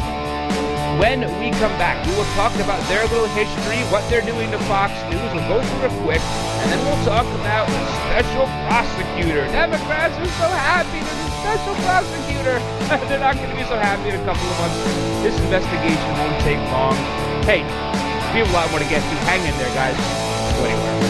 When 1.02 1.26
we 1.42 1.50
come 1.58 1.74
back, 1.82 1.98
we 2.06 2.14
will 2.14 2.30
talk 2.38 2.54
about 2.62 2.78
their 2.86 3.02
little 3.10 3.26
history, 3.34 3.82
what 3.90 4.06
they're 4.06 4.22
doing 4.22 4.54
to 4.54 4.58
Fox 4.70 4.94
News. 5.10 5.26
We'll 5.34 5.50
go 5.50 5.58
through 5.58 5.90
it 5.90 5.94
quick, 6.06 6.22
and 6.62 6.70
then 6.70 6.78
we'll 6.86 7.02
talk 7.02 7.26
about 7.42 7.66
the 7.66 7.80
special 8.06 8.46
prosecutor. 8.70 9.42
Democrats 9.50 10.14
are 10.14 10.32
so 10.38 10.46
happy 10.54 11.02
a 11.02 11.23
special 11.44 11.74
prosecutor. 11.84 12.56
they're 13.08 13.20
not 13.20 13.36
going 13.36 13.50
to 13.50 13.56
be 13.56 13.64
so 13.64 13.76
happy 13.76 14.08
in 14.08 14.14
a 14.14 14.24
couple 14.24 14.48
of 14.48 14.58
months. 14.58 14.80
This 15.22 15.38
investigation 15.40 16.10
won't 16.16 16.40
take 16.40 16.56
long. 16.72 16.94
Hey, 17.44 17.60
we 18.32 18.40
have 18.40 18.48
a 18.48 18.52
lot 18.54 18.70
more 18.70 18.80
to 18.80 18.88
get 18.88 19.02
to. 19.02 19.16
Hang 19.28 19.40
in 19.44 19.52
there, 19.58 19.74
guys. 19.74 19.94
Go 20.56 20.64
anywhere. 20.64 21.04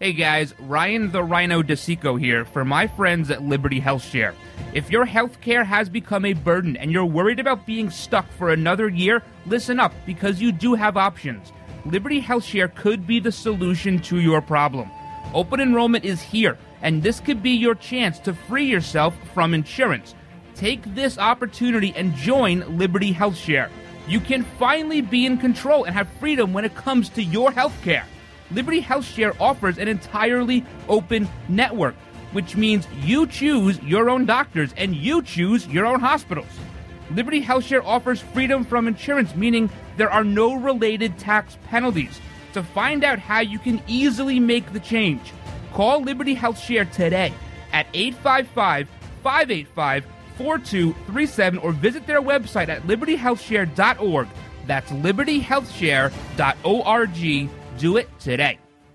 Hey 0.00 0.12
guys, 0.12 0.52
Ryan 0.58 1.12
the 1.12 1.22
Ryno 1.22 1.62
DeSico 1.62 2.20
here 2.20 2.44
for 2.44 2.62
my 2.62 2.86
friends 2.86 3.30
at 3.30 3.42
Liberty 3.42 3.80
Health 3.80 4.04
Share. 4.04 4.34
If 4.74 4.90
your 4.90 5.06
health 5.06 5.40
care 5.40 5.64
has 5.64 5.88
become 5.88 6.26
a 6.26 6.34
burden 6.34 6.76
and 6.76 6.92
you're 6.92 7.06
worried 7.06 7.40
about 7.40 7.64
being 7.64 7.88
stuck 7.88 8.30
for 8.32 8.50
another 8.50 8.86
year, 8.86 9.22
listen 9.46 9.80
up 9.80 9.94
because 10.04 10.42
you 10.42 10.52
do 10.52 10.74
have 10.74 10.98
options. 10.98 11.52
Liberty 11.86 12.20
Health 12.20 12.44
Share 12.44 12.68
could 12.68 13.06
be 13.06 13.18
the 13.18 13.32
solution 13.32 13.98
to 14.00 14.20
your 14.20 14.42
problem. 14.42 14.90
Open 15.32 15.58
enrollment 15.58 16.04
is 16.04 16.20
here, 16.20 16.58
and 16.84 17.02
this 17.02 17.18
could 17.18 17.42
be 17.42 17.50
your 17.50 17.74
chance 17.74 18.20
to 18.20 18.32
free 18.32 18.66
yourself 18.66 19.16
from 19.34 19.52
insurance. 19.54 20.14
Take 20.54 20.94
this 20.94 21.18
opportunity 21.18 21.92
and 21.96 22.14
join 22.14 22.78
Liberty 22.78 23.10
Health 23.10 23.36
Share. 23.36 23.70
You 24.06 24.20
can 24.20 24.44
finally 24.44 25.00
be 25.00 25.26
in 25.26 25.38
control 25.38 25.82
and 25.82 25.94
have 25.96 26.08
freedom 26.20 26.52
when 26.52 26.64
it 26.64 26.76
comes 26.76 27.08
to 27.10 27.22
your 27.24 27.50
health 27.50 27.74
care. 27.82 28.06
Liberty 28.52 28.78
Health 28.78 29.04
Share 29.04 29.34
offers 29.42 29.78
an 29.78 29.88
entirely 29.88 30.64
open 30.88 31.28
network 31.48 31.96
which 32.34 32.56
means 32.56 32.86
you 33.00 33.26
choose 33.28 33.80
your 33.82 34.10
own 34.10 34.26
doctors 34.26 34.74
and 34.76 34.94
you 34.94 35.22
choose 35.22 35.66
your 35.68 35.86
own 35.86 36.00
hospitals. 36.00 36.48
Liberty 37.12 37.40
HealthShare 37.40 37.84
offers 37.84 38.20
freedom 38.20 38.64
from 38.64 38.88
insurance, 38.88 39.36
meaning 39.36 39.70
there 39.96 40.10
are 40.10 40.24
no 40.24 40.54
related 40.54 41.16
tax 41.16 41.56
penalties. 41.68 42.20
To 42.54 42.62
find 42.62 43.04
out 43.04 43.18
how 43.18 43.40
you 43.40 43.58
can 43.58 43.80
easily 43.86 44.40
make 44.40 44.72
the 44.72 44.80
change, 44.80 45.32
call 45.74 46.02
Liberty 46.02 46.34
HealthShare 46.34 46.90
today 46.90 47.32
at 47.72 47.86
855 47.92 48.88
585 49.22 50.06
4237 50.38 51.58
or 51.58 51.72
visit 51.72 52.06
their 52.06 52.22
website 52.22 52.68
at 52.68 52.82
libertyhealthshare.org. 52.82 54.28
That's 54.66 54.90
libertyhealthshare.org. 54.90 57.50
Do 57.78 57.96
it 57.96 58.08
today. 58.18 58.58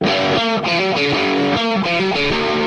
Thank 0.00 1.00
you. 1.00 2.65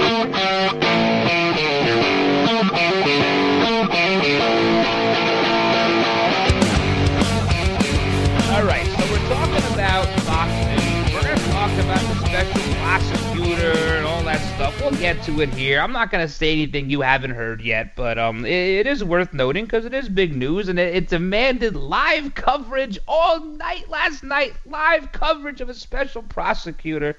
We'll 14.89 14.99
get 14.99 15.21
to 15.25 15.41
it 15.41 15.53
here. 15.53 15.81
I'm 15.81 15.91
not 15.91 16.09
going 16.09 16.25
to 16.25 16.33
say 16.33 16.51
anything 16.51 16.89
you 16.89 17.01
haven't 17.01 17.29
heard 17.29 17.61
yet, 17.61 17.95
but 17.95 18.17
um, 18.17 18.43
it, 18.43 18.49
it 18.49 18.87
is 18.87 19.03
worth 19.03 19.33
noting 19.35 19.65
because 19.65 19.85
it 19.85 19.93
is 19.93 20.09
big 20.09 20.35
news 20.35 20.67
and 20.67 20.79
it, 20.79 20.95
it 20.95 21.07
demanded 21.09 21.75
live 21.75 22.33
coverage 22.33 22.97
all 23.07 23.39
night 23.39 23.87
last 23.87 24.23
night. 24.23 24.53
Live 24.65 25.11
coverage 25.11 25.61
of 25.61 25.69
a 25.69 25.75
special 25.75 26.23
prosecutor. 26.23 27.15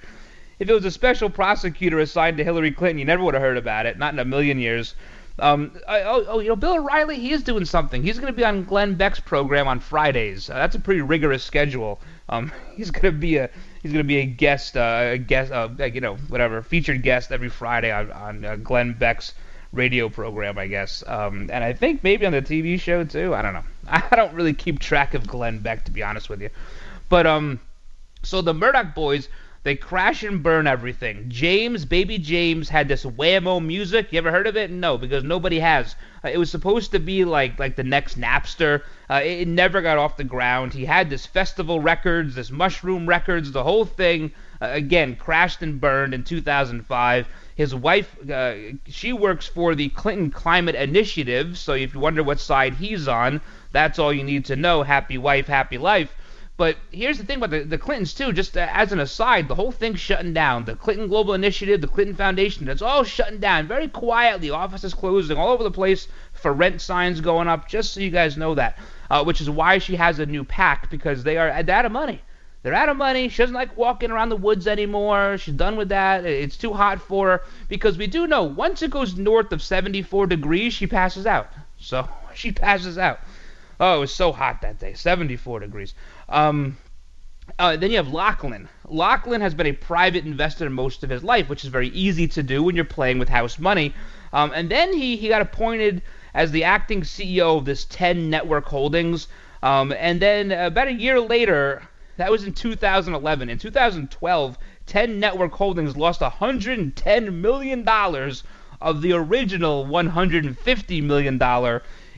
If 0.59 0.69
it 0.69 0.73
was 0.73 0.85
a 0.85 0.91
special 0.91 1.31
prosecutor 1.31 2.01
assigned 2.01 2.39
to 2.39 2.45
Hillary 2.45 2.73
Clinton, 2.73 2.99
you 2.99 3.05
never 3.05 3.23
would 3.23 3.35
have 3.35 3.43
heard 3.43 3.57
about 3.57 3.87
it. 3.87 3.97
Not 3.97 4.15
in 4.15 4.19
a 4.19 4.25
million 4.25 4.59
years. 4.59 4.97
Um, 5.39 5.79
oh, 5.87 6.25
oh, 6.27 6.39
you 6.41 6.49
know, 6.49 6.57
Bill 6.57 6.75
O'Reilly, 6.75 7.21
he 7.21 7.31
is 7.31 7.45
doing 7.45 7.65
something. 7.65 8.03
He's 8.03 8.19
going 8.19 8.33
to 8.33 8.37
be 8.37 8.45
on 8.45 8.65
Glenn 8.65 8.97
Beck's 8.97 9.21
program 9.21 9.69
on 9.69 9.79
Fridays. 9.79 10.51
Uh, 10.51 10.55
that's 10.55 10.75
a 10.75 10.81
pretty 10.81 11.03
rigorous 11.03 11.45
schedule. 11.45 12.01
Um, 12.29 12.51
he's 12.75 12.91
going 12.91 13.15
to 13.15 13.19
be 13.19 13.37
a 13.37 13.49
he's 13.83 13.93
going 13.93 14.05
to 14.05 14.09
be 14.09 14.19
a 14.19 14.27
guest, 14.27 14.77
uh, 14.77 15.11
a 15.13 15.19
guest, 15.19 15.53
uh, 15.53 15.69
you 15.85 16.01
know, 16.01 16.17
whatever, 16.29 16.63
featured 16.63 17.03
guest 17.03 17.33
every 17.33 17.49
Friday 17.49 17.91
on, 17.91 18.13
on 18.13 18.45
uh, 18.45 18.57
Glenn 18.57 18.93
Beck's 18.93 19.35
radio 19.73 20.09
program, 20.09 20.59
I 20.59 20.67
guess. 20.67 21.05
Um, 21.07 21.51
and 21.53 21.63
I 21.65 21.73
think 21.73 22.03
maybe 22.03 22.27
on 22.27 22.33
the 22.33 22.43
TV 22.43 22.81
show 22.81 23.05
too. 23.05 23.35
I 23.35 23.43
don't 23.43 23.55
know. 23.55 23.65
I 23.89 24.17
don't 24.17 24.35
really 24.35 24.55
keep 24.55 24.79
track 24.79 25.15
of 25.15 25.27
Glenn 25.27 25.61
Beck 25.61 25.85
to 25.87 25.91
be 25.91 26.03
honest 26.03 26.29
with 26.29 26.43
you. 26.43 26.51
But 27.09 27.27
um, 27.27 27.61
so 28.23 28.43
the 28.43 28.55
Murdoch 28.55 28.95
boys. 28.95 29.29
They 29.63 29.77
crash 29.77 30.23
and 30.23 30.43
burn 30.43 30.67
everything. 30.67 31.27
James, 31.29 31.85
baby 31.85 32.17
James, 32.17 32.71
had 32.71 32.89
this 32.89 33.05
whammo 33.05 33.63
music. 33.63 34.11
You 34.11 34.17
ever 34.17 34.31
heard 34.31 34.47
of 34.47 34.57
it? 34.57 34.71
No, 34.71 34.97
because 34.97 35.23
nobody 35.23 35.61
has. 35.61 35.97
Uh, 36.25 36.29
it 36.29 36.39
was 36.39 36.51
supposed 36.51 36.93
to 36.93 36.99
be 36.99 37.27
like 37.27 37.59
like 37.59 37.77
the 37.77 37.85
next 37.85 38.19
Napster. 38.19 38.81
Uh, 39.11 39.21
it, 39.23 39.41
it, 39.41 39.49
never 39.49 39.83
got 39.83 39.99
off 39.99 40.17
the 40.17 40.25
ground. 40.25 40.73
He 40.73 40.87
had 40.87 41.11
this 41.11 41.27
festival 41.27 41.79
records, 41.79 42.35
this 42.35 42.51
mushroom 42.51 43.07
records, 43.07 43.53
the 43.53 43.63
whole 43.63 43.85
thing. 43.85 44.33
Uh, 44.63 44.69
again, 44.73 45.15
crashed 45.15 45.61
and 45.61 45.79
burned 45.79 46.15
in 46.15 46.25
2005. 46.25 47.29
His 47.55 47.75
wife, 47.75 48.17
uh, 48.31 48.55
she 48.87 49.13
works 49.13 49.47
for 49.47 49.75
the 49.75 49.91
Clinton 49.91 50.31
Climate 50.31 50.75
Initiative. 50.75 51.59
So 51.59 51.75
if 51.75 51.93
you 51.93 52.01
wonder 52.01 52.23
what 52.23 52.41
side 52.41 52.75
he's 52.75 53.07
on, 53.09 53.43
that's 53.73 53.99
all 53.99 54.11
you 54.11 54.25
need 54.25 54.47
to 54.47 54.57
know. 54.57 54.85
Happy 54.85 55.19
wife, 55.19 55.49
happy 55.49 55.77
life. 55.77 56.15
But 56.61 56.77
here's 56.91 57.17
the 57.17 57.25
thing 57.25 57.39
about 57.39 57.53
the, 57.53 57.63
the 57.63 57.79
Clintons 57.79 58.13
too. 58.13 58.35
Just 58.35 58.55
uh, 58.55 58.69
as 58.71 58.93
an 58.93 59.01
aside, 59.01 59.49
the 59.49 59.55
whole 59.55 59.73
thing's 59.73 59.99
shutting 59.99 60.35
down. 60.35 60.67
The 60.67 60.77
Clinton 60.77 61.09
Global 61.09 61.33
Initiative, 61.33 61.81
the 61.81 61.89
Clinton 61.89 62.15
Foundation, 62.15 62.69
it's 62.69 62.83
all 62.83 63.03
shutting 63.03 63.39
down 63.39 63.67
very 63.67 63.89
quietly. 63.89 64.51
Offices 64.51 64.93
closing 64.93 65.39
all 65.39 65.53
over 65.53 65.65
the 65.65 65.71
place. 65.71 66.07
For 66.35 66.53
rent 66.53 66.83
signs 66.83 67.23
going 67.23 67.49
up. 67.49 67.67
Just 67.67 67.95
so 67.95 68.01
you 68.01 68.11
guys 68.11 68.37
know 68.37 68.55
that, 68.57 68.79
uh, 69.09 69.25
which 69.25 69.41
is 69.41 69.49
why 69.49 69.79
she 69.79 69.97
has 69.97 70.19
a 70.19 70.27
new 70.27 70.45
PAC, 70.45 70.91
because 70.91 71.25
they 71.25 71.39
are 71.39 71.49
out 71.49 71.87
of 71.87 71.93
money. 71.93 72.21
They're 72.63 72.75
out 72.75 72.91
of 72.91 72.99
money. 72.99 73.31
She 73.31 73.39
doesn't 73.39 73.55
like 73.55 73.75
walking 73.75 74.11
around 74.11 74.29
the 74.29 74.37
woods 74.37 74.67
anymore. 74.67 75.39
She's 75.39 75.55
done 75.55 75.77
with 75.77 75.89
that. 75.89 76.27
It's 76.27 76.59
too 76.59 76.75
hot 76.75 77.01
for 77.01 77.29
her 77.29 77.43
because 77.71 77.97
we 77.97 78.07
do 78.07 78.27
know 78.27 78.43
once 78.43 78.83
it 78.83 78.91
goes 78.91 79.17
north 79.17 79.51
of 79.53 79.63
74 79.63 80.27
degrees, 80.27 80.75
she 80.75 80.87
passes 80.87 81.25
out. 81.25 81.49
So 81.79 82.07
she 82.35 82.53
passes 82.53 82.99
out. 82.99 83.21
Oh, 83.81 83.97
it 83.97 84.01
was 84.01 84.15
so 84.15 84.31
hot 84.31 84.61
that 84.61 84.79
day, 84.79 84.93
74 84.93 85.61
degrees. 85.61 85.95
Um, 86.29 86.77
uh, 87.59 87.77
then 87.77 87.91
you 87.91 87.97
have 87.97 88.13
Lachlan. 88.13 88.69
Lachlan 88.87 89.41
has 89.41 89.55
been 89.55 89.67
a 89.67 89.73
private 89.73 90.27
investor 90.27 90.69
most 90.69 91.03
of 91.03 91.09
his 91.09 91.25
life, 91.25 91.49
which 91.49 91.65
is 91.65 91.71
very 91.71 91.89
easy 91.89 92.29
to 92.29 92.43
do 92.43 92.63
when 92.63 92.77
you're 92.77 92.85
playing 92.85 93.19
with 93.19 93.31
house 93.31 93.59
money. 93.59 93.95
Um, 94.35 94.53
and 94.55 94.71
then 94.71 94.93
he, 94.93 95.17
he 95.17 95.29
got 95.29 95.41
appointed 95.41 96.03
as 96.35 96.51
the 96.51 96.65
acting 96.65 97.01
CEO 97.01 97.57
of 97.57 97.65
this 97.65 97.87
10 97.87 98.29
Network 98.29 98.67
Holdings. 98.67 99.29
Um, 99.63 99.95
and 99.99 100.21
then 100.21 100.53
about 100.53 100.89
a 100.89 100.93
year 100.93 101.19
later, 101.19 101.83
that 102.19 102.31
was 102.31 102.45
in 102.45 102.53
2011. 102.53 103.49
In 103.49 103.59
2012, 103.59 104.59
10 104.85 105.19
Network 105.19 105.53
Holdings 105.53 105.97
lost 105.97 106.21
$110 106.21 107.33
million 107.33 107.89
of 108.81 109.01
the 109.01 109.13
original 109.13 109.87
$150 109.87 111.03
million 111.03 111.39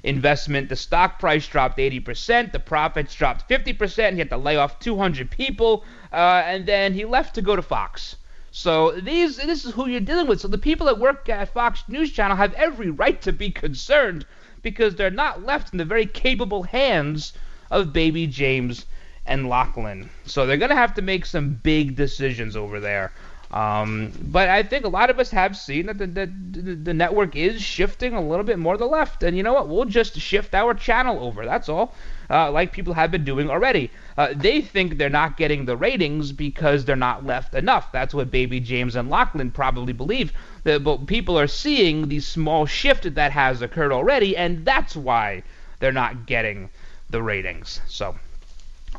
investment. 0.02 0.68
The 0.68 0.76
stock 0.76 1.18
price 1.18 1.46
dropped 1.46 1.78
80%, 1.78 2.52
the 2.52 2.58
profits 2.58 3.14
dropped 3.14 3.48
50%. 3.48 4.12
He 4.12 4.18
had 4.18 4.30
to 4.30 4.36
lay 4.36 4.56
off 4.56 4.78
200 4.78 5.30
people, 5.30 5.84
uh, 6.12 6.42
and 6.44 6.66
then 6.66 6.94
he 6.94 7.04
left 7.04 7.34
to 7.36 7.42
go 7.42 7.56
to 7.56 7.62
Fox. 7.62 8.16
So 8.50 8.90
these 8.92 9.38
this 9.38 9.64
is 9.64 9.72
who 9.72 9.88
you're 9.88 10.00
dealing 10.00 10.26
with. 10.26 10.40
So 10.40 10.48
the 10.48 10.58
people 10.58 10.86
that 10.86 10.98
work 10.98 11.28
at 11.30 11.54
Fox 11.54 11.84
News 11.88 12.12
Channel 12.12 12.36
have 12.36 12.52
every 12.52 12.90
right 12.90 13.20
to 13.22 13.32
be 13.32 13.50
concerned 13.50 14.26
because 14.60 14.94
they're 14.94 15.10
not 15.10 15.44
left 15.44 15.72
in 15.72 15.78
the 15.78 15.84
very 15.84 16.04
capable 16.04 16.64
hands 16.64 17.32
of 17.70 17.94
baby 17.94 18.26
James 18.26 18.84
and 19.24 19.48
Lachlan. 19.48 20.10
So 20.24 20.44
they're 20.44 20.56
going 20.56 20.70
to 20.70 20.76
have 20.76 20.94
to 20.94 21.02
make 21.02 21.24
some 21.24 21.60
big 21.62 21.96
decisions 21.96 22.56
over 22.56 22.78
there. 22.78 23.12
Um, 23.52 24.12
but 24.22 24.48
I 24.48 24.62
think 24.62 24.86
a 24.86 24.88
lot 24.88 25.10
of 25.10 25.18
us 25.18 25.30
have 25.30 25.58
seen 25.58 25.84
that 25.84 25.98
the, 25.98 26.06
the, 26.06 26.26
the, 26.74 26.94
network 26.94 27.36
is 27.36 27.60
shifting 27.60 28.14
a 28.14 28.20
little 28.20 28.46
bit 28.46 28.58
more 28.58 28.74
to 28.74 28.78
the 28.78 28.86
left. 28.86 29.22
And 29.22 29.36
you 29.36 29.42
know 29.42 29.52
what? 29.52 29.68
We'll 29.68 29.84
just 29.84 30.18
shift 30.18 30.54
our 30.54 30.72
channel 30.72 31.22
over. 31.22 31.44
That's 31.44 31.68
all. 31.68 31.92
Uh, 32.30 32.50
like 32.50 32.72
people 32.72 32.94
have 32.94 33.10
been 33.10 33.24
doing 33.24 33.50
already. 33.50 33.90
Uh, 34.16 34.32
they 34.34 34.62
think 34.62 34.96
they're 34.96 35.10
not 35.10 35.36
getting 35.36 35.66
the 35.66 35.76
ratings 35.76 36.32
because 36.32 36.86
they're 36.86 36.96
not 36.96 37.26
left 37.26 37.54
enough. 37.54 37.92
That's 37.92 38.14
what 38.14 38.30
Baby 38.30 38.58
James 38.58 38.96
and 38.96 39.10
Lachlan 39.10 39.50
probably 39.50 39.92
believe. 39.92 40.32
That, 40.64 40.82
but 40.82 41.06
people 41.06 41.38
are 41.38 41.46
seeing 41.46 42.08
the 42.08 42.20
small 42.20 42.64
shift 42.64 43.14
that 43.14 43.32
has 43.32 43.60
occurred 43.60 43.92
already, 43.92 44.34
and 44.34 44.64
that's 44.64 44.96
why 44.96 45.42
they're 45.78 45.92
not 45.92 46.24
getting 46.24 46.70
the 47.10 47.22
ratings. 47.22 47.82
So. 47.86 48.16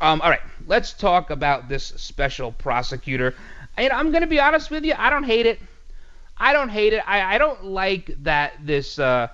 Um, 0.00 0.20
all 0.22 0.30
right, 0.30 0.40
let's 0.66 0.92
talk 0.92 1.30
about 1.30 1.68
this 1.68 1.84
special 1.84 2.50
prosecutor. 2.50 3.34
And 3.76 3.92
I'm 3.92 4.10
going 4.10 4.22
to 4.22 4.28
be 4.28 4.40
honest 4.40 4.70
with 4.70 4.84
you, 4.84 4.94
I 4.96 5.10
don't 5.10 5.24
hate 5.24 5.46
it. 5.46 5.60
I 6.36 6.52
don't 6.52 6.68
hate 6.68 6.92
it. 6.92 7.02
I, 7.06 7.34
I 7.34 7.38
don't 7.38 7.64
like 7.64 8.10
that 8.22 8.54
this 8.64 8.98
uh, 8.98 9.28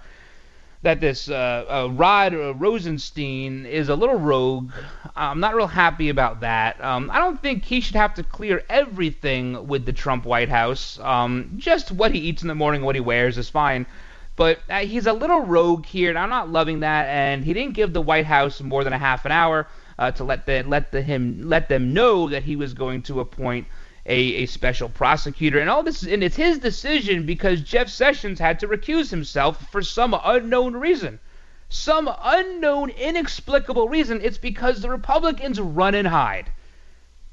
that 0.82 1.00
this 1.00 1.28
uh, 1.28 1.64
uh, 1.68 1.88
Rod 1.92 2.34
Rosenstein 2.58 3.66
is 3.66 3.88
a 3.88 3.94
little 3.94 4.18
rogue. 4.18 4.70
I'm 5.14 5.40
not 5.40 5.54
real 5.54 5.66
happy 5.66 6.08
about 6.08 6.40
that. 6.40 6.82
Um, 6.82 7.10
I 7.10 7.18
don't 7.18 7.40
think 7.40 7.64
he 7.64 7.80
should 7.80 7.96
have 7.96 8.14
to 8.14 8.22
clear 8.22 8.64
everything 8.68 9.66
with 9.66 9.84
the 9.84 9.92
Trump 9.92 10.24
White 10.24 10.48
House. 10.48 10.98
Um, 11.00 11.54
just 11.58 11.92
what 11.92 12.14
he 12.14 12.20
eats 12.20 12.42
in 12.42 12.48
the 12.48 12.54
morning, 12.54 12.82
what 12.82 12.94
he 12.94 13.00
wears 13.00 13.36
is 13.36 13.48
fine. 13.48 13.86
But 14.36 14.60
uh, 14.70 14.78
he's 14.80 15.06
a 15.06 15.12
little 15.12 15.40
rogue 15.40 15.84
here, 15.84 16.08
and 16.08 16.18
I'm 16.18 16.30
not 16.30 16.48
loving 16.48 16.80
that. 16.80 17.06
And 17.08 17.44
he 17.44 17.52
didn't 17.52 17.74
give 17.74 17.92
the 17.92 18.00
White 18.00 18.24
House 18.24 18.60
more 18.62 18.84
than 18.84 18.94
a 18.94 18.98
half 18.98 19.26
an 19.26 19.32
hour 19.32 19.66
uh, 19.98 20.10
to 20.12 20.24
let 20.24 20.46
the 20.46 20.62
let 20.62 20.92
the 20.92 21.02
him 21.02 21.42
let 21.44 21.68
them 21.68 21.92
know 21.92 22.28
that 22.30 22.44
he 22.44 22.56
was 22.56 22.72
going 22.72 23.02
to 23.02 23.20
appoint 23.20 23.66
a, 24.06 24.18
a 24.42 24.46
special 24.46 24.88
prosecutor 24.88 25.58
and 25.58 25.68
all 25.68 25.82
this 25.82 26.02
and 26.02 26.24
it's 26.24 26.36
his 26.36 26.58
decision 26.58 27.26
because 27.26 27.60
Jeff 27.60 27.88
Sessions 27.88 28.38
had 28.38 28.58
to 28.60 28.68
recuse 28.68 29.10
himself 29.10 29.70
for 29.70 29.82
some 29.82 30.18
unknown 30.24 30.74
reason. 30.74 31.20
Some 31.68 32.10
unknown 32.22 32.90
inexplicable 32.90 33.88
reason. 33.88 34.20
It's 34.22 34.38
because 34.38 34.80
the 34.80 34.90
Republicans 34.90 35.60
run 35.60 35.94
and 35.94 36.08
hide. 36.08 36.52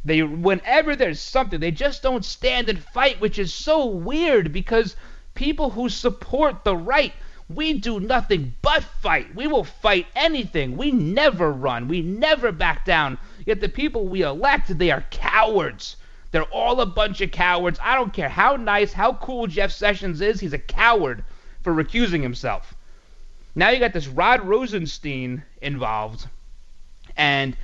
They 0.06 0.24
whenever 0.24 0.96
there's 0.96 1.20
something, 1.20 1.60
they 1.60 1.72
just 1.72 2.04
don't 2.04 2.24
stand 2.24 2.70
and 2.70 2.80
fight, 2.80 3.20
which 3.20 3.40
is 3.40 3.54
so 3.54 3.86
weird 3.86 4.54
because 4.54 4.96
people 5.34 5.72
who 5.72 5.90
support 5.90 6.64
the 6.64 6.76
right 6.76 7.14
we 7.50 7.74
do 7.74 8.00
nothing 8.02 8.56
but 8.62 8.84
fight. 8.84 9.34
We 9.34 9.48
will 9.48 9.64
fight 9.64 10.08
anything. 10.16 10.76
We 10.76 10.92
never 10.92 11.50
run. 11.52 11.88
We 11.88 12.02
never 12.02 12.52
back 12.52 12.84
down. 12.84 13.18
Yet 13.46 13.62
the 13.62 13.70
people 13.70 14.08
we 14.08 14.22
elect, 14.22 14.78
they 14.78 14.92
are 14.92 15.06
cowards. 15.12 15.96
They're 16.32 16.44
all 16.44 16.82
a 16.82 16.86
bunch 16.86 17.22
of 17.22 17.32
cowards. 17.32 17.80
I 17.82 17.96
don't 17.96 18.14
care 18.14 18.30
how 18.30 18.56
nice, 18.56 18.94
how 18.94 19.14
cool 19.14 19.48
Jeff 19.48 19.72
Sessions 19.72 20.22
is. 20.22 20.40
He's 20.40 20.54
a 20.54 20.60
coward 20.60 21.24
for 21.64 21.74
recusing 21.74 22.22
himself. 22.22 22.76
Now 23.56 23.70
you 23.70 23.80
got 23.80 23.94
this 23.94 24.08
Rod 24.08 24.42
Rosenstein 24.42 25.44
involved. 25.62 26.28
And 27.16 27.58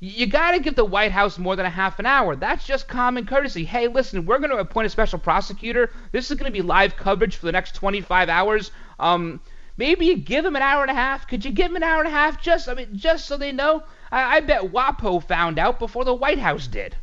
you 0.00 0.26
got 0.26 0.52
to 0.52 0.60
give 0.60 0.74
the 0.74 0.84
White 0.84 1.12
House 1.12 1.38
more 1.38 1.56
than 1.56 1.66
a 1.66 1.70
half 1.70 1.98
an 1.98 2.06
hour. 2.06 2.36
That's 2.36 2.66
just 2.66 2.88
common 2.88 3.26
courtesy. 3.26 3.64
Hey, 3.64 3.88
listen, 3.88 4.26
we're 4.26 4.38
going 4.38 4.50
to 4.50 4.58
appoint 4.58 4.86
a 4.86 4.90
special 4.90 5.18
prosecutor. 5.18 5.90
This 6.12 6.30
is 6.30 6.36
going 6.36 6.50
to 6.50 6.56
be 6.56 6.62
live 6.62 6.96
coverage 6.96 7.36
for 7.36 7.46
the 7.46 7.52
next 7.52 7.74
25 7.74 8.28
hours. 8.28 8.70
Um, 8.98 9.40
maybe 9.76 10.06
you 10.06 10.16
give 10.16 10.44
them 10.44 10.56
an 10.56 10.62
hour 10.62 10.82
and 10.82 10.90
a 10.90 10.94
half. 10.94 11.26
Could 11.26 11.44
you 11.44 11.50
give 11.50 11.68
them 11.68 11.76
an 11.76 11.82
hour 11.82 12.00
and 12.00 12.08
a 12.08 12.10
half 12.10 12.42
just, 12.42 12.68
I 12.68 12.74
mean, 12.74 12.88
just 12.94 13.26
so 13.26 13.36
they 13.36 13.52
know? 13.52 13.82
I, 14.10 14.36
I 14.36 14.40
bet 14.40 14.72
WAPO 14.72 15.24
found 15.24 15.58
out 15.58 15.78
before 15.78 16.04
the 16.04 16.14
White 16.14 16.38
House 16.38 16.66
did. 16.66 16.96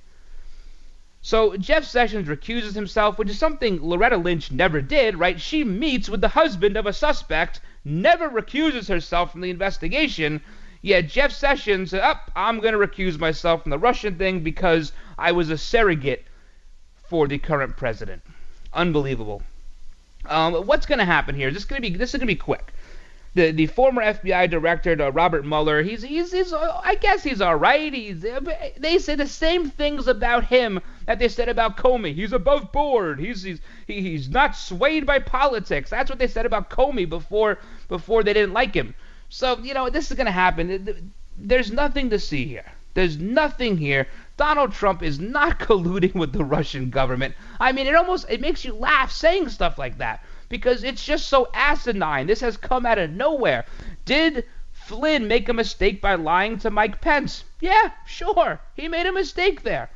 So 1.24 1.56
Jeff 1.56 1.84
Sessions 1.84 2.28
recuses 2.28 2.74
himself, 2.74 3.20
which 3.20 3.30
is 3.30 3.38
something 3.38 3.80
Loretta 3.82 4.18
Lynch 4.18 4.52
never 4.52 4.82
did, 4.82 5.20
right? 5.20 5.40
She 5.40 5.64
meets 5.64 6.10
with 6.10 6.20
the 6.20 6.30
husband 6.30 6.76
of 6.78 6.88
a 6.88 6.94
suspect, 6.94 7.60
never 7.86 8.28
recuses 8.28 8.88
herself 8.88 9.32
from 9.32 9.42
the 9.42 9.52
investigation. 9.52 10.42
Yet 10.82 11.10
Jeff 11.10 11.32
Sessions 11.32 11.94
Up, 11.94 12.32
I'm 12.36 12.60
going 12.60 12.74
to 12.74 12.80
recuse 12.80 13.20
myself 13.20 13.62
from 13.62 13.70
the 13.70 13.78
Russian 13.78 14.16
thing 14.16 14.40
because 14.40 14.94
I 15.16 15.32
was 15.32 15.52
a 15.52 15.58
surrogate 15.58 16.26
for 17.08 17.28
the 17.28 17.38
current 17.38 17.78
president. 17.78 18.24
Unbelievable. 18.74 19.44
Um, 20.26 20.54
what's 20.66 20.88
going 20.88 21.00
to 21.00 21.06
happen 21.06 21.36
here? 21.36 21.52
This 21.52 21.64
is 21.64 21.66
going 21.66 21.82
to 21.82 21.88
be 21.88 21.96
this 21.96 22.10
is 22.10 22.14
going 22.14 22.28
to 22.28 22.34
be 22.34 22.36
quick. 22.36 22.74
The 23.34 23.52
the 23.52 23.68
former 23.68 24.02
FBI 24.02 24.50
director 24.50 25.02
uh, 25.02 25.10
Robert 25.10 25.46
Mueller, 25.46 25.82
he's 25.82 26.04
he's, 26.04 26.34
he's 26.34 26.52
uh, 26.52 26.82
I 26.84 26.96
guess 26.96 27.24
he's 27.24 27.40
all 27.40 27.56
right. 27.56 27.94
He's 27.94 28.26
uh, 28.26 28.42
they 28.78 28.98
say 28.98 29.16
the 29.16 29.28
same 29.28 29.70
things 29.70 30.08
about 30.08 30.44
him 30.44 30.82
that 31.06 31.18
they 31.20 31.30
said 31.30 31.48
about 31.48 31.78
Comey. 31.78 32.14
He's 32.14 32.34
above 32.34 32.74
board. 32.74 33.20
He's 33.22 33.44
he's 33.44 33.62
he, 33.88 34.02
he's 34.02 34.28
not 34.28 34.58
swayed 34.58 35.06
by 35.06 35.20
politics. 35.20 35.90
That's 35.90 36.10
what 36.10 36.20
they 36.20 36.28
said 36.28 36.46
about 36.46 36.70
Comey 36.70 37.08
before 37.08 37.60
before 37.88 38.22
they 38.22 38.34
didn't 38.34 38.54
like 38.54 38.74
him. 38.74 38.96
So 39.30 39.58
you 39.60 39.74
know 39.74 39.90
this 39.90 40.12
is 40.12 40.18
to 40.18 40.30
happen. 40.30 41.14
There's 41.38 41.72
nothing 41.72 42.10
to 42.10 42.20
see 42.20 42.46
here. 42.46 42.70
There's 42.94 43.18
nothing 43.18 43.78
here. 43.78 44.08
Donald 44.36 44.74
Trump 44.74 45.02
is 45.02 45.22
not 45.22 45.58
colluding 45.68 46.16
with 46.16 46.34
the 46.34 46.44
Russian 46.44 46.90
government. 46.90 47.36
I 47.62 47.72
mean, 47.72 47.88
it 47.88 47.96
almost 47.96 48.26
it 48.30 48.42
makes 48.42 48.66
you 48.66 48.74
laugh 48.74 49.10
saying 49.10 49.48
stuff 49.48 49.78
like 49.78 50.00
that 50.00 50.22
because 50.52 50.84
it's 50.84 51.04
just 51.04 51.30
so 51.30 51.48
asinine. 51.54 52.28
This 52.28 52.42
has 52.42 52.58
come 52.58 52.86
out 52.86 53.00
of 53.00 53.10
nowhere. 53.10 53.66
Did 54.06 54.44
Flynn 54.72 55.28
make 55.28 55.50
a 55.50 55.54
mistake 55.54 56.02
by 56.02 56.16
lying 56.16 56.60
to 56.60 56.70
Mike 56.70 57.02
Pence? 57.02 57.46
Yeah, 57.62 57.92
sure. 58.06 58.60
He 58.76 58.88
made 58.88 59.08
a 59.08 59.14
mistake 59.14 59.64
there. 59.64 59.90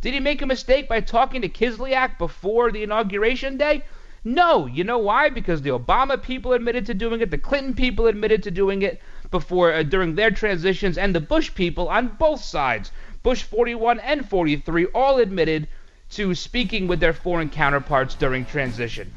Did 0.00 0.14
he 0.14 0.20
make 0.20 0.42
a 0.42 0.46
mistake 0.46 0.88
by 0.88 1.00
talking 1.00 1.42
to 1.42 1.48
Kislyak 1.48 2.18
before 2.18 2.72
the 2.72 2.82
inauguration 2.82 3.58
day? 3.58 3.84
No. 4.24 4.66
You 4.66 4.82
know 4.82 4.98
why? 4.98 5.28
Because 5.28 5.62
the 5.62 5.70
Obama 5.70 6.20
people 6.20 6.54
admitted 6.54 6.86
to 6.86 6.94
doing 6.94 7.20
it, 7.20 7.30
the 7.30 7.38
Clinton 7.38 7.74
people 7.74 8.06
admitted 8.06 8.42
to 8.44 8.50
doing 8.50 8.82
it 8.82 9.00
before 9.30 9.72
uh, 9.72 9.82
during 9.82 10.14
their 10.14 10.30
transitions, 10.30 10.96
and 10.96 11.14
the 11.14 11.20
Bush 11.20 11.54
people 11.54 11.88
on 11.88 12.08
both 12.18 12.42
sides 12.42 12.90
Bush 13.22 13.42
41 13.42 14.00
and 14.00 14.26
43 14.26 14.86
all 14.94 15.18
admitted 15.18 15.68
to 16.10 16.34
speaking 16.34 16.86
with 16.86 17.00
their 17.00 17.12
foreign 17.12 17.50
counterparts 17.50 18.14
during 18.14 18.46
transition. 18.46 19.12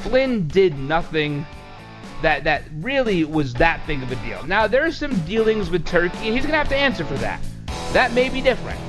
Flynn 0.00 0.48
did 0.48 0.78
nothing 0.78 1.46
that 2.22 2.44
that 2.44 2.64
really 2.80 3.24
was 3.24 3.54
that 3.54 3.86
big 3.86 4.02
of 4.02 4.10
a 4.10 4.16
deal. 4.16 4.44
Now 4.44 4.66
there 4.66 4.84
are 4.84 4.92
some 4.92 5.14
dealings 5.20 5.70
with 5.70 5.86
Turkey, 5.86 6.18
and 6.18 6.34
he's 6.34 6.44
gonna 6.44 6.58
have 6.58 6.68
to 6.68 6.76
answer 6.76 7.04
for 7.04 7.14
that. 7.14 7.40
That 7.92 8.12
may 8.12 8.28
be 8.28 8.40
different. 8.40 8.80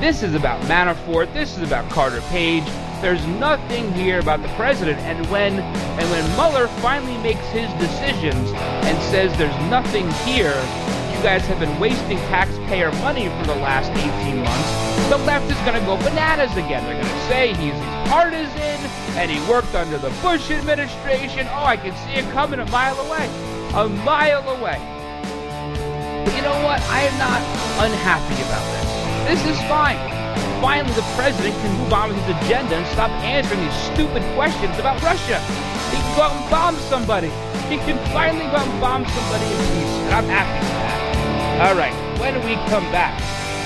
This 0.00 0.22
is 0.22 0.34
about 0.34 0.60
Manafort. 0.62 1.32
This 1.32 1.56
is 1.56 1.62
about 1.62 1.90
Carter 1.90 2.20
Page. 2.22 2.64
There's 3.00 3.24
nothing 3.26 3.92
here 3.92 4.20
about 4.20 4.42
the 4.42 4.48
president. 4.48 4.98
And 5.00 5.26
when 5.30 5.60
and 5.60 6.10
when 6.10 6.24
Mueller 6.36 6.68
finally 6.80 7.16
makes 7.18 7.46
his 7.48 7.70
decisions 7.74 8.50
and 8.52 9.02
says 9.04 9.36
there's 9.38 9.70
nothing 9.70 10.10
here, 10.26 10.54
you 11.16 11.22
guys 11.22 11.46
have 11.46 11.58
been 11.58 11.80
wasting 11.80 12.18
taxpayer 12.28 12.92
money 13.00 13.28
for 13.28 13.46
the 13.46 13.56
last 13.64 13.88
18 13.90 14.36
months, 14.44 15.08
the 15.08 15.16
left 15.24 15.48
is 15.50 15.56
going 15.64 15.78
to 15.78 15.84
go 15.86 15.96
bananas 15.96 16.52
again. 16.52 16.84
They're 16.84 17.00
going 17.00 17.14
to 17.14 17.26
say 17.26 17.54
he's 17.54 17.78
partisan 18.12 18.76
and 19.16 19.30
he 19.30 19.40
worked 19.48 19.74
under 19.74 19.96
the 19.96 20.10
Bush 20.20 20.50
administration. 20.50 21.46
Oh, 21.48 21.64
I 21.64 21.76
can 21.76 21.96
see 22.04 22.20
it 22.20 22.30
coming 22.32 22.60
a 22.60 22.66
mile 22.68 23.00
away. 23.00 23.24
A 23.72 23.88
mile 24.04 24.44
away. 24.60 24.76
But 26.24 26.36
you 26.36 26.42
know 26.42 26.60
what? 26.60 26.84
I 26.92 27.08
am 27.08 27.16
not 27.16 27.40
unhappy 27.80 28.36
about 28.44 28.66
this. 28.76 29.40
This 29.40 29.56
is 29.56 29.58
fine. 29.68 29.96
Finally, 30.60 30.92
the 30.94 31.06
president 31.16 31.54
can 31.64 31.72
move 31.80 31.92
on 31.92 32.12
with 32.12 32.20
his 32.24 32.36
agenda 32.44 32.76
and 32.76 32.86
stop 32.92 33.10
answering 33.24 33.60
these 33.60 33.78
stupid 33.94 34.22
questions 34.36 34.76
about 34.78 35.00
Russia. 35.02 35.40
He 35.88 35.96
can 35.96 36.16
go 36.16 36.22
out 36.28 36.36
and 36.36 36.50
bomb 36.50 36.76
somebody. 36.92 37.28
He 37.72 37.80
can 37.88 37.96
finally 38.12 38.44
go 38.52 38.60
out 38.60 38.68
and 38.68 38.80
bomb 38.80 39.06
somebody 39.06 39.46
in 39.48 39.58
peace, 39.72 39.94
and 40.04 40.14
I'm 40.14 40.28
happy 40.28 40.66
for 40.66 40.72
that. 40.74 41.05
All 41.58 41.74
right, 41.74 41.94
when 42.20 42.34
we 42.44 42.54
come 42.68 42.84
back, 42.92 43.18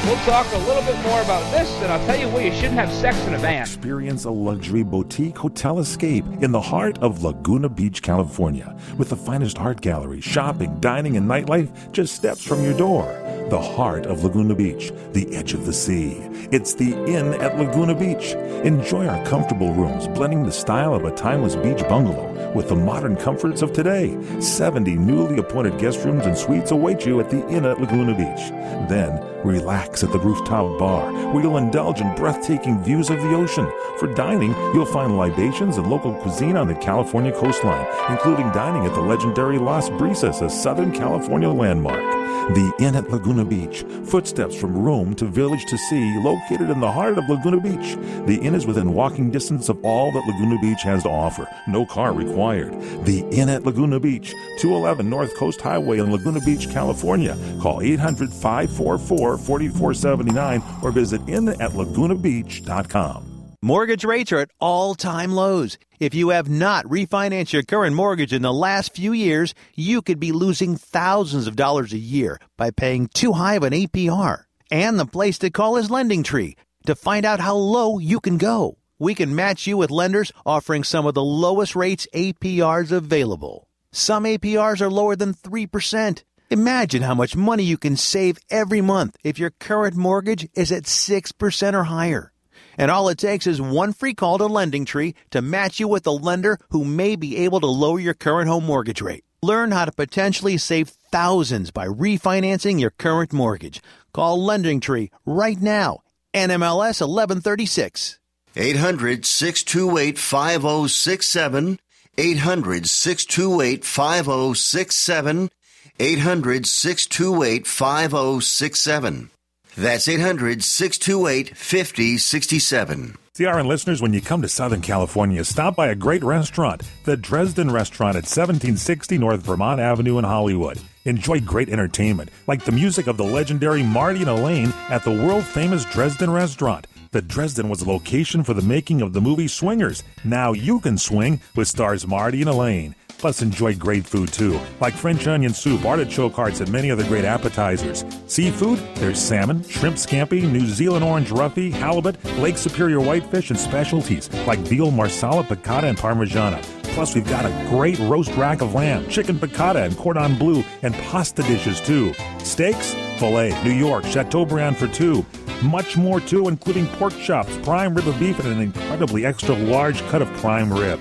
We'll 0.04 0.16
talk 0.24 0.50
a 0.54 0.58
little 0.58 0.82
bit 0.82 0.98
more 1.02 1.20
about 1.20 1.42
this, 1.52 1.70
and 1.82 1.92
I'll 1.92 2.04
tell 2.06 2.18
you 2.18 2.26
where 2.30 2.46
you 2.46 2.52
shouldn't 2.54 2.72
have 2.72 2.90
sex 2.90 3.18
in 3.26 3.34
a 3.34 3.38
van. 3.38 3.60
Experience 3.60 4.24
a 4.24 4.30
luxury 4.30 4.82
boutique 4.82 5.36
hotel 5.36 5.78
escape 5.78 6.24
in 6.40 6.52
the 6.52 6.60
heart 6.60 6.98
of 7.00 7.22
Laguna 7.22 7.68
Beach, 7.68 8.00
California, 8.00 8.74
with 8.96 9.10
the 9.10 9.16
finest 9.16 9.58
art 9.58 9.82
gallery, 9.82 10.22
shopping, 10.22 10.80
dining, 10.80 11.18
and 11.18 11.28
nightlife 11.28 11.92
just 11.92 12.14
steps 12.14 12.42
from 12.42 12.64
your 12.64 12.72
door. 12.78 13.04
The 13.50 13.60
heart 13.60 14.06
of 14.06 14.22
Laguna 14.22 14.54
Beach, 14.54 14.92
the 15.12 15.34
edge 15.34 15.54
of 15.54 15.66
the 15.66 15.72
sea. 15.72 16.18
It's 16.52 16.74
the 16.74 16.92
Inn 17.06 17.34
at 17.34 17.58
Laguna 17.58 17.96
Beach. 17.96 18.34
Enjoy 18.64 19.08
our 19.08 19.26
comfortable 19.26 19.74
rooms, 19.74 20.06
blending 20.06 20.44
the 20.44 20.52
style 20.52 20.94
of 20.94 21.04
a 21.04 21.10
timeless 21.16 21.56
beach 21.56 21.82
bungalow 21.88 22.52
with 22.54 22.68
the 22.68 22.76
modern 22.76 23.16
comforts 23.16 23.60
of 23.60 23.72
today. 23.72 24.16
70 24.40 24.94
newly 24.94 25.38
appointed 25.38 25.80
guest 25.80 26.04
rooms 26.04 26.26
and 26.26 26.38
suites 26.38 26.70
await 26.70 27.04
you 27.04 27.18
at 27.18 27.28
the 27.28 27.44
Inn 27.48 27.64
at 27.64 27.80
Laguna 27.80 28.14
Beach. 28.14 28.50
Then, 28.88 29.20
relax 29.44 30.04
at 30.04 30.12
the 30.12 30.20
rooftop 30.20 30.78
bar, 30.78 31.10
where 31.32 31.42
you'll 31.42 31.56
indulge 31.56 32.00
in 32.00 32.14
breathtaking 32.14 32.80
views 32.84 33.10
of 33.10 33.20
the 33.20 33.34
ocean. 33.34 33.68
For 33.98 34.14
dining, 34.14 34.52
you'll 34.74 34.86
find 34.86 35.18
libations 35.18 35.76
and 35.76 35.90
local 35.90 36.14
cuisine 36.14 36.56
on 36.56 36.68
the 36.68 36.76
California 36.76 37.32
coastline, 37.32 37.86
including 38.10 38.48
dining 38.52 38.86
at 38.86 38.94
the 38.94 39.00
legendary 39.00 39.58
Las 39.58 39.90
Brisas, 39.90 40.40
a 40.40 40.48
Southern 40.48 40.92
California 40.92 41.48
landmark. 41.50 42.19
The 42.48 42.72
Inn 42.80 42.96
at 42.96 43.10
Laguna 43.10 43.44
Beach, 43.44 43.84
footsteps 44.04 44.56
from 44.56 44.76
room 44.76 45.14
to 45.16 45.26
village 45.26 45.66
to 45.66 45.76
sea, 45.78 46.18
located 46.18 46.70
in 46.70 46.80
the 46.80 46.90
heart 46.90 47.18
of 47.18 47.28
Laguna 47.28 47.60
Beach. 47.60 47.96
The 48.26 48.40
inn 48.42 48.54
is 48.54 48.66
within 48.66 48.94
walking 48.94 49.30
distance 49.30 49.68
of 49.68 49.78
all 49.84 50.10
that 50.12 50.26
Laguna 50.26 50.58
Beach 50.60 50.82
has 50.82 51.02
to 51.04 51.08
offer. 51.08 51.46
No 51.68 51.86
car 51.86 52.12
required. 52.12 52.72
The 53.04 53.20
Inn 53.30 53.48
at 53.48 53.64
Laguna 53.64 54.00
Beach, 54.00 54.34
211 54.58 55.08
North 55.08 55.36
Coast 55.36 55.60
Highway 55.60 55.98
in 55.98 56.10
Laguna 56.10 56.40
Beach, 56.40 56.68
California. 56.70 57.36
Call 57.60 57.82
800 57.82 58.32
544 58.32 59.38
4479 59.38 60.62
or 60.82 60.90
visit 60.90 61.24
innatlagunabeach.com. 61.26 63.29
Mortgage 63.62 64.06
rates 64.06 64.32
are 64.32 64.38
at 64.38 64.50
all 64.58 64.94
time 64.94 65.32
lows. 65.32 65.76
If 65.98 66.14
you 66.14 66.30
have 66.30 66.48
not 66.48 66.86
refinanced 66.86 67.52
your 67.52 67.62
current 67.62 67.94
mortgage 67.94 68.32
in 68.32 68.40
the 68.40 68.54
last 68.54 68.94
few 68.94 69.12
years, 69.12 69.52
you 69.76 70.00
could 70.00 70.18
be 70.18 70.32
losing 70.32 70.76
thousands 70.76 71.46
of 71.46 71.56
dollars 71.56 71.92
a 71.92 71.98
year 71.98 72.40
by 72.56 72.70
paying 72.70 73.08
too 73.08 73.32
high 73.32 73.56
of 73.56 73.62
an 73.62 73.74
APR. 73.74 74.44
And 74.70 74.98
the 74.98 75.04
place 75.04 75.36
to 75.40 75.50
call 75.50 75.76
is 75.76 75.90
Lending 75.90 76.22
Tree 76.22 76.56
to 76.86 76.94
find 76.94 77.26
out 77.26 77.38
how 77.38 77.54
low 77.54 77.98
you 77.98 78.18
can 78.18 78.38
go. 78.38 78.78
We 78.98 79.14
can 79.14 79.34
match 79.34 79.66
you 79.66 79.76
with 79.76 79.90
lenders 79.90 80.32
offering 80.46 80.82
some 80.82 81.04
of 81.04 81.12
the 81.12 81.22
lowest 81.22 81.76
rates 81.76 82.06
APRs 82.14 82.90
available. 82.90 83.68
Some 83.92 84.24
APRs 84.24 84.80
are 84.80 84.90
lower 84.90 85.16
than 85.16 85.34
3%. 85.34 86.22
Imagine 86.48 87.02
how 87.02 87.14
much 87.14 87.36
money 87.36 87.64
you 87.64 87.76
can 87.76 87.98
save 87.98 88.38
every 88.48 88.80
month 88.80 89.18
if 89.22 89.38
your 89.38 89.50
current 89.50 89.96
mortgage 89.96 90.48
is 90.54 90.72
at 90.72 90.84
6% 90.84 91.74
or 91.74 91.84
higher. 91.84 92.32
And 92.78 92.90
all 92.90 93.08
it 93.08 93.18
takes 93.18 93.46
is 93.46 93.60
one 93.60 93.92
free 93.92 94.14
call 94.14 94.38
to 94.38 94.46
Lending 94.46 94.84
Tree 94.84 95.14
to 95.30 95.42
match 95.42 95.80
you 95.80 95.88
with 95.88 96.06
a 96.06 96.10
lender 96.10 96.58
who 96.70 96.84
may 96.84 97.16
be 97.16 97.38
able 97.38 97.60
to 97.60 97.66
lower 97.66 98.00
your 98.00 98.14
current 98.14 98.48
home 98.48 98.64
mortgage 98.64 99.00
rate. 99.00 99.24
Learn 99.42 99.70
how 99.70 99.86
to 99.86 99.92
potentially 99.92 100.58
save 100.58 100.88
thousands 100.88 101.70
by 101.70 101.86
refinancing 101.86 102.78
your 102.78 102.90
current 102.90 103.32
mortgage. 103.32 103.80
Call 104.12 104.44
Lending 104.44 104.80
Tree 104.80 105.10
right 105.24 105.60
now. 105.60 106.00
NMLS 106.34 107.00
1136. 107.00 108.18
800 108.56 109.24
628 109.24 110.18
5067. 110.18 111.78
800 112.18 112.86
628 112.86 113.84
5067. 113.84 115.50
800 115.98 116.66
628 116.66 117.66
5067. 117.66 119.30
That's 119.76 120.08
800 120.08 120.62
628 120.62 121.56
5067. 121.56 123.16
CRN 123.34 123.66
listeners, 123.66 124.02
when 124.02 124.12
you 124.12 124.20
come 124.20 124.42
to 124.42 124.48
Southern 124.48 124.82
California, 124.82 125.44
stop 125.44 125.74
by 125.74 125.88
a 125.88 125.94
great 125.94 126.22
restaurant, 126.22 126.82
the 127.04 127.16
Dresden 127.16 127.70
Restaurant 127.70 128.16
at 128.16 128.24
1760 128.24 129.16
North 129.18 129.40
Vermont 129.40 129.80
Avenue 129.80 130.18
in 130.18 130.24
Hollywood. 130.24 130.78
Enjoy 131.06 131.40
great 131.40 131.70
entertainment, 131.70 132.28
like 132.46 132.64
the 132.64 132.72
music 132.72 133.06
of 133.06 133.16
the 133.16 133.24
legendary 133.24 133.82
Marty 133.82 134.20
and 134.20 134.28
Elaine 134.28 134.74
at 134.90 135.04
the 135.04 135.10
world 135.10 135.44
famous 135.44 135.86
Dresden 135.86 136.30
Restaurant. 136.30 136.86
The 137.12 137.22
Dresden 137.22 137.68
was 137.68 137.80
the 137.80 137.90
location 137.90 138.44
for 138.44 138.52
the 138.52 138.62
making 138.62 139.00
of 139.00 139.14
the 139.14 139.20
movie 139.20 139.48
Swingers. 139.48 140.02
Now 140.22 140.52
you 140.52 140.78
can 140.78 140.98
swing 140.98 141.40
with 141.56 141.66
stars 141.66 142.06
Marty 142.06 142.40
and 142.42 142.50
Elaine. 142.50 142.94
Plus, 143.20 143.42
enjoy 143.42 143.74
great 143.74 144.06
food 144.06 144.32
too, 144.32 144.58
like 144.80 144.94
French 144.94 145.26
onion 145.26 145.52
soup, 145.52 145.84
artichoke 145.84 146.32
hearts, 146.32 146.60
and 146.60 146.72
many 146.72 146.90
other 146.90 147.04
great 147.04 147.26
appetizers. 147.26 148.02
Seafood, 148.26 148.78
there's 148.94 149.20
salmon, 149.20 149.62
shrimp 149.68 149.96
scampi, 149.96 150.50
New 150.50 150.64
Zealand 150.66 151.04
orange 151.04 151.28
roughy, 151.28 151.70
halibut, 151.70 152.16
Lake 152.38 152.56
Superior 152.56 152.98
whitefish, 152.98 153.50
and 153.50 153.58
specialties 153.58 154.32
like 154.46 154.58
veal 154.60 154.90
marsala, 154.90 155.44
piccata, 155.44 155.82
and 155.82 155.98
parmigiana. 155.98 156.62
Plus, 156.94 157.14
we've 157.14 157.28
got 157.28 157.44
a 157.44 157.68
great 157.68 157.98
roast 157.98 158.34
rack 158.36 158.62
of 158.62 158.72
lamb, 158.72 159.06
chicken 159.10 159.38
piccata, 159.38 159.84
and 159.84 159.94
cordon 159.98 160.34
bleu, 160.36 160.64
and 160.80 160.94
pasta 160.94 161.42
dishes 161.42 161.78
too. 161.82 162.14
Steaks, 162.38 162.94
filet, 163.18 163.52
New 163.62 163.70
York, 163.70 164.04
Chateaubriand 164.06 164.78
for 164.78 164.88
two. 164.88 165.26
Much 165.62 165.94
more 165.98 166.20
too, 166.20 166.48
including 166.48 166.86
pork 166.86 167.12
chops, 167.18 167.54
prime 167.58 167.94
rib 167.94 168.08
of 168.08 168.18
beef, 168.18 168.38
and 168.38 168.48
an 168.48 168.62
incredibly 168.62 169.26
extra 169.26 169.54
large 169.54 170.00
cut 170.08 170.22
of 170.22 170.32
prime 170.38 170.72
rib. 170.72 170.98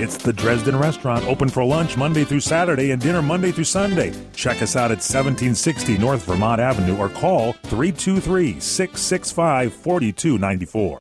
It's 0.00 0.16
the 0.16 0.32
Dresden 0.32 0.76
Restaurant, 0.78 1.24
open 1.26 1.48
for 1.48 1.64
lunch 1.64 1.96
Monday 1.96 2.22
through 2.24 2.40
Saturday 2.40 2.92
and 2.92 3.02
dinner 3.02 3.20
Monday 3.20 3.50
through 3.50 3.64
Sunday. 3.64 4.12
Check 4.32 4.62
us 4.62 4.76
out 4.76 4.92
at 4.92 4.98
1760 4.98 5.98
North 5.98 6.24
Vermont 6.24 6.60
Avenue 6.60 6.96
or 6.96 7.08
call 7.08 7.54
323 7.64 8.60
665 8.60 9.72
4294. 9.72 10.98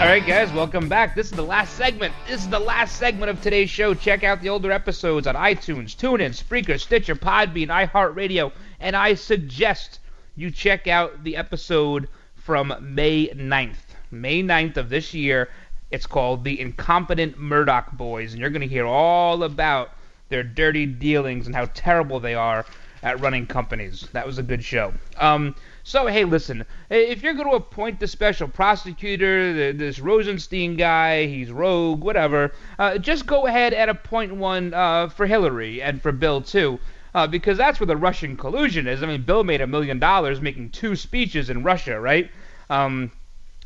All 0.00 0.06
right, 0.06 0.26
guys, 0.26 0.50
welcome 0.52 0.88
back. 0.88 1.14
This 1.14 1.26
is 1.26 1.32
the 1.32 1.42
last 1.42 1.74
segment. 1.76 2.14
This 2.26 2.40
is 2.40 2.48
the 2.48 2.58
last 2.58 2.96
segment 2.96 3.30
of 3.30 3.42
today's 3.42 3.68
show. 3.68 3.92
Check 3.92 4.24
out 4.24 4.40
the 4.40 4.48
older 4.48 4.72
episodes 4.72 5.26
on 5.26 5.34
iTunes, 5.34 5.94
TuneIn, 5.94 6.30
Spreaker, 6.30 6.80
Stitcher, 6.80 7.14
Podbean, 7.14 7.68
iHeartRadio, 7.68 8.50
and 8.80 8.96
I 8.96 9.12
suggest 9.14 10.00
you 10.36 10.50
check 10.50 10.86
out 10.86 11.22
the 11.22 11.36
episode 11.36 12.08
from 12.34 12.74
May 12.80 13.28
9th. 13.28 13.89
May 14.10 14.42
9th 14.42 14.76
of 14.76 14.88
this 14.88 15.14
year. 15.14 15.48
It's 15.90 16.06
called 16.06 16.44
The 16.44 16.60
Incompetent 16.60 17.38
Murdoch 17.38 17.92
Boys, 17.92 18.32
and 18.32 18.40
you're 18.40 18.50
going 18.50 18.60
to 18.60 18.68
hear 18.68 18.86
all 18.86 19.42
about 19.42 19.90
their 20.28 20.42
dirty 20.42 20.86
dealings 20.86 21.46
and 21.46 21.54
how 21.54 21.68
terrible 21.74 22.20
they 22.20 22.34
are 22.34 22.64
at 23.02 23.20
running 23.20 23.46
companies. 23.46 24.08
That 24.12 24.26
was 24.26 24.38
a 24.38 24.42
good 24.42 24.62
show. 24.62 24.92
Um, 25.18 25.54
so, 25.82 26.06
hey, 26.06 26.24
listen, 26.24 26.64
if 26.90 27.22
you're 27.22 27.34
going 27.34 27.48
to 27.48 27.56
appoint 27.56 27.98
the 27.98 28.06
special 28.06 28.46
prosecutor, 28.46 29.72
this 29.72 29.98
Rosenstein 29.98 30.76
guy, 30.76 31.26
he's 31.26 31.50
rogue, 31.50 32.04
whatever, 32.04 32.52
uh, 32.78 32.98
just 32.98 33.26
go 33.26 33.46
ahead 33.46 33.72
and 33.72 33.90
appoint 33.90 34.34
one 34.34 34.74
uh, 34.74 35.08
for 35.08 35.26
Hillary 35.26 35.82
and 35.82 36.00
for 36.00 36.12
Bill, 36.12 36.42
too. 36.42 36.78
Uh, 37.12 37.26
because 37.26 37.58
that's 37.58 37.80
where 37.80 37.88
the 37.88 37.96
Russian 37.96 38.36
collusion 38.36 38.86
is. 38.86 39.02
I 39.02 39.06
mean, 39.06 39.22
Bill 39.22 39.42
made 39.42 39.60
a 39.60 39.66
million 39.66 39.98
dollars 39.98 40.40
making 40.40 40.70
two 40.70 40.94
speeches 40.94 41.50
in 41.50 41.64
Russia, 41.64 41.98
right? 41.98 42.30
Um, 42.68 43.10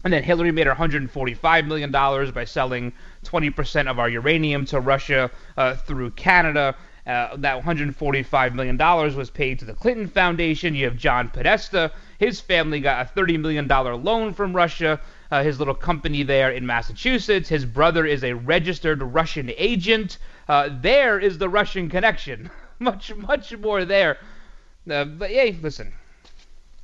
and 0.04 0.12
then 0.12 0.22
Hillary 0.22 0.52
made 0.52 0.66
$145 0.66 1.66
million 1.66 1.90
by 1.90 2.44
selling 2.44 2.92
20% 3.24 3.90
of 3.90 3.98
our 3.98 4.08
uranium 4.08 4.66
to 4.66 4.80
Russia 4.80 5.30
uh, 5.56 5.74
through 5.74 6.10
Canada. 6.10 6.76
Uh, 7.06 7.36
that 7.36 7.62
$145 7.62 8.54
million 8.54 8.78
was 9.16 9.28
paid 9.30 9.58
to 9.58 9.64
the 9.64 9.74
Clinton 9.74 10.06
Foundation. 10.06 10.74
You 10.74 10.86
have 10.86 10.96
John 10.96 11.28
Podesta. 11.28 11.92
His 12.18 12.40
family 12.40 12.80
got 12.80 13.06
a 13.06 13.20
$30 13.20 13.40
million 13.40 13.68
loan 13.68 14.32
from 14.32 14.54
Russia, 14.54 15.00
uh, 15.30 15.42
his 15.42 15.58
little 15.58 15.74
company 15.74 16.22
there 16.22 16.50
in 16.50 16.64
Massachusetts. 16.64 17.48
His 17.48 17.64
brother 17.66 18.06
is 18.06 18.24
a 18.24 18.34
registered 18.34 19.02
Russian 19.02 19.50
agent. 19.56 20.18
Uh, 20.48 20.70
there 20.80 21.18
is 21.18 21.36
the 21.38 21.48
Russian 21.48 21.90
connection. 21.90 22.50
much, 22.78 23.14
much 23.14 23.56
more 23.58 23.84
there. 23.84 24.18
Uh, 24.90 25.04
but 25.04 25.30
hey, 25.30 25.58
listen, 25.62 25.92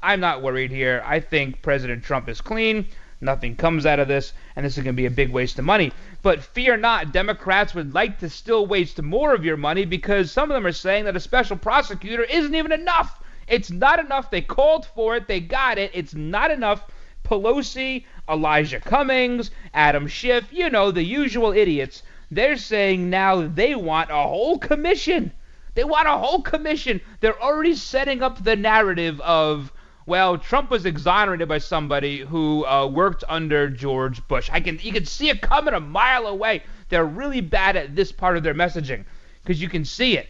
I'm 0.02 0.20
not 0.20 0.42
worried 0.42 0.70
here. 0.70 1.02
I 1.06 1.20
think 1.20 1.62
President 1.62 2.02
Trump 2.02 2.28
is 2.28 2.40
clean. 2.40 2.86
Nothing 3.22 3.54
comes 3.54 3.84
out 3.84 3.98
of 3.98 4.08
this, 4.08 4.32
and 4.56 4.64
this 4.64 4.78
is 4.78 4.84
going 4.84 4.94
to 4.96 5.02
be 5.02 5.06
a 5.06 5.10
big 5.10 5.30
waste 5.30 5.58
of 5.58 5.64
money. 5.66 5.92
But 6.22 6.42
fear 6.42 6.78
not, 6.78 7.12
Democrats 7.12 7.74
would 7.74 7.92
like 7.92 8.18
to 8.20 8.30
still 8.30 8.66
waste 8.66 9.02
more 9.02 9.34
of 9.34 9.44
your 9.44 9.58
money 9.58 9.84
because 9.84 10.32
some 10.32 10.50
of 10.50 10.54
them 10.54 10.66
are 10.66 10.72
saying 10.72 11.04
that 11.04 11.16
a 11.16 11.20
special 11.20 11.58
prosecutor 11.58 12.22
isn't 12.22 12.54
even 12.54 12.72
enough. 12.72 13.22
It's 13.46 13.70
not 13.70 13.98
enough. 13.98 14.30
They 14.30 14.40
called 14.40 14.86
for 14.86 15.16
it, 15.16 15.28
they 15.28 15.40
got 15.40 15.76
it. 15.76 15.90
It's 15.92 16.14
not 16.14 16.50
enough. 16.50 16.90
Pelosi, 17.22 18.06
Elijah 18.26 18.80
Cummings, 18.80 19.50
Adam 19.74 20.06
Schiff, 20.06 20.50
you 20.50 20.70
know, 20.70 20.90
the 20.90 21.02
usual 21.02 21.52
idiots. 21.52 22.02
They're 22.30 22.56
saying 22.56 23.10
now 23.10 23.46
they 23.46 23.74
want 23.74 24.10
a 24.10 24.14
whole 24.14 24.58
commission. 24.58 25.32
They 25.74 25.84
want 25.84 26.08
a 26.08 26.16
whole 26.16 26.40
commission. 26.40 27.00
They're 27.20 27.40
already 27.40 27.74
setting 27.74 28.22
up 28.22 28.42
the 28.42 28.56
narrative 28.56 29.20
of 29.20 29.72
well, 30.06 30.38
Trump 30.38 30.70
was 30.70 30.86
exonerated 30.86 31.48
by 31.48 31.58
somebody 31.58 32.18
who 32.18 32.64
uh, 32.66 32.86
worked 32.86 33.22
under 33.28 33.68
George 33.68 34.26
Bush. 34.28 34.48
I 34.52 34.60
can 34.60 34.78
you 34.82 34.92
can 34.92 35.04
see 35.04 35.28
it 35.28 35.40
coming 35.40 35.74
a 35.74 35.80
mile 35.80 36.26
away. 36.26 36.62
They're 36.88 37.04
really 37.04 37.40
bad 37.40 37.76
at 37.76 37.94
this 37.94 38.10
part 38.10 38.36
of 38.36 38.42
their 38.42 38.54
messaging 38.54 39.04
because 39.42 39.60
you 39.60 39.68
can 39.68 39.84
see 39.84 40.16
it. 40.16 40.28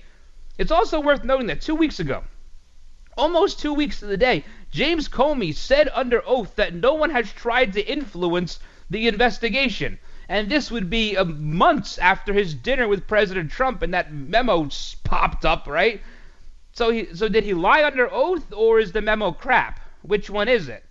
It's 0.58 0.70
also 0.72 1.00
worth 1.00 1.24
noting 1.24 1.46
that 1.46 1.60
two 1.60 1.74
weeks 1.74 2.00
ago, 2.00 2.24
almost 3.16 3.60
two 3.60 3.72
weeks 3.72 4.00
to 4.00 4.06
the 4.06 4.16
day, 4.16 4.44
James 4.70 5.08
Comey 5.08 5.54
said 5.54 5.88
under 5.92 6.22
oath 6.26 6.56
that 6.56 6.74
no 6.74 6.94
one 6.94 7.10
has 7.10 7.32
tried 7.32 7.72
to 7.74 7.80
influence 7.80 8.60
the 8.90 9.08
investigation. 9.08 9.98
And 10.28 10.48
this 10.48 10.70
would 10.70 10.90
be 10.90 11.16
uh, 11.16 11.24
months 11.24 11.98
after 11.98 12.32
his 12.32 12.54
dinner 12.54 12.86
with 12.86 13.08
President 13.08 13.50
Trump, 13.50 13.82
and 13.82 13.94
that 13.94 14.12
memo 14.12 14.68
popped 15.02 15.44
up, 15.44 15.66
right? 15.66 16.00
So 16.72 16.90
he, 16.90 17.14
so 17.14 17.28
did 17.28 17.44
he 17.44 17.54
lie 17.54 17.84
under 17.84 18.08
oath, 18.12 18.52
or 18.52 18.78
is 18.78 18.92
the 18.92 19.02
memo 19.02 19.32
crap? 19.32 19.80
Which 20.02 20.30
one 20.30 20.48
is 20.48 20.68
it? 20.68 20.84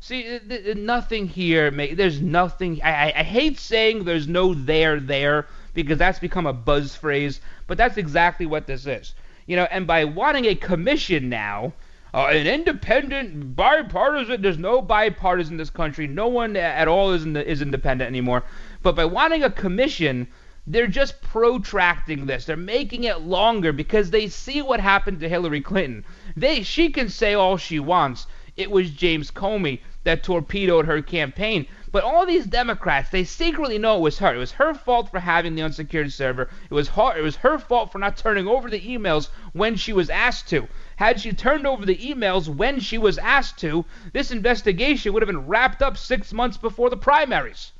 See, 0.00 0.40
nothing 0.74 1.28
here. 1.28 1.70
There's 1.70 2.20
nothing. 2.20 2.82
I, 2.82 3.12
I 3.16 3.22
hate 3.22 3.58
saying 3.58 4.04
there's 4.04 4.26
no 4.26 4.52
there 4.52 4.98
there 4.98 5.46
because 5.74 5.98
that's 5.98 6.18
become 6.18 6.46
a 6.46 6.52
buzz 6.52 6.96
phrase, 6.96 7.40
but 7.66 7.78
that's 7.78 7.96
exactly 7.96 8.44
what 8.46 8.66
this 8.66 8.86
is. 8.86 9.14
You 9.46 9.56
know, 9.56 9.68
and 9.70 9.86
by 9.86 10.04
wanting 10.04 10.46
a 10.46 10.54
commission 10.54 11.28
now, 11.28 11.72
uh, 12.14 12.26
an 12.26 12.46
independent, 12.46 13.56
bipartisan. 13.56 14.42
There's 14.42 14.58
no 14.58 14.82
bipartisan 14.82 15.54
in 15.54 15.58
this 15.58 15.70
country. 15.70 16.06
No 16.06 16.28
one 16.28 16.56
at 16.56 16.88
all 16.88 17.12
is 17.12 17.24
in 17.24 17.32
the, 17.32 17.48
is 17.48 17.62
independent 17.62 18.08
anymore. 18.08 18.42
But 18.82 18.96
by 18.96 19.04
wanting 19.04 19.44
a 19.44 19.50
commission, 19.50 20.26
they're 20.64 20.86
just 20.86 21.20
protracting 21.22 22.26
this. 22.26 22.44
They're 22.44 22.56
making 22.56 23.02
it 23.02 23.22
longer 23.22 23.72
because 23.72 24.10
they 24.10 24.28
see 24.28 24.62
what 24.62 24.78
happened 24.78 25.18
to 25.18 25.28
Hillary 25.28 25.60
Clinton. 25.60 26.04
They 26.36 26.62
she 26.62 26.90
can 26.90 27.08
say 27.08 27.34
all 27.34 27.56
she 27.56 27.80
wants. 27.80 28.28
It 28.56 28.70
was 28.70 28.90
James 28.90 29.32
Comey 29.32 29.80
that 30.04 30.22
torpedoed 30.22 30.86
her 30.86 31.02
campaign. 31.02 31.66
But 31.90 32.04
all 32.04 32.24
these 32.24 32.46
Democrats, 32.46 33.10
they 33.10 33.24
secretly 33.24 33.76
know 33.76 33.96
it 33.96 34.02
was 34.02 34.18
her. 34.18 34.34
It 34.34 34.38
was 34.38 34.52
her 34.52 34.72
fault 34.72 35.10
for 35.10 35.18
having 35.18 35.56
the 35.56 35.62
unsecured 35.62 36.12
server. 36.12 36.48
It 36.70 36.74
was 36.74 36.88
her, 36.90 37.18
it 37.18 37.22
was 37.22 37.36
her 37.36 37.58
fault 37.58 37.90
for 37.90 37.98
not 37.98 38.16
turning 38.16 38.46
over 38.46 38.70
the 38.70 38.80
emails 38.80 39.30
when 39.52 39.74
she 39.74 39.92
was 39.92 40.10
asked 40.10 40.48
to. 40.50 40.68
Had 40.96 41.20
she 41.20 41.32
turned 41.32 41.66
over 41.66 41.84
the 41.84 41.96
emails 41.96 42.48
when 42.48 42.78
she 42.78 42.98
was 42.98 43.18
asked 43.18 43.58
to, 43.58 43.84
this 44.12 44.30
investigation 44.30 45.12
would 45.12 45.22
have 45.22 45.26
been 45.26 45.48
wrapped 45.48 45.82
up 45.82 45.96
six 45.96 46.32
months 46.32 46.56
before 46.56 46.88
the 46.88 46.96
primaries. 46.96 47.72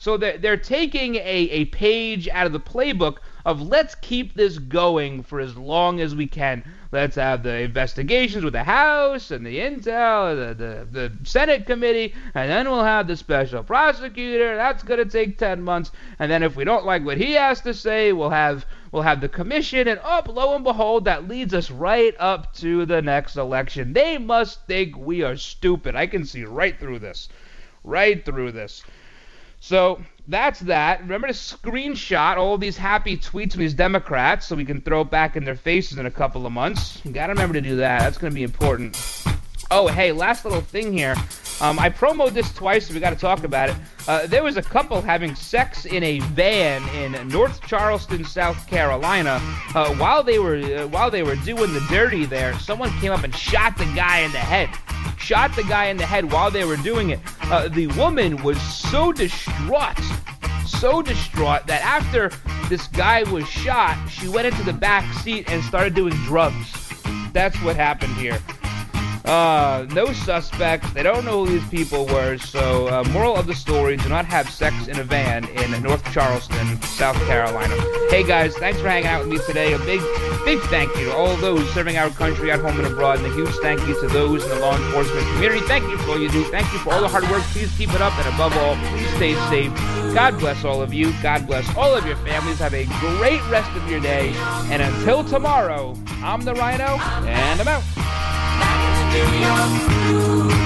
So 0.00 0.16
they're, 0.16 0.38
they're 0.38 0.56
taking 0.56 1.16
a, 1.16 1.20
a 1.20 1.66
page 1.66 2.26
out 2.28 2.46
of 2.46 2.54
the 2.54 2.58
playbook 2.58 3.18
of 3.44 3.60
let's 3.60 3.94
keep 3.94 4.32
this 4.32 4.56
going 4.56 5.22
for 5.22 5.40
as 5.40 5.58
long 5.58 6.00
as 6.00 6.14
we 6.14 6.26
can. 6.26 6.64
Let's 6.90 7.16
have 7.16 7.42
the 7.42 7.58
investigations 7.58 8.42
with 8.42 8.54
the 8.54 8.64
House 8.64 9.30
and 9.30 9.44
the 9.44 9.58
Intel, 9.58 10.34
the, 10.34 10.54
the, 10.54 10.88
the 10.90 11.12
Senate 11.28 11.66
committee, 11.66 12.14
and 12.32 12.50
then 12.50 12.70
we'll 12.70 12.82
have 12.82 13.08
the 13.08 13.16
special 13.16 13.62
prosecutor. 13.62 14.56
That's 14.56 14.82
going 14.82 15.00
to 15.00 15.04
take 15.04 15.36
10 15.36 15.60
months. 15.60 15.92
And 16.18 16.32
then 16.32 16.42
if 16.42 16.56
we 16.56 16.64
don't 16.64 16.86
like 16.86 17.04
what 17.04 17.18
he 17.18 17.32
has 17.32 17.60
to 17.60 17.74
say, 17.74 18.14
we'll 18.14 18.30
have 18.30 18.64
we'll 18.92 19.02
have 19.02 19.20
the 19.20 19.28
commission. 19.28 19.86
And 19.86 20.00
up, 20.02 20.28
lo 20.28 20.54
and 20.54 20.64
behold, 20.64 21.04
that 21.04 21.28
leads 21.28 21.52
us 21.52 21.70
right 21.70 22.14
up 22.18 22.54
to 22.54 22.86
the 22.86 23.02
next 23.02 23.36
election. 23.36 23.92
They 23.92 24.16
must 24.16 24.66
think 24.66 24.96
we 24.96 25.22
are 25.24 25.36
stupid. 25.36 25.94
I 25.94 26.06
can 26.06 26.24
see 26.24 26.44
right 26.44 26.80
through 26.80 27.00
this. 27.00 27.28
Right 27.84 28.24
through 28.24 28.52
this. 28.52 28.82
So 29.60 30.00
that's 30.26 30.60
that. 30.60 31.00
Remember 31.02 31.28
to 31.28 31.32
screenshot 31.32 32.36
all 32.36 32.58
these 32.58 32.76
happy 32.76 33.16
tweets 33.16 33.52
from 33.52 33.60
these 33.60 33.74
Democrats 33.74 34.46
so 34.46 34.56
we 34.56 34.64
can 34.64 34.80
throw 34.80 35.02
it 35.02 35.10
back 35.10 35.36
in 35.36 35.44
their 35.44 35.56
faces 35.56 35.98
in 35.98 36.06
a 36.06 36.10
couple 36.10 36.46
of 36.46 36.52
months. 36.52 37.00
You 37.04 37.12
gotta 37.12 37.32
remember 37.32 37.54
to 37.54 37.60
do 37.60 37.76
that. 37.76 38.00
That's 38.00 38.18
gonna 38.18 38.34
be 38.34 38.42
important. 38.42 38.96
Oh, 39.70 39.86
hey, 39.86 40.10
last 40.10 40.44
little 40.44 40.60
thing 40.62 40.92
here. 40.92 41.14
Um, 41.60 41.78
I 41.78 41.90
promoted 41.90 42.34
this 42.34 42.52
twice, 42.52 42.88
so 42.88 42.94
we 42.94 43.00
got 43.00 43.10
to 43.10 43.16
talk 43.16 43.44
about 43.44 43.68
it. 43.68 43.76
Uh, 44.08 44.26
there 44.26 44.42
was 44.42 44.56
a 44.56 44.62
couple 44.62 45.00
having 45.00 45.34
sex 45.34 45.84
in 45.84 46.02
a 46.02 46.20
van 46.20 46.82
in 46.94 47.28
North 47.28 47.60
Charleston, 47.66 48.24
South 48.24 48.66
Carolina. 48.66 49.38
Uh, 49.74 49.94
while 49.96 50.22
they 50.22 50.38
were 50.38 50.56
uh, 50.56 50.88
while 50.88 51.10
they 51.10 51.22
were 51.22 51.36
doing 51.36 51.72
the 51.74 51.84
dirty 51.90 52.24
there, 52.24 52.58
someone 52.58 52.90
came 52.98 53.12
up 53.12 53.24
and 53.24 53.34
shot 53.36 53.76
the 53.76 53.84
guy 53.94 54.20
in 54.20 54.32
the 54.32 54.38
head. 54.38 54.70
Shot 55.20 55.54
the 55.54 55.62
guy 55.64 55.86
in 55.86 55.96
the 55.96 56.06
head 56.06 56.32
while 56.32 56.50
they 56.50 56.64
were 56.64 56.76
doing 56.76 57.10
it. 57.10 57.20
Uh, 57.42 57.68
the 57.68 57.86
woman 57.88 58.42
was 58.42 58.60
so 58.60 59.12
distraught, 59.12 59.98
so 60.66 61.02
distraught 61.02 61.66
that 61.66 61.82
after 61.82 62.30
this 62.68 62.88
guy 62.88 63.22
was 63.30 63.48
shot, 63.48 63.96
she 64.08 64.28
went 64.28 64.46
into 64.46 64.62
the 64.62 64.72
back 64.72 65.12
seat 65.22 65.50
and 65.50 65.62
started 65.62 65.94
doing 65.94 66.14
drugs. 66.24 66.66
That's 67.32 67.56
what 67.62 67.76
happened 67.76 68.14
here. 68.14 68.40
Uh, 69.24 69.86
no 69.90 70.12
suspects. 70.12 70.90
They 70.92 71.02
don't 71.02 71.24
know 71.24 71.44
who 71.44 71.58
these 71.58 71.68
people 71.68 72.06
were. 72.06 72.38
So, 72.38 72.88
uh, 72.88 73.04
moral 73.12 73.36
of 73.36 73.46
the 73.46 73.54
story: 73.54 73.96
do 73.96 74.08
not 74.08 74.24
have 74.24 74.48
sex 74.50 74.88
in 74.88 74.98
a 74.98 75.04
van 75.04 75.48
in 75.48 75.82
North 75.82 76.04
Charleston, 76.12 76.80
South 76.82 77.16
Carolina. 77.26 77.74
Hey 78.10 78.22
guys, 78.22 78.56
thanks 78.56 78.80
for 78.80 78.88
hanging 78.88 79.08
out 79.08 79.20
with 79.20 79.30
me 79.30 79.38
today. 79.46 79.72
A 79.72 79.78
big, 79.80 80.00
big 80.44 80.60
thank 80.62 80.94
you 80.96 81.06
to 81.06 81.14
all 81.14 81.36
those 81.36 81.68
serving 81.72 81.96
our 81.96 82.10
country 82.10 82.50
at 82.50 82.60
home 82.60 82.78
and 82.78 82.86
abroad, 82.86 83.18
and 83.18 83.26
a 83.26 83.34
huge 83.34 83.54
thank 83.62 83.80
you 83.86 84.00
to 84.00 84.08
those 84.08 84.42
in 84.42 84.50
the 84.50 84.58
law 84.58 84.76
enforcement 84.76 85.26
community. 85.34 85.60
Thank 85.60 85.84
you 85.84 85.98
for 85.98 86.10
all 86.10 86.20
you 86.20 86.30
do. 86.30 86.44
Thank 86.44 86.72
you 86.72 86.78
for 86.78 86.92
all 86.92 87.00
the 87.00 87.08
hard 87.08 87.28
work. 87.30 87.42
Please 87.52 87.70
keep 87.76 87.92
it 87.94 88.00
up, 88.00 88.16
and 88.18 88.34
above 88.34 88.56
all, 88.56 88.74
please 88.90 89.10
stay 89.16 89.34
safe. 89.48 89.72
God 90.14 90.38
bless 90.38 90.64
all 90.64 90.82
of 90.82 90.92
you. 90.92 91.12
God 91.22 91.46
bless 91.46 91.68
all 91.76 91.94
of 91.94 92.06
your 92.06 92.16
families. 92.16 92.58
Have 92.58 92.74
a 92.74 92.86
great 93.18 93.42
rest 93.48 93.70
of 93.76 93.88
your 93.88 94.00
day. 94.00 94.32
And 94.70 94.82
until 94.82 95.22
tomorrow, 95.22 95.96
I'm 96.22 96.42
the 96.42 96.54
Ryno, 96.54 96.98
and 97.26 97.60
I'm 97.60 97.68
out. 97.68 99.09
New 99.10 99.40
York. 99.40 100.59